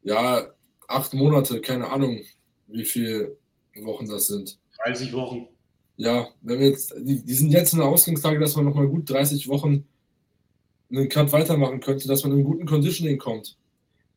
ja, 0.04 0.48
acht 0.88 1.14
Monate, 1.14 1.60
keine 1.60 1.90
Ahnung, 1.90 2.24
wie 2.68 2.86
viele 2.86 3.38
Wochen 3.76 4.08
das 4.08 4.28
sind. 4.28 4.58
30 4.86 5.12
Wochen. 5.14 5.48
Ja, 5.98 6.30
wenn 6.42 6.60
wir 6.60 6.70
jetzt, 6.70 6.94
die, 6.98 7.24
die 7.24 7.34
sind 7.34 7.52
jetzt 7.52 7.74
in 7.74 7.80
der 7.80 7.88
Ausgangslage, 7.90 8.40
dass 8.40 8.56
man 8.56 8.66
nochmal 8.66 8.88
gut 8.88 9.10
30 9.10 9.50
Wochen 9.50 9.86
einen 10.90 11.10
Cut 11.10 11.34
weitermachen 11.34 11.82
könnte, 11.82 12.08
dass 12.08 12.24
man 12.24 12.38
in 12.38 12.46
guten 12.46 12.66
Conditioning 12.66 13.18
kommt. 13.18 13.58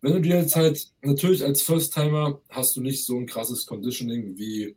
Wenn 0.00 0.12
du 0.12 0.20
dir 0.20 0.36
jetzt 0.36 0.54
halt, 0.54 0.92
natürlich 1.02 1.44
als 1.44 1.62
First-Timer 1.62 2.40
hast 2.50 2.76
du 2.76 2.80
nicht 2.80 3.04
so 3.04 3.18
ein 3.18 3.26
krasses 3.26 3.66
Conditioning, 3.66 4.38
wie 4.38 4.76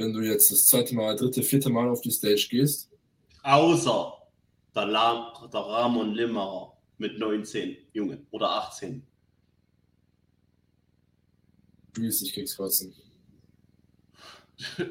wenn 0.00 0.14
du 0.14 0.22
jetzt 0.22 0.50
das 0.50 0.66
zweite 0.66 0.94
Mal, 0.94 1.14
dritte, 1.14 1.42
vierte 1.42 1.68
Mal 1.68 1.88
auf 1.88 2.00
die 2.00 2.10
Stage 2.10 2.48
gehst. 2.50 2.90
Außer 3.42 4.14
der, 4.74 4.86
La 4.86 5.48
der 5.52 5.60
Ramon 5.60 6.14
Limmerer 6.14 6.76
mit 6.96 7.18
19, 7.18 7.76
Junge, 7.92 8.26
oder 8.30 8.50
18. 8.50 9.06
Grüß, 11.94 12.22
ich 12.22 12.32
krieg's 12.32 12.56
kotzen. 12.56 12.94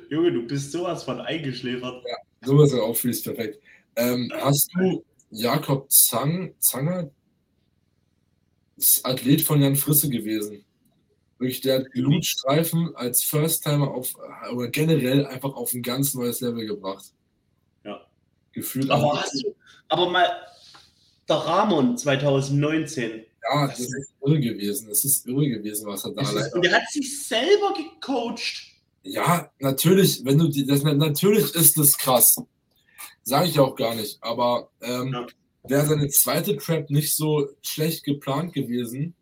Junge, 0.09 0.31
du 0.31 0.45
bist 0.45 0.71
sowas 0.71 1.03
von 1.03 1.21
eingeschläfert. 1.21 2.03
Ja, 2.07 2.47
sowas 2.47 2.73
auch 2.73 2.95
fließt 2.95 3.23
perfekt. 3.23 3.59
Ähm, 3.95 4.31
hast 4.35 4.69
du 4.75 5.03
Jakob 5.31 5.91
Zang, 5.91 6.53
Zanger, 6.59 7.09
ist 8.77 9.05
Athlet 9.05 9.41
von 9.41 9.61
Jan 9.61 9.75
Frisse 9.75 10.09
gewesen. 10.09 10.65
Wirklich, 11.39 11.61
der 11.61 11.79
hat 11.79 11.91
Blutstreifen 11.91 12.93
als 12.95 13.23
First-Timer 13.23 13.89
auf, 13.89 14.13
oder 14.53 14.67
generell 14.67 15.25
einfach 15.25 15.55
auf 15.55 15.73
ein 15.73 15.81
ganz 15.81 16.13
neues 16.13 16.41
Level 16.41 16.65
gebracht. 16.65 17.05
Ja. 17.85 18.01
Gefühlt. 18.51 18.91
Aber, 18.91 19.21
hast 19.21 19.41
du, 19.41 19.55
aber 19.87 20.09
mal, 20.09 20.27
der 21.29 21.35
Ramon 21.37 21.97
2019. 21.97 23.23
Ja, 23.51 23.67
das, 23.67 23.77
das 23.77 23.87
ist 23.87 24.13
irre 24.21 24.39
gewesen. 24.39 24.89
Das 24.89 25.05
ist 25.05 25.25
irre 25.25 25.47
gewesen, 25.47 25.87
was 25.87 26.03
er 26.03 26.11
da 26.11 26.21
ist, 26.21 26.53
Und 26.53 26.65
der 26.65 26.73
hat 26.73 26.89
sich 26.89 27.25
selber 27.25 27.73
gecoacht. 27.73 28.65
Ja, 29.03 29.49
natürlich, 29.59 30.25
wenn 30.25 30.37
du 30.37 30.49
die, 30.49 30.65
das, 30.65 30.83
natürlich 30.83 31.55
ist 31.55 31.77
das 31.77 31.97
krass. 31.97 32.35
Sage 33.23 33.47
ich 33.47 33.59
auch 33.59 33.75
gar 33.75 33.95
nicht. 33.95 34.17
Aber 34.21 34.69
ähm, 34.81 35.13
ja. 35.13 35.27
wäre 35.63 35.85
seine 35.85 36.09
zweite 36.09 36.57
Trap 36.57 36.89
nicht 36.89 37.15
so 37.15 37.47
schlecht 37.61 38.03
geplant 38.03 38.53
gewesen, 38.53 39.15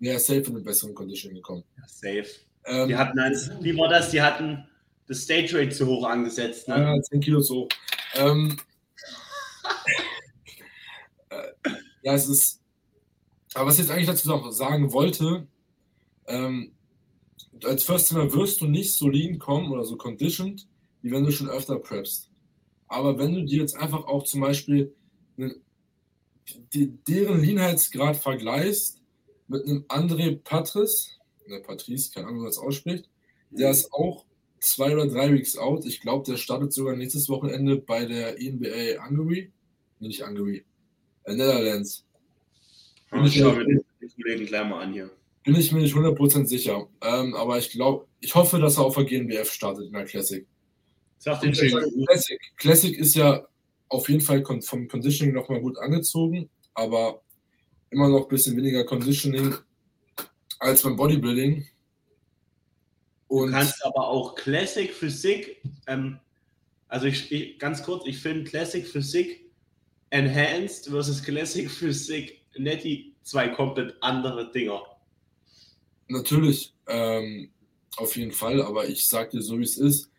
ja. 0.00 0.18
safe 0.18 0.40
in 0.40 0.56
eine 0.56 0.60
bessere 0.60 0.92
Condition 0.92 1.34
gekommen. 1.34 1.64
Ja, 1.76 1.84
safe. 1.88 2.26
Ähm, 2.64 2.88
die 2.88 2.96
hatten 2.96 3.18
eins, 3.18 3.50
wie 3.60 3.76
war 3.76 3.88
das? 3.88 4.10
Die 4.10 4.20
hatten 4.20 4.66
das 5.06 5.22
Stage 5.22 5.58
Rate 5.58 5.70
zu 5.70 5.86
hoch 5.86 6.06
angesetzt. 6.06 6.68
Ne? 6.68 6.76
Ja, 6.76 7.00
10 7.00 7.20
Kilo 7.20 7.40
zu 7.40 7.54
hoch. 7.54 7.68
Ähm, 8.14 8.56
äh, 11.30 11.70
ja, 12.02 12.14
es 12.14 12.28
ist. 12.28 12.60
Aber 13.54 13.66
was 13.66 13.74
ich 13.74 13.80
jetzt 13.80 13.90
eigentlich 13.90 14.06
dazu 14.06 14.28
noch 14.28 14.50
sagen 14.52 14.92
wollte, 14.92 15.46
ähm, 16.26 16.72
als 17.64 17.82
First 17.82 18.08
Timer 18.08 18.32
wirst 18.32 18.60
du 18.60 18.66
nicht 18.66 18.94
so 18.94 19.08
lean 19.08 19.38
kommen 19.38 19.72
oder 19.72 19.84
so 19.84 19.96
conditioned, 19.96 20.66
wie 21.02 21.10
wenn 21.10 21.24
du 21.24 21.32
schon 21.32 21.48
öfter 21.48 21.78
preppst. 21.78 22.30
Aber 22.86 23.18
wenn 23.18 23.34
du 23.34 23.44
dir 23.44 23.60
jetzt 23.60 23.76
einfach 23.76 24.06
auch 24.06 24.24
zum 24.24 24.42
Beispiel 24.42 24.94
die, 26.72 26.98
deren 27.08 27.40
Leanheitsgrad 27.40 28.16
vergleichst 28.16 28.97
mit 29.48 29.66
einem 29.66 29.84
André 29.88 30.38
Patrice, 30.42 31.10
der 31.48 31.60
Patrice, 31.60 32.10
keine 32.12 32.26
Ahnung, 32.26 32.40
wie 32.40 32.42
man 32.42 32.50
das 32.50 32.58
ausspricht, 32.58 33.08
der 33.50 33.70
ist 33.70 33.92
auch 33.92 34.24
zwei 34.60 34.92
oder 34.92 35.06
drei 35.06 35.32
Weeks 35.32 35.56
out. 35.56 35.86
Ich 35.86 36.00
glaube, 36.00 36.30
der 36.30 36.36
startet 36.36 36.72
sogar 36.72 36.96
nächstes 36.96 37.28
Wochenende 37.28 37.76
bei 37.76 38.04
der 38.04 38.40
ENBA 38.40 39.04
Hungary. 39.04 39.52
Nee, 40.00 40.08
nicht 40.08 40.24
Hungary, 40.24 40.64
äh, 41.24 41.34
Netherlands. 41.34 42.04
Bin 43.10 43.24
ich, 43.24 43.40
mir, 43.40 43.46
an 43.46 44.92
hier. 44.92 45.10
bin 45.42 45.56
ich 45.56 45.72
mir 45.72 45.80
nicht 45.80 45.94
100% 45.94 46.44
sicher. 46.44 46.88
Ähm, 47.00 47.34
aber 47.34 47.56
ich 47.56 47.70
glaube, 47.70 48.06
ich 48.20 48.34
hoffe, 48.34 48.58
dass 48.58 48.76
er 48.76 48.84
auf 48.84 48.96
der 48.96 49.04
GNBF 49.04 49.50
startet 49.50 49.86
in 49.86 49.94
der 49.94 50.04
Classic. 50.04 50.46
Sag 51.16 51.40
den. 51.40 51.52
Classic. 51.52 52.38
Classic 52.58 52.98
ist 52.98 53.14
ja 53.14 53.46
auf 53.88 54.08
jeden 54.10 54.20
Fall 54.20 54.44
vom 54.44 54.88
Conditioning 54.88 55.34
nochmal 55.34 55.62
gut 55.62 55.78
angezogen, 55.78 56.50
aber 56.74 57.22
immer 57.90 58.08
noch 58.08 58.22
ein 58.22 58.28
bisschen 58.28 58.56
weniger 58.56 58.84
Conditioning 58.84 59.54
als 60.58 60.82
beim 60.82 60.96
Bodybuilding. 60.96 61.66
Und 63.28 63.48
du 63.48 63.52
kannst 63.52 63.84
aber 63.84 64.08
auch 64.08 64.34
Classic 64.34 64.92
Physik, 64.92 65.60
ähm, 65.86 66.18
also 66.88 67.06
ich, 67.06 67.30
ich, 67.30 67.58
ganz 67.58 67.82
kurz, 67.82 68.06
ich 68.06 68.18
finde 68.18 68.44
Classic 68.44 68.86
Physik 68.86 69.44
Enhanced 70.10 70.88
versus 70.88 71.22
Classic 71.22 71.70
Physik 71.78 72.40
Netty 72.56 73.14
zwei 73.22 73.48
komplett 73.48 73.94
andere 74.00 74.50
Dinger. 74.50 74.82
Natürlich, 76.08 76.74
ähm, 76.86 77.50
auf 77.96 78.16
jeden 78.16 78.32
Fall, 78.32 78.62
aber 78.62 78.88
ich 78.88 79.06
sag 79.06 79.30
dir 79.30 79.42
so, 79.42 79.58
wie 79.58 79.64
es 79.64 79.76
ist 79.76 80.10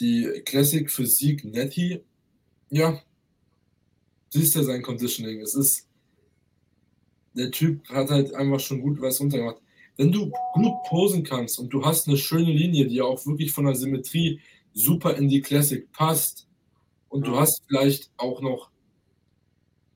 die 0.00 0.42
Classic 0.44 0.90
Physik 0.90 1.44
Netty, 1.44 2.00
ja, 2.70 3.02
siehst 4.30 4.54
ja 4.54 4.62
sein 4.62 4.82
Conditioning. 4.82 5.40
Es 5.40 5.54
ist, 5.54 5.87
der 7.38 7.50
Typ 7.50 7.88
hat 7.88 8.10
halt 8.10 8.34
einfach 8.34 8.60
schon 8.60 8.80
gut 8.80 9.00
was 9.00 9.20
runtergemacht. 9.20 9.62
Wenn 9.96 10.12
du 10.12 10.30
gut 10.54 10.74
posen 10.88 11.24
kannst 11.24 11.58
und 11.58 11.70
du 11.70 11.84
hast 11.84 12.06
eine 12.06 12.16
schöne 12.16 12.52
Linie, 12.52 12.86
die 12.86 13.00
auch 13.00 13.24
wirklich 13.26 13.52
von 13.52 13.64
der 13.64 13.74
Symmetrie 13.74 14.40
super 14.72 15.16
in 15.16 15.28
die 15.28 15.40
Classic 15.40 15.90
passt 15.92 16.46
und 17.08 17.26
du 17.26 17.36
hast 17.36 17.62
vielleicht 17.66 18.10
auch 18.16 18.40
noch 18.40 18.70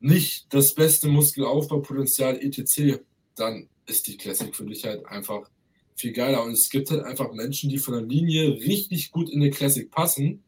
nicht 0.00 0.52
das 0.52 0.74
beste 0.74 1.08
Muskelaufbaupotenzial 1.08 2.40
etc., 2.40 3.00
dann 3.36 3.68
ist 3.86 4.06
die 4.08 4.16
Classic 4.16 4.54
für 4.54 4.64
dich 4.64 4.84
halt 4.84 5.06
einfach 5.06 5.48
viel 5.94 6.12
geiler. 6.12 6.42
Und 6.42 6.52
es 6.52 6.68
gibt 6.68 6.90
halt 6.90 7.04
einfach 7.04 7.32
Menschen, 7.32 7.70
die 7.70 7.78
von 7.78 7.94
der 7.94 8.02
Linie 8.02 8.54
richtig 8.54 9.12
gut 9.12 9.30
in 9.30 9.40
eine 9.40 9.50
Classic 9.50 9.90
passen. 9.90 10.42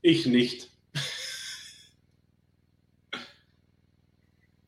Ich 0.00 0.26
nicht. 0.26 0.70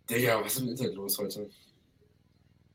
Digga, 0.09 0.41
was 0.45 0.55
ist 0.55 0.63
im 0.63 0.69
Internet 0.69 0.95
los 0.95 1.19
heute? 1.19 1.51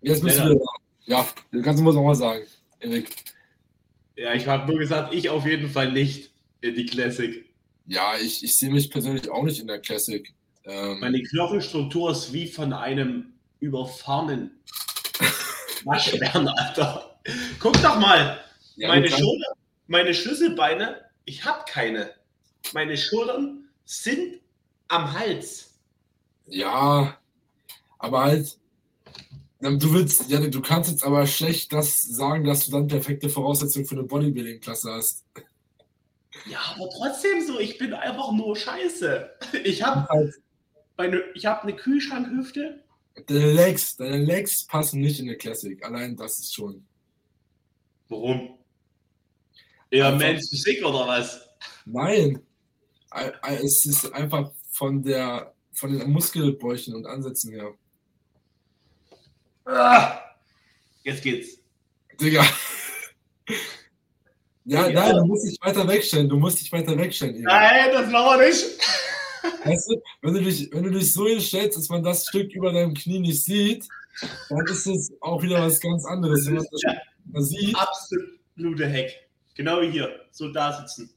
Jetzt 0.02 0.24
bist 0.24 0.38
ja, 0.38 0.46
du 0.46 0.52
wieder 0.52 0.60
da. 0.60 0.72
Ja, 1.06 1.28
du 1.52 1.62
kannst 1.62 1.80
du 1.80 1.84
mal 1.84 1.94
mal 1.94 2.16
sagen, 2.16 2.46
Erik. 2.80 3.10
Ja, 4.16 4.34
ich 4.34 4.48
habe 4.48 4.70
nur 4.70 4.80
gesagt, 4.80 5.14
ich 5.14 5.30
auf 5.30 5.46
jeden 5.46 5.70
Fall 5.70 5.92
nicht 5.92 6.32
in 6.62 6.76
die 6.76 6.86
Classic. 6.86 7.46
Ja, 7.88 8.16
ich, 8.22 8.44
ich 8.44 8.56
sehe 8.56 8.72
mich 8.72 8.90
persönlich 8.90 9.30
auch 9.30 9.44
nicht 9.44 9.60
in 9.60 9.68
der 9.68 9.80
Classic. 9.80 10.34
Ähm, 10.66 11.00
Meine 11.00 11.22
Knochenstruktur 11.24 12.12
ist 12.12 12.32
wie 12.34 12.48
von 12.48 12.74
einem 12.74 13.34
überfahrenen 13.60 14.52
Waschbären, 15.84 16.48
Alter. 16.48 17.20
Guck 17.60 17.74
doch 17.82 18.00
mal. 18.00 18.40
Ja, 18.76 18.88
meine, 18.88 19.10
Schulter, 19.10 19.54
meine 19.88 20.14
Schlüsselbeine, 20.14 21.02
ich 21.26 21.46
habe 21.46 21.64
keine. 21.68 22.12
Meine 22.74 22.98
Schultern 22.98 23.66
sind 23.86 24.40
am 24.88 25.12
Hals. 25.14 25.74
Ja, 26.48 27.18
aber 28.00 28.22
halt, 28.22 28.58
Du 29.62 29.94
willst, 29.94 30.30
ja, 30.30 30.40
du 30.40 30.62
kannst 30.62 30.90
jetzt 30.90 31.04
aber 31.04 31.28
schlecht 31.28 31.72
das 31.72 32.02
sagen, 32.02 32.46
dass 32.46 32.66
du 32.66 32.72
dann 32.72 32.88
perfekte 32.88 33.30
Voraussetzungen 33.30 33.86
für 33.86 33.96
eine 33.96 34.06
Bodybuilding-Klasse 34.06 34.92
hast. 34.92 35.24
Ja, 36.48 36.60
aber 36.74 36.90
trotzdem 36.90 37.46
so, 37.46 37.60
ich 37.60 37.78
bin 37.78 37.94
einfach 37.94 38.32
nur 38.32 38.56
scheiße. 38.56 39.30
Ich 39.64 39.84
habe 39.84 40.32
meine, 40.98 41.24
ich 41.36 41.46
habe 41.46 41.64
eine 41.64 41.76
Kühlschrankhüfte. 41.76 42.84
Deine 43.28 43.52
Legs, 43.54 43.96
deine 43.98 44.18
Legs 44.24 44.66
passen 44.66 45.02
nicht 45.02 45.20
in 45.20 45.28
der 45.28 45.38
Classic. 45.38 45.84
Allein 45.84 46.16
das 46.16 46.40
ist 46.40 46.54
schon. 46.54 46.86
Warum? 48.10 48.58
Eher 49.90 50.16
Men's 50.16 50.50
Physik 50.50 50.84
oder 50.84 51.08
was? 51.08 51.50
Nein. 51.86 52.42
Es 53.44 53.86
ist 53.86 54.12
einfach 54.14 54.52
von 54.72 55.04
der 55.04 55.54
von 55.74 55.98
den 55.98 56.12
Muskelbräuchen 56.12 56.96
und 56.96 57.06
Ansätzen 57.06 57.52
her. 57.52 57.74
Ah, 59.66 60.20
jetzt 61.04 61.24
geht's. 61.24 61.60
Digga. 62.20 62.46
Ja, 64.64 64.88
ja, 64.88 64.94
nein, 64.94 65.16
du 65.16 65.26
musst 65.26 65.48
dich 65.48 65.58
weiter 65.62 65.88
wegstellen. 65.88 66.30
Du 66.30 66.38
musst 66.38 66.62
dich 66.62 66.72
weiter 66.72 66.98
wegstellen. 66.98 67.36
Digga. 67.36 67.50
Nein, 67.50 67.92
das 67.92 68.12
machen 68.12 68.40
wir 68.40 68.48
nicht. 68.48 68.66
Weißt 69.66 69.90
du, 69.90 70.02
wenn 70.22 70.34
du, 70.36 70.42
dich, 70.42 70.70
wenn 70.72 70.84
du 70.84 70.92
dich 70.92 71.14
so 71.14 71.28
hinstellst, 71.28 71.78
dass 71.78 71.90
man 71.90 72.04
das 72.04 72.28
Stück 72.28 72.54
über 72.54 72.72
deinem 72.72 72.94
Knie 72.94 73.20
nicht 73.20 73.44
sieht, 73.44 73.88
dann 74.50 74.66
ist 74.68 74.86
es 74.86 75.12
auch 75.22 75.42
wieder 75.42 75.62
was 75.62 75.80
ganz 75.80 76.06
anderes. 76.06 76.46
Wenn 76.46 76.56
man 76.56 76.66
das 76.72 76.82
ja, 76.84 77.60
sieht. 77.60 77.76
Absolute 77.76 78.88
Heck. 78.88 79.12
Genau 79.56 79.82
wie 79.82 79.90
hier. 79.90 80.26
So 80.32 80.52
da 80.52 80.80
sitzen. 80.80 81.14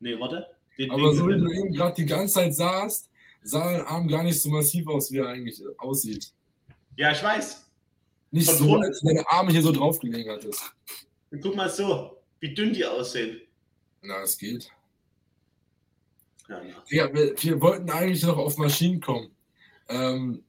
Nee, 0.00 0.18
warte. 0.18 0.46
Den 0.78 0.90
Aber 0.90 1.14
so 1.14 1.28
wie 1.28 1.38
du 1.38 1.50
eben 1.50 1.72
gerade 1.72 1.94
die 1.96 2.06
ganze 2.06 2.34
Zeit 2.34 2.54
saßt, 2.54 3.10
sah 3.42 3.72
dein 3.72 3.86
Arm 3.86 4.08
gar 4.08 4.22
nicht 4.22 4.40
so 4.40 4.48
massiv 4.48 4.86
aus, 4.88 5.10
wie 5.12 5.18
er 5.18 5.28
eigentlich 5.28 5.60
aussieht. 5.78 6.32
Ja, 6.96 7.12
ich 7.12 7.22
weiß. 7.22 7.64
Nicht 8.30 8.50
Von 8.50 8.58
so, 8.58 8.76
als 8.76 9.00
deine 9.00 9.28
Arme 9.30 9.52
hier 9.52 9.62
so 9.62 9.72
draufgelegen 9.72 10.32
hattest. 10.32 10.72
Guck 11.42 11.54
mal 11.54 11.68
so, 11.68 12.18
wie 12.40 12.54
dünn 12.54 12.72
die 12.72 12.84
aussehen. 12.84 13.40
Na, 14.02 14.22
es 14.22 14.36
geht. 14.36 14.70
Ja, 16.48 16.60
ja. 16.88 17.14
wir, 17.14 17.34
wir, 17.36 17.60
wollten 17.60 17.90
eigentlich 17.90 18.22
noch 18.22 18.36
auf 18.36 18.56
Maschinen 18.58 19.00
kommen. 19.00 19.30
Ähm, 19.88 20.42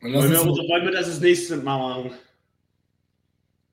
wollen, 0.00 0.30
wir, 0.30 0.42
oder 0.42 0.68
wollen 0.68 0.84
wir 0.84 0.92
das 0.92 1.06
das 1.06 1.20
nächste 1.20 1.56
Mal 1.56 1.78
machen? 1.78 2.12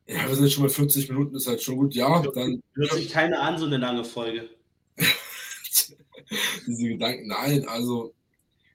Ja, 0.07 0.27
wir 0.27 0.35
sind 0.35 0.45
jetzt 0.45 0.53
schon 0.53 0.63
bei 0.63 0.69
40 0.69 1.09
Minuten, 1.09 1.35
ist 1.35 1.47
halt 1.47 1.61
schon 1.61 1.77
gut. 1.77 1.93
Ja, 1.93 2.21
dann. 2.21 2.61
Hört 2.73 2.93
sich 2.93 3.09
keine 3.09 3.39
an, 3.39 3.57
so 3.57 3.65
eine 3.65 3.77
lange 3.77 4.03
Folge. 4.03 4.49
Diese 6.67 6.87
Gedanken, 6.87 7.27
nein, 7.27 7.67
also 7.67 8.13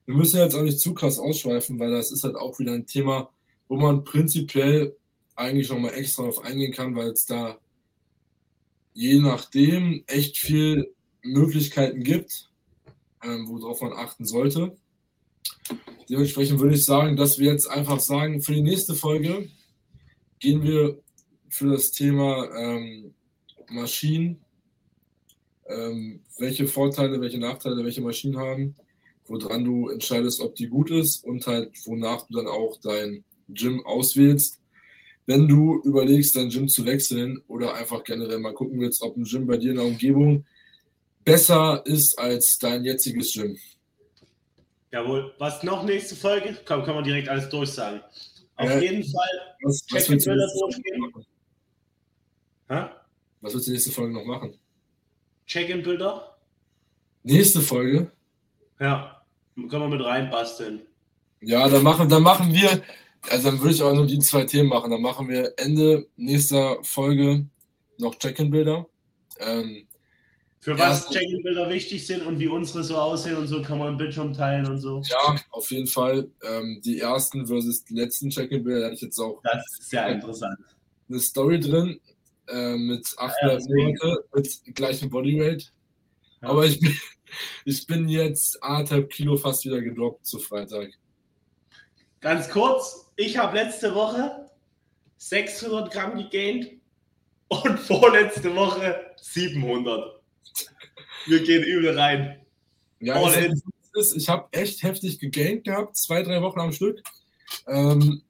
wir 0.07 0.15
müssen 0.15 0.39
jetzt 0.39 0.55
auch 0.55 0.63
nicht 0.63 0.81
zu 0.81 0.95
krass 0.95 1.19
ausschweifen, 1.19 1.79
weil 1.79 1.91
das 1.91 2.13
ist 2.13 2.25
halt 2.25 2.37
auch 2.37 2.59
wieder 2.59 2.73
ein 2.73 2.87
Thema, 2.87 3.31
wo 3.69 3.77
man 3.77 4.05
prinzipiell 4.05 4.97
eigentlich 5.35 5.69
nochmal 5.69 5.95
extra 5.95 6.23
drauf 6.23 6.45
eingehen 6.45 6.73
kann, 6.73 6.95
weil 6.95 7.11
es 7.11 7.27
da 7.27 7.59
je 8.95 9.19
nachdem 9.19 10.05
echt 10.07 10.39
viel 10.39 10.95
Möglichkeiten 11.23 12.03
gibt, 12.03 12.49
ähm, 13.23 13.47
worauf 13.49 13.83
man 13.83 13.93
achten 13.93 14.25
sollte. 14.25 14.77
Dementsprechend 16.09 16.61
würde 16.61 16.77
ich 16.77 16.85
sagen, 16.85 17.17
dass 17.17 17.39
wir 17.39 17.53
jetzt 17.53 17.69
einfach 17.69 18.01
sagen, 18.01 18.41
für 18.41 18.55
die 18.55 18.63
nächste 18.63 18.95
Folge 18.95 19.51
gehen 20.39 20.63
wir 20.63 20.99
für 21.51 21.73
das 21.73 21.91
Thema 21.91 22.49
ähm, 22.57 23.13
Maschinen, 23.69 24.41
ähm, 25.67 26.21
welche 26.39 26.67
Vorteile, 26.67 27.21
welche 27.21 27.39
Nachteile, 27.39 27.85
welche 27.85 28.03
Maschinen 28.03 28.39
haben, 28.39 28.77
woran 29.29 29.65
du 29.65 29.89
entscheidest, 29.89 30.41
ob 30.41 30.55
die 30.55 30.69
gut 30.69 30.91
ist 30.91 31.25
und 31.25 31.47
halt 31.47 31.73
wonach 31.85 32.27
du 32.27 32.37
dann 32.37 32.47
auch 32.47 32.79
dein 32.81 33.25
Gym 33.49 33.85
auswählst. 33.85 34.61
Wenn 35.27 35.49
du 35.49 35.81
überlegst, 35.83 36.37
dein 36.37 36.51
Gym 36.51 36.69
zu 36.69 36.87
wechseln 36.87 37.43
oder 37.49 37.75
einfach 37.75 38.05
generell 38.05 38.39
mal 38.39 38.55
gucken 38.55 38.81
willst, 38.81 39.03
ob 39.03 39.17
ein 39.17 39.25
Gym 39.25 39.47
bei 39.47 39.57
dir 39.57 39.71
in 39.71 39.77
der 39.77 39.87
Umgebung 39.87 40.45
besser 41.25 41.83
ist 41.85 42.19
als 42.19 42.59
dein 42.59 42.85
jetziges 42.85 43.33
Gym. 43.35 43.59
Jawohl. 44.93 45.35
Was 45.39 45.63
noch 45.63 45.85
nächste 45.85 46.15
Folge? 46.15 46.57
Komm, 46.65 46.85
kann 46.85 46.95
man 46.95 47.05
direkt 47.05 47.29
alles 47.29 47.49
durchsagen. 47.49 48.01
Auf 48.55 48.71
äh, 48.71 48.81
jeden 48.81 49.05
Fall. 49.05 49.57
Was, 49.63 49.85
was 49.91 50.09
willst 50.09 50.27
du 50.27 50.31
Was 53.41 53.55
willst 53.55 53.67
du 53.67 53.73
nächste 53.73 53.91
Folge 53.91 54.15
noch 54.15 54.25
machen? 54.25 54.59
Check-in-Bilder. 55.47 56.39
Nächste 57.23 57.61
Folge? 57.61 58.11
Ja. 58.81 59.16
Können 59.57 59.71
wir 59.71 59.89
mit 59.89 60.05
reinbasteln. 60.05 60.83
Ja, 61.41 61.69
dann 61.69 61.83
machen, 61.83 62.09
dann 62.09 62.23
machen 62.23 62.53
wir, 62.53 62.83
also 63.31 63.51
dann 63.51 63.61
würde 63.61 63.75
ich 63.75 63.83
auch 63.83 63.95
nur 63.95 64.07
die 64.07 64.19
zwei 64.19 64.45
Themen 64.45 64.69
machen. 64.69 64.91
Dann 64.91 65.01
machen 65.01 65.29
wir 65.29 65.55
Ende 65.57 66.07
nächster 66.17 66.79
Folge 66.83 67.47
noch 67.99 68.17
Check-in-Bilder. 68.17 68.87
Ähm, 69.41 69.87
für 70.61 70.79
was 70.79 71.09
Check-in-Bilder 71.11 71.71
wichtig 71.71 72.07
sind 72.07 72.27
und 72.27 72.39
wie 72.39 72.49
unsere 72.49 72.83
so 72.83 72.97
aussehen 72.97 73.37
und 73.37 73.47
so 73.47 73.63
kann 73.63 73.79
man 73.79 73.97
Bildschirm 73.97 74.33
teilen 74.33 74.67
und 74.67 74.79
so. 74.79 75.01
Ja, 75.09 75.37
auf 75.51 75.71
jeden 75.71 75.87
Fall. 75.87 76.29
Ähm, 76.43 76.81
die 76.85 77.01
ersten 77.01 77.47
versus 77.47 77.85
die 77.85 77.95
letzten 77.95 78.31
Check-in-Bilder 78.31 78.87
hatte 78.87 78.95
ich 78.95 79.03
jetzt 79.03 79.19
auch. 79.19 79.41
Das 79.43 79.65
ist 79.79 79.91
sehr 79.91 80.09
interessant. 80.09 80.59
Eine 81.09 81.21
Story 81.21 81.61
drin 81.61 82.01
äh, 82.49 82.77
mit 82.77 83.07
800 83.17 83.63
ja, 83.63 83.75
Monate 83.75 84.25
mit 84.35 84.75
gleichem 84.75 85.09
Bodyweight. 85.09 85.73
Ja. 86.43 86.49
Aber 86.49 86.67
ich 86.67 86.81
bin, 86.81 86.97
ich 87.65 87.87
bin 87.87 88.09
jetzt 88.09 88.63
anderthalb 88.63 89.11
Kilo 89.11 89.37
fast 89.37 89.65
wieder 89.65 89.81
gedroppt 89.81 90.27
zu 90.27 90.39
Freitag. 90.39 90.91
Ganz 92.21 92.49
kurz, 92.49 93.13
ich 93.17 93.37
habe 93.37 93.57
letzte 93.57 93.95
Woche 93.95 94.51
600 95.19 95.93
Gramm 95.93 96.17
gegaint 96.17 96.73
und 97.49 97.79
vorletzte 97.81 98.55
Woche 98.55 99.15
700. 99.21 100.21
Wir 101.27 101.43
gehen 101.43 101.63
übel 101.63 101.99
rein. 101.99 102.41
Ja, 103.01 103.21
ist, 103.97 104.17
ich 104.17 104.29
habe 104.29 104.49
echt 104.53 104.83
heftig 104.83 105.19
gegaint 105.19 105.65
gehabt, 105.65 105.97
zwei, 105.97 106.23
drei 106.23 106.41
Wochen 106.43 106.61
am 106.61 106.73
Stück. 106.73 107.03
Ähm, 107.67 108.23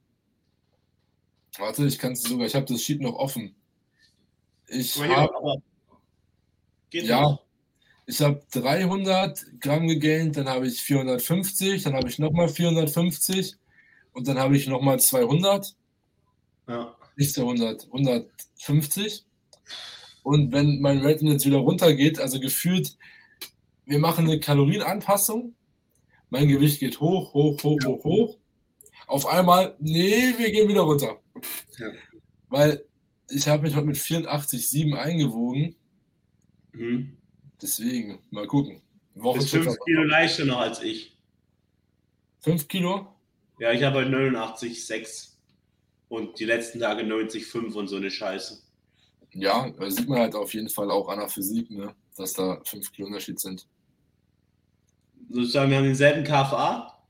warte, 1.57 1.85
ich 1.85 1.99
kann 1.99 2.13
es 2.13 2.23
sogar, 2.23 2.47
ich 2.47 2.55
habe 2.55 2.65
das 2.65 2.81
Sheet 2.81 3.01
noch 3.01 3.15
offen. 3.15 3.55
Ich 4.67 4.99
habe. 4.99 5.61
Ja, 6.91 7.39
ich 8.07 8.21
habe 8.21 8.41
300 8.51 9.59
Gramm 9.59 9.87
gegaint, 9.87 10.37
dann 10.37 10.47
habe 10.47 10.65
ich 10.65 10.81
450, 10.81 11.83
dann 11.83 11.93
habe 11.93 12.07
ich 12.07 12.19
nochmal 12.19 12.47
450 12.47 13.57
und 14.13 14.27
dann 14.27 14.39
habe 14.39 14.55
ich 14.55 14.65
nochmal 14.67 14.99
200. 14.99 15.75
Ja. 16.69 16.95
Nicht 17.17 17.33
200, 17.33 17.85
150. 17.85 19.25
Und 20.23 20.53
wenn 20.53 20.79
mein 20.79 21.05
Rating 21.05 21.27
jetzt 21.27 21.45
wieder 21.45 21.57
runtergeht, 21.57 22.19
also 22.19 22.39
gefühlt, 22.39 22.97
wir 23.85 23.99
machen 23.99 24.25
eine 24.25 24.39
Kalorienanpassung, 24.39 25.53
mein 26.29 26.47
Gewicht 26.47 26.79
geht 26.79 27.01
hoch, 27.01 27.33
hoch, 27.33 27.61
hoch, 27.61 27.79
hoch, 27.85 28.03
hoch. 28.05 28.37
Auf 29.07 29.25
einmal, 29.25 29.75
nee, 29.79 30.33
wir 30.37 30.51
gehen 30.51 30.69
wieder 30.69 30.81
runter. 30.81 31.19
Ja. 31.77 31.91
Weil 32.49 32.85
ich 33.29 33.47
habe 33.49 33.63
mich 33.63 33.75
heute 33.75 33.87
mit 33.87 33.97
84,7 33.97 34.95
eingewogen. 34.95 35.75
Mhm. 36.71 37.17
Deswegen, 37.61 38.19
mal 38.29 38.47
gucken. 38.47 38.81
Woche 39.15 39.39
Bist 39.39 39.49
5 39.49 39.75
Kilo 39.85 40.03
leichter 40.03 40.45
noch 40.45 40.59
als 40.59 40.81
ich. 40.81 41.17
5 42.41 42.67
Kilo? 42.67 43.15
Ja, 43.59 43.71
ich 43.71 43.83
habe 43.83 44.01
89,6 44.01 45.31
und 46.09 46.39
die 46.39 46.45
letzten 46.45 46.79
Tage 46.79 47.03
90,5 47.03 47.73
und 47.73 47.87
so 47.87 47.95
eine 47.95 48.11
Scheiße. 48.11 48.61
Ja, 49.33 49.71
sieht 49.89 50.07
man 50.07 50.19
halt 50.19 50.35
auf 50.35 50.53
jeden 50.53 50.69
Fall 50.69 50.91
auch 50.91 51.09
an 51.09 51.19
der 51.19 51.29
Physik, 51.29 51.69
ne? 51.71 51.95
dass 52.15 52.33
da 52.33 52.61
5 52.63 52.91
Kilo 52.91 53.07
Unterschied 53.07 53.39
sind. 53.39 53.67
Sozusagen, 55.29 55.69
wir 55.71 55.77
haben 55.77 55.85
denselben 55.85 56.23
KFA? 56.23 57.03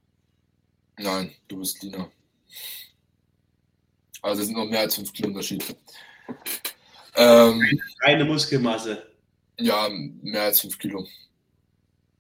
Nein, 0.98 1.36
du 1.48 1.60
bist 1.60 1.82
Lina. 1.84 2.10
Also 4.22 4.42
es 4.42 4.48
sind 4.48 4.58
noch 4.58 4.66
mehr 4.66 4.82
als 4.82 4.96
5 4.96 5.14
Kilo 5.14 5.28
Unterschied. 5.30 5.64
Ähm, 7.16 7.62
Reine 8.02 8.26
Muskelmasse. 8.26 9.07
Ja, 9.60 9.90
mehr 9.90 10.44
als 10.44 10.62
5 10.62 10.78
Kilo. 10.78 11.08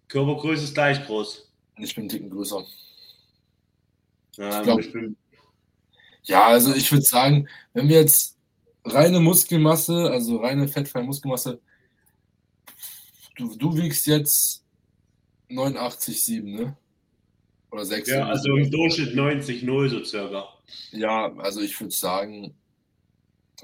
Körpergröße 0.07 0.63
ist 0.63 0.73
gleich 0.73 1.05
groß. 1.05 1.47
Ich 1.77 1.93
bin 1.93 2.03
einen 2.03 2.09
Ticken 2.09 2.29
größer. 2.29 2.65
Ja, 4.37 4.59
ich 4.59 4.63
glaub, 4.63 4.79
ich 4.79 4.91
bin... 4.91 5.15
ja 6.23 6.47
also 6.47 6.73
ich 6.73 6.91
würde 6.91 7.03
sagen, 7.03 7.47
wenn 7.73 7.89
wir 7.89 7.99
jetzt 7.99 8.37
reine 8.85 9.19
Muskelmasse, 9.19 10.09
also 10.09 10.37
reine 10.37 10.67
fettfreie 10.67 11.03
Muskelmasse, 11.03 11.59
du, 13.35 13.55
du 13.55 13.77
wiegst 13.77 14.07
jetzt 14.07 14.63
89,7, 15.49 16.43
ne? 16.43 16.77
Oder 17.71 17.85
6. 17.85 18.09
Ja, 18.09 18.27
also 18.27 18.55
im 18.55 18.71
Durchschnitt 18.71 19.13
90,0 19.13 19.89
so 19.89 20.03
circa. 20.03 20.47
Ja, 20.91 21.33
also 21.37 21.61
ich 21.61 21.79
würde 21.79 21.93
sagen, 21.93 22.55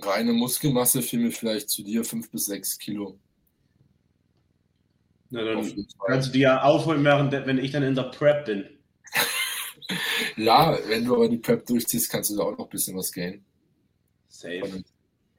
reine 0.01 0.33
Muskelmasse 0.33 1.01
fiel 1.01 1.19
mir 1.19 1.31
vielleicht 1.31 1.69
zu 1.69 1.83
dir 1.83 2.03
5 2.03 2.29
bis 2.29 2.45
6 2.45 2.77
Kilo. 2.79 3.17
Na, 5.33 5.43
dann 5.43 5.87
kannst 6.05 6.27
du 6.27 6.31
die 6.31 6.41
ja 6.41 6.61
aufholen, 6.61 7.03
während, 7.03 7.31
wenn 7.31 7.57
ich 7.57 7.71
dann 7.71 7.81
in 7.81 7.95
der 7.95 8.03
Prep 8.03 8.45
bin. 8.45 8.65
Ja, 10.37 10.77
wenn 10.87 11.05
du 11.05 11.15
aber 11.15 11.27
die 11.27 11.37
Prep 11.37 11.65
durchziehst, 11.65 12.09
kannst 12.09 12.31
du 12.31 12.37
da 12.37 12.43
auch 12.43 12.57
noch 12.57 12.65
ein 12.65 12.69
bisschen 12.69 12.95
was 12.97 13.11
gehen. 13.11 13.43
Safe. 14.29 14.83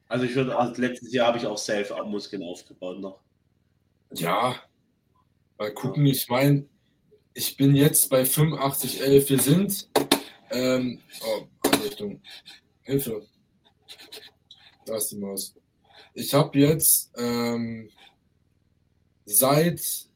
Also 0.09 0.27
ich 0.27 0.35
würde, 0.35 0.57
also 0.57 0.81
letztes 0.81 1.13
Jahr 1.13 1.29
habe 1.29 1.39
ich 1.39 1.47
auch 1.47 1.57
Self-Muskeln 1.57 2.43
aufgebaut 2.43 3.01
noch. 3.01 3.21
Ja, 4.13 4.57
mal 5.59 5.73
gucken, 5.73 6.07
ich 6.07 6.29
meine, 6.29 6.67
ich 7.33 7.57
bin 7.57 7.75
jetzt 7.75 8.11
bei 8.11 8.23
85,11. 8.23 9.29
Wir 9.31 9.41
sind, 9.41 9.89
ähm, 10.51 11.01
oh, 11.25 11.47
Einrichtung, 11.69 12.21
Hilfe. 12.83 13.27
Da 14.87 14.97
ist 14.97 15.09
die 15.11 15.17
Maus. 15.17 15.55
Ich 16.13 16.35
habe 16.35 16.59
jetzt, 16.59 17.11
ähm, 17.17 17.89
seitdem 19.25 20.07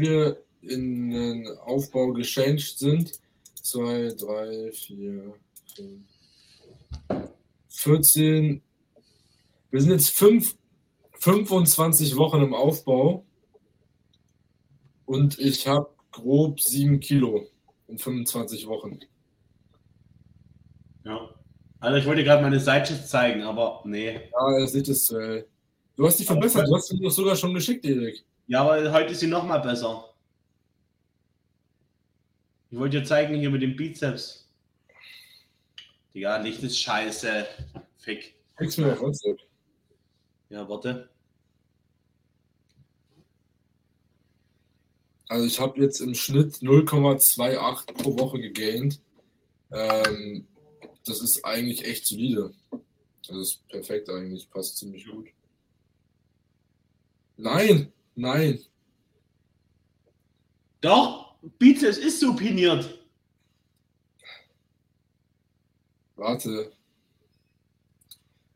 wir 0.00 0.42
in 0.62 1.10
den 1.10 1.48
Aufbau 1.58 2.12
gechanged 2.12 2.78
sind, 2.78 3.12
2, 3.62 4.14
3, 4.18 4.72
4, 4.72 5.34
5, 5.76 7.30
14, 7.68 8.62
wir 9.70 9.80
sind 9.80 9.90
jetzt 9.90 10.10
5, 10.10 10.56
25 11.12 12.16
Wochen 12.16 12.42
im 12.42 12.54
Aufbau 12.54 13.24
und 15.04 15.38
ich 15.38 15.66
habe 15.66 15.90
grob 16.10 16.60
7 16.60 17.00
Kilo 17.00 17.46
in 17.86 17.98
25 17.98 18.66
Wochen. 18.66 19.00
Ja. 21.04 21.34
Also 21.80 21.98
ich 21.98 22.06
wollte 22.06 22.24
gerade 22.24 22.42
meine 22.42 22.58
Sidechest 22.58 23.08
zeigen, 23.08 23.42
aber 23.42 23.82
nee. 23.84 24.12
Ja, 24.12 24.60
das 24.60 24.72
sieht 24.72 24.88
es 24.88 25.04
zu 25.04 25.20
hell. 25.20 25.48
Du 25.98 26.06
hast 26.06 26.16
dich 26.20 26.26
verbessert, 26.26 26.68
du 26.68 26.76
hast 26.76 26.86
sie 26.86 27.00
doch 27.00 27.10
sogar 27.10 27.34
schon 27.34 27.52
geschickt, 27.52 27.84
Erik. 27.84 28.24
Ja, 28.46 28.62
aber 28.62 28.92
heute 28.92 29.10
ist 29.10 29.18
sie 29.18 29.26
noch 29.26 29.44
mal 29.44 29.58
besser. 29.58 30.14
Ich 32.70 32.78
wollte 32.78 33.00
dir 33.00 33.04
zeigen 33.04 33.34
hier 33.34 33.50
mit 33.50 33.62
dem 33.62 33.74
Bizeps. 33.74 34.48
Digga, 36.14 36.36
Licht 36.36 36.62
ist 36.62 36.78
scheiße. 36.78 37.48
Fick. 37.96 38.36
Fix 38.56 38.76
mir 38.76 38.92
auf 38.92 39.00
WhatsApp. 39.00 39.40
Ja, 40.50 40.68
warte. 40.68 41.10
Also 45.26 45.46
ich 45.46 45.58
habe 45.58 45.80
jetzt 45.80 45.98
im 45.98 46.14
Schnitt 46.14 46.58
0,28 46.58 47.92
pro 47.94 48.16
Woche 48.16 48.38
gegaint. 48.38 49.00
Ähm, 49.72 50.46
das 51.04 51.20
ist 51.22 51.44
eigentlich 51.44 51.84
echt 51.84 52.06
solide. 52.06 52.54
Das 53.26 53.36
ist 53.36 53.66
perfekt 53.66 54.08
eigentlich, 54.08 54.48
passt 54.48 54.76
ziemlich 54.76 55.04
gut. 55.04 55.26
Nein, 57.38 57.92
nein. 58.16 58.58
Doch, 60.80 61.36
Bizeps 61.58 61.96
ist 61.98 62.20
supiniert. 62.20 62.98
Warte. 66.16 66.72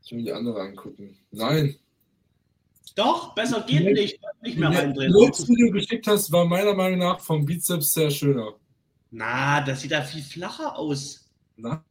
Ich 0.03 0.11
will 0.11 0.17
mir 0.19 0.23
die 0.25 0.33
andere 0.33 0.61
angucken. 0.61 1.17
Nein. 1.31 1.75
Doch, 2.95 3.33
besser 3.33 3.61
geht 3.61 3.83
Nee. 3.85 3.93
nicht. 3.93 4.19
Nicht 4.41 4.57
mehr 4.57 4.69
Das 4.69 4.79
reindrehen. 4.79 5.11
letzte, 5.13 5.45
die 5.45 5.55
du 5.55 5.71
geschickt 5.71 6.05
hast, 6.07 6.31
war 6.31 6.45
meiner 6.45 6.73
Meinung 6.73 6.99
nach 6.99 7.19
vom 7.21 7.45
Bizeps 7.45 7.93
sehr 7.93 8.11
schöner. 8.11 8.53
Na, 9.11 9.61
das 9.61 9.81
sieht 9.81 9.91
da 9.91 10.01
viel 10.01 10.21
flacher 10.21 10.77
aus. 10.77 11.29
Na, 11.55 11.83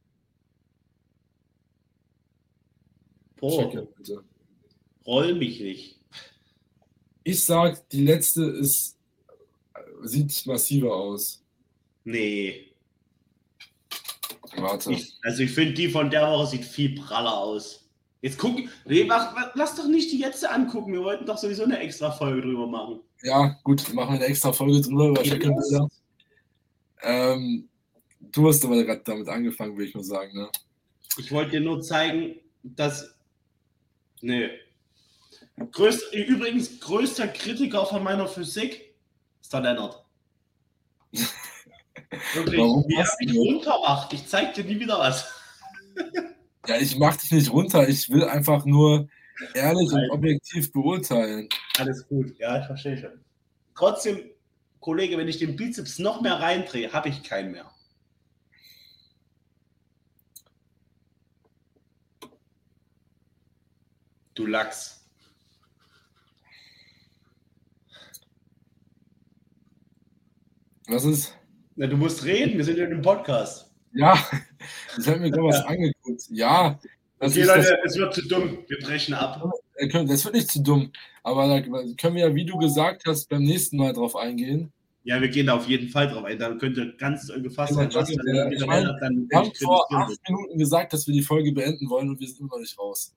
Boah, 3.37 3.87
roll 5.05 5.35
mich 5.35 5.59
nicht. 5.59 5.99
Ich 7.23 7.45
sag, 7.45 7.87
die 7.89 8.03
letzte 8.03 8.43
ist, 8.43 8.97
sieht 10.03 10.45
massiver 10.45 10.93
aus. 10.93 11.41
Nee. 12.03 12.73
Warte. 14.57 14.91
Ich, 14.91 15.13
also 15.23 15.43
ich 15.43 15.51
finde, 15.51 15.73
die 15.73 15.89
von 15.89 16.09
der 16.09 16.27
Woche 16.27 16.47
sieht 16.47 16.65
viel 16.65 16.99
praller 16.99 17.37
aus. 17.37 17.83
Jetzt 18.21 18.37
guck, 18.37 18.57
nee, 18.85 19.03
mach, 19.03 19.53
lass 19.55 19.75
doch 19.75 19.87
nicht 19.87 20.11
die 20.11 20.19
jetzt 20.19 20.47
angucken. 20.49 20.93
Wir 20.93 21.03
wollten 21.03 21.25
doch 21.25 21.37
sowieso 21.37 21.63
eine 21.63 21.79
extra 21.79 22.11
Folge 22.11 22.41
drüber 22.41 22.67
machen. 22.67 23.01
Ja, 23.21 23.59
gut, 23.63 23.93
machen 23.93 24.13
wir 24.13 24.19
eine 24.19 24.25
extra 24.25 24.53
Folge 24.53 24.81
drüber 24.81 25.09
über 25.09 25.23
Check-in-Bilder. 25.23 25.89
Ähm, 27.01 27.67
du 28.19 28.47
hast 28.47 28.63
aber 28.63 28.81
gerade 28.83 29.01
damit 29.03 29.27
angefangen, 29.27 29.75
würde 29.75 29.89
ich 29.89 29.95
mal 29.95 30.03
sagen. 30.03 30.37
Ne? 30.37 30.49
Ich 31.17 31.31
wollte 31.31 31.51
dir 31.51 31.59
nur 31.59 31.81
zeigen, 31.81 32.35
dass. 32.63 33.13
Nee. 34.21 34.49
Größt, 35.57 36.13
übrigens, 36.13 36.79
größter 36.79 37.27
Kritiker 37.27 37.85
von 37.85 38.03
meiner 38.03 38.27
Physik 38.27 38.95
ist 39.41 39.53
der 39.53 39.61
Lennart. 39.61 40.03
Wirklich, 42.33 42.59
Warum 42.59 42.83
wie 42.87 42.95
er 42.95 43.07
mich 43.19 43.27
das? 43.27 43.37
runtermacht. 43.37 44.13
Ich 44.13 44.27
zeig 44.27 44.53
dir 44.53 44.63
nie 44.63 44.79
wieder 44.79 44.99
was. 44.99 45.31
Ja, 46.65 46.77
ich 46.77 46.97
mach 46.97 47.17
dich 47.17 47.29
nicht 47.29 47.51
runter. 47.51 47.89
Ich 47.89 48.09
will 48.09 48.23
einfach 48.23 48.63
nur 48.63 49.09
ehrlich 49.53 49.91
und 49.91 49.99
Nein. 49.99 50.09
objektiv 50.11 50.71
beurteilen. 50.71 51.49
Alles 51.77 52.07
gut, 52.07 52.39
ja, 52.39 52.57
ich 52.61 52.65
verstehe 52.65 52.97
schon. 52.97 53.19
Trotzdem, 53.75 54.31
Kollege, 54.79 55.17
wenn 55.17 55.27
ich 55.27 55.39
den 55.39 55.57
Bizeps 55.57 55.99
noch 55.99 56.21
mehr 56.21 56.35
reindrehe, 56.39 56.93
habe 56.93 57.09
ich 57.09 57.21
keinen 57.21 57.51
mehr. 57.51 57.69
Du 64.35 64.45
Lachs. 64.47 65.02
Was 70.87 71.05
ist? 71.05 71.37
Na, 71.75 71.87
du 71.87 71.97
musst 71.97 72.23
reden, 72.23 72.57
wir 72.57 72.63
sind 72.63 72.77
in 72.77 72.85
einem 72.85 73.01
Podcast. 73.01 73.71
Ja, 73.93 74.17
ich 74.99 75.07
habe 75.07 75.19
mir 75.19 75.31
gerade 75.31 75.47
was 75.47 75.65
angeguckt. 75.65 76.23
Ja, 76.29 76.79
das, 77.19 77.31
Okay, 77.31 77.43
Leute, 77.43 77.79
es 77.85 77.97
wird 77.97 78.13
zu 78.13 78.27
dumm. 78.27 78.59
Wir 78.67 78.79
brechen 78.79 79.13
ab. 79.13 79.41
das, 79.41 79.93
äh, 79.93 80.05
das 80.05 80.25
wird 80.25 80.35
nicht 80.35 80.49
zu 80.49 80.61
dumm. 80.61 80.91
Aber 81.23 81.47
da 81.47 81.61
können 81.61 82.15
wir 82.15 82.27
ja, 82.27 82.35
wie 82.35 82.45
du 82.45 82.57
gesagt 82.57 83.03
hast, 83.07 83.29
beim 83.29 83.43
nächsten 83.43 83.77
Mal 83.77 83.93
drauf 83.93 84.15
eingehen. 84.15 84.73
Ja, 85.05 85.19
wir 85.21 85.29
gehen 85.29 85.47
da 85.47 85.55
auf 85.55 85.67
jeden 85.67 85.89
Fall 85.89 86.07
drauf 86.07 86.23
ein. 86.23 86.37
Dann 86.39 86.57
könnt 86.59 86.77
ihr 86.77 86.95
ganz 86.97 87.27
gefasst 87.27 87.73
sein, 87.73 87.93
was 87.93 88.09
Ja, 88.09 88.15
dann 88.25 88.35
ja, 88.35 88.49
Wir 88.49 89.37
haben 89.37 89.51
vor 89.55 89.85
acht. 89.93 90.17
Minuten 90.27 90.57
gesagt, 90.57 90.93
dass 90.93 91.07
wir 91.07 91.13
die 91.13 91.21
Folge 91.21 91.51
beenden 91.51 91.89
wollen 91.89 92.09
und 92.09 92.19
wir 92.19 92.27
sind 92.27 92.39
immer 92.41 92.49
noch 92.51 92.59
nicht 92.59 92.77
raus. 92.77 93.13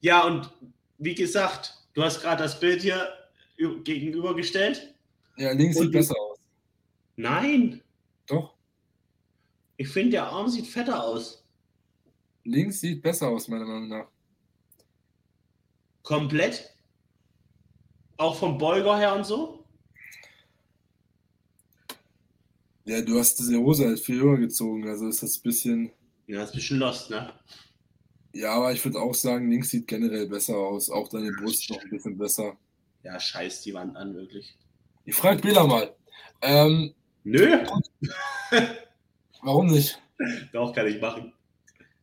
Ja, 0.00 0.24
und 0.24 0.50
wie 0.98 1.14
gesagt, 1.14 1.74
du 1.94 2.02
hast 2.02 2.20
gerade 2.20 2.42
das 2.42 2.58
Bild 2.58 2.82
hier 2.82 3.08
gegenübergestellt. 3.56 4.94
Ja, 5.36 5.52
links 5.52 5.76
Und 5.76 5.84
sieht 5.84 5.92
besser 5.92 6.14
aus. 6.18 6.19
Nein, 7.20 7.82
Doch, 8.26 8.54
ich 9.76 9.88
finde, 9.88 10.12
der 10.12 10.26
Arm 10.26 10.48
sieht 10.48 10.66
fetter 10.66 11.04
aus. 11.04 11.44
links 12.44 12.80
sieht 12.80 13.02
besser 13.02 13.28
aus, 13.28 13.48
meiner 13.48 13.66
Meinung 13.66 13.88
nach. 13.88 14.08
Komplett. 16.02 16.70
Auch 18.16 18.36
vom 18.36 18.56
Beuger 18.58 18.96
her 18.98 19.14
und 19.14 19.24
so. 19.24 19.64
Ja, 22.84 23.00
du 23.02 23.18
hast 23.18 23.38
diese 23.38 23.58
Hose 23.58 23.86
halt 23.86 24.00
viel 24.00 24.20
höher 24.20 24.38
gezogen, 24.38 24.88
also 24.88 25.08
ist 25.08 25.22
das 25.22 25.36
ein 25.36 25.42
bisschen. 25.42 25.92
Ja, 26.26 26.42
ist 26.42 26.50
ein 26.52 26.56
bisschen 26.56 26.78
lost, 26.78 27.10
ne? 27.10 27.32
Ja, 28.32 28.54
aber 28.54 28.72
ich 28.72 28.84
würde 28.84 29.00
auch 29.00 29.14
sagen, 29.14 29.50
links 29.50 29.70
sieht 29.70 29.86
generell 29.86 30.26
besser 30.28 30.56
aus. 30.56 30.88
Auch 30.88 31.08
deine 31.08 31.32
Brust 31.32 31.68
noch 31.70 31.82
ein 31.82 31.90
bisschen 31.90 32.16
besser. 32.16 32.56
Ja, 33.02 33.18
scheiß 33.18 33.62
die 33.62 33.74
Wand 33.74 33.96
an, 33.96 34.14
wirklich. 34.14 34.56
Ich 35.04 35.14
frage 35.14 35.42
Bela 35.42 35.66
mal. 35.66 35.94
Ähm, 36.42 36.94
Nö, 37.24 37.58
warum 39.42 39.66
nicht? 39.66 40.00
doch, 40.52 40.74
kann 40.74 40.86
ich 40.86 41.00
machen. 41.00 41.32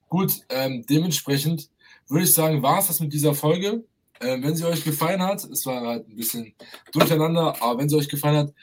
Gut, 0.10 0.42
ähm, 0.50 0.86
dementsprechend 0.90 1.70
würde 2.08 2.24
ich 2.24 2.34
sagen, 2.34 2.62
war 2.62 2.80
es 2.80 2.88
das 2.88 3.00
mit 3.00 3.14
dieser 3.14 3.34
Folge. 3.34 3.84
Ähm, 4.20 4.44
wenn 4.44 4.56
sie 4.56 4.66
euch 4.66 4.84
gefallen 4.84 5.22
hat, 5.22 5.44
es 5.44 5.66
war 5.66 5.82
halt 5.82 6.10
ein 6.10 6.16
bisschen 6.16 6.54
durcheinander, 6.92 7.62
aber 7.62 7.80
wenn 7.80 7.90
sie 7.90 7.98
euch 7.98 8.10
gefallen 8.10 8.38
hat, 8.38 8.54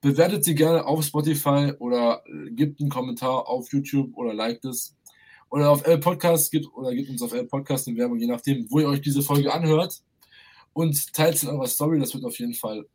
bewertet 0.00 0.44
sie 0.44 0.54
gerne 0.54 0.84
auf 0.84 1.04
Spotify 1.04 1.72
oder 1.78 2.22
äh, 2.26 2.50
gebt 2.50 2.80
einen 2.80 2.90
Kommentar 2.90 3.48
auf 3.48 3.72
YouTube 3.72 4.16
oder 4.16 4.34
liked 4.34 4.64
es. 4.64 4.96
Oder 5.50 5.70
auf 5.70 5.86
L 5.86 5.98
Podcast 5.98 6.50
gibt 6.50 6.66
oder 6.74 6.94
gebt 6.94 7.10
uns 7.10 7.20
auf 7.20 7.34
L 7.34 7.44
Podcast 7.44 7.86
eine 7.86 7.98
Werbung, 7.98 8.18
je 8.18 8.26
nachdem, 8.26 8.66
wo 8.70 8.80
ihr 8.80 8.88
euch 8.88 9.02
diese 9.02 9.22
Folge 9.22 9.52
anhört. 9.52 10.00
Und 10.72 11.12
teilt 11.12 11.34
es 11.34 11.42
in 11.42 11.50
eurer 11.50 11.66
Story, 11.66 11.98
das 11.98 12.14
wird 12.14 12.24
auf 12.24 12.38
jeden 12.38 12.54
Fall. 12.54 12.86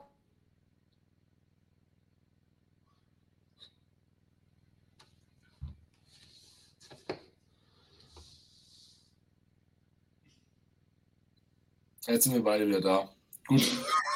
Jetzt 12.07 12.23
sind 12.23 12.33
wir 12.33 12.43
beide 12.43 12.67
wieder 12.67 12.81
da. 12.81 13.09
Gut. 13.47 13.63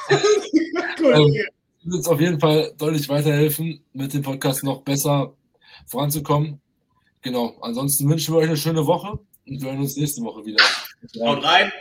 Cool. 0.99 1.13
Ähm, 1.13 1.33
wird 1.83 1.95
uns 1.95 2.07
auf 2.07 2.19
jeden 2.19 2.39
Fall 2.39 2.73
deutlich 2.77 3.09
weiterhelfen, 3.09 3.83
mit 3.93 4.13
dem 4.13 4.21
Podcast 4.21 4.63
noch 4.63 4.81
besser 4.81 5.33
voranzukommen. 5.87 6.61
Genau. 7.21 7.55
Ansonsten 7.61 8.07
wünschen 8.07 8.35
wir 8.35 8.39
euch 8.39 8.47
eine 8.47 8.57
schöne 8.57 8.85
Woche 8.85 9.17
und 9.47 9.61
wir 9.61 9.71
hören 9.71 9.79
uns 9.79 9.95
nächste 9.95 10.21
Woche 10.21 10.45
wieder. 10.45 10.63
Haut 11.21 11.43
rein. 11.43 11.71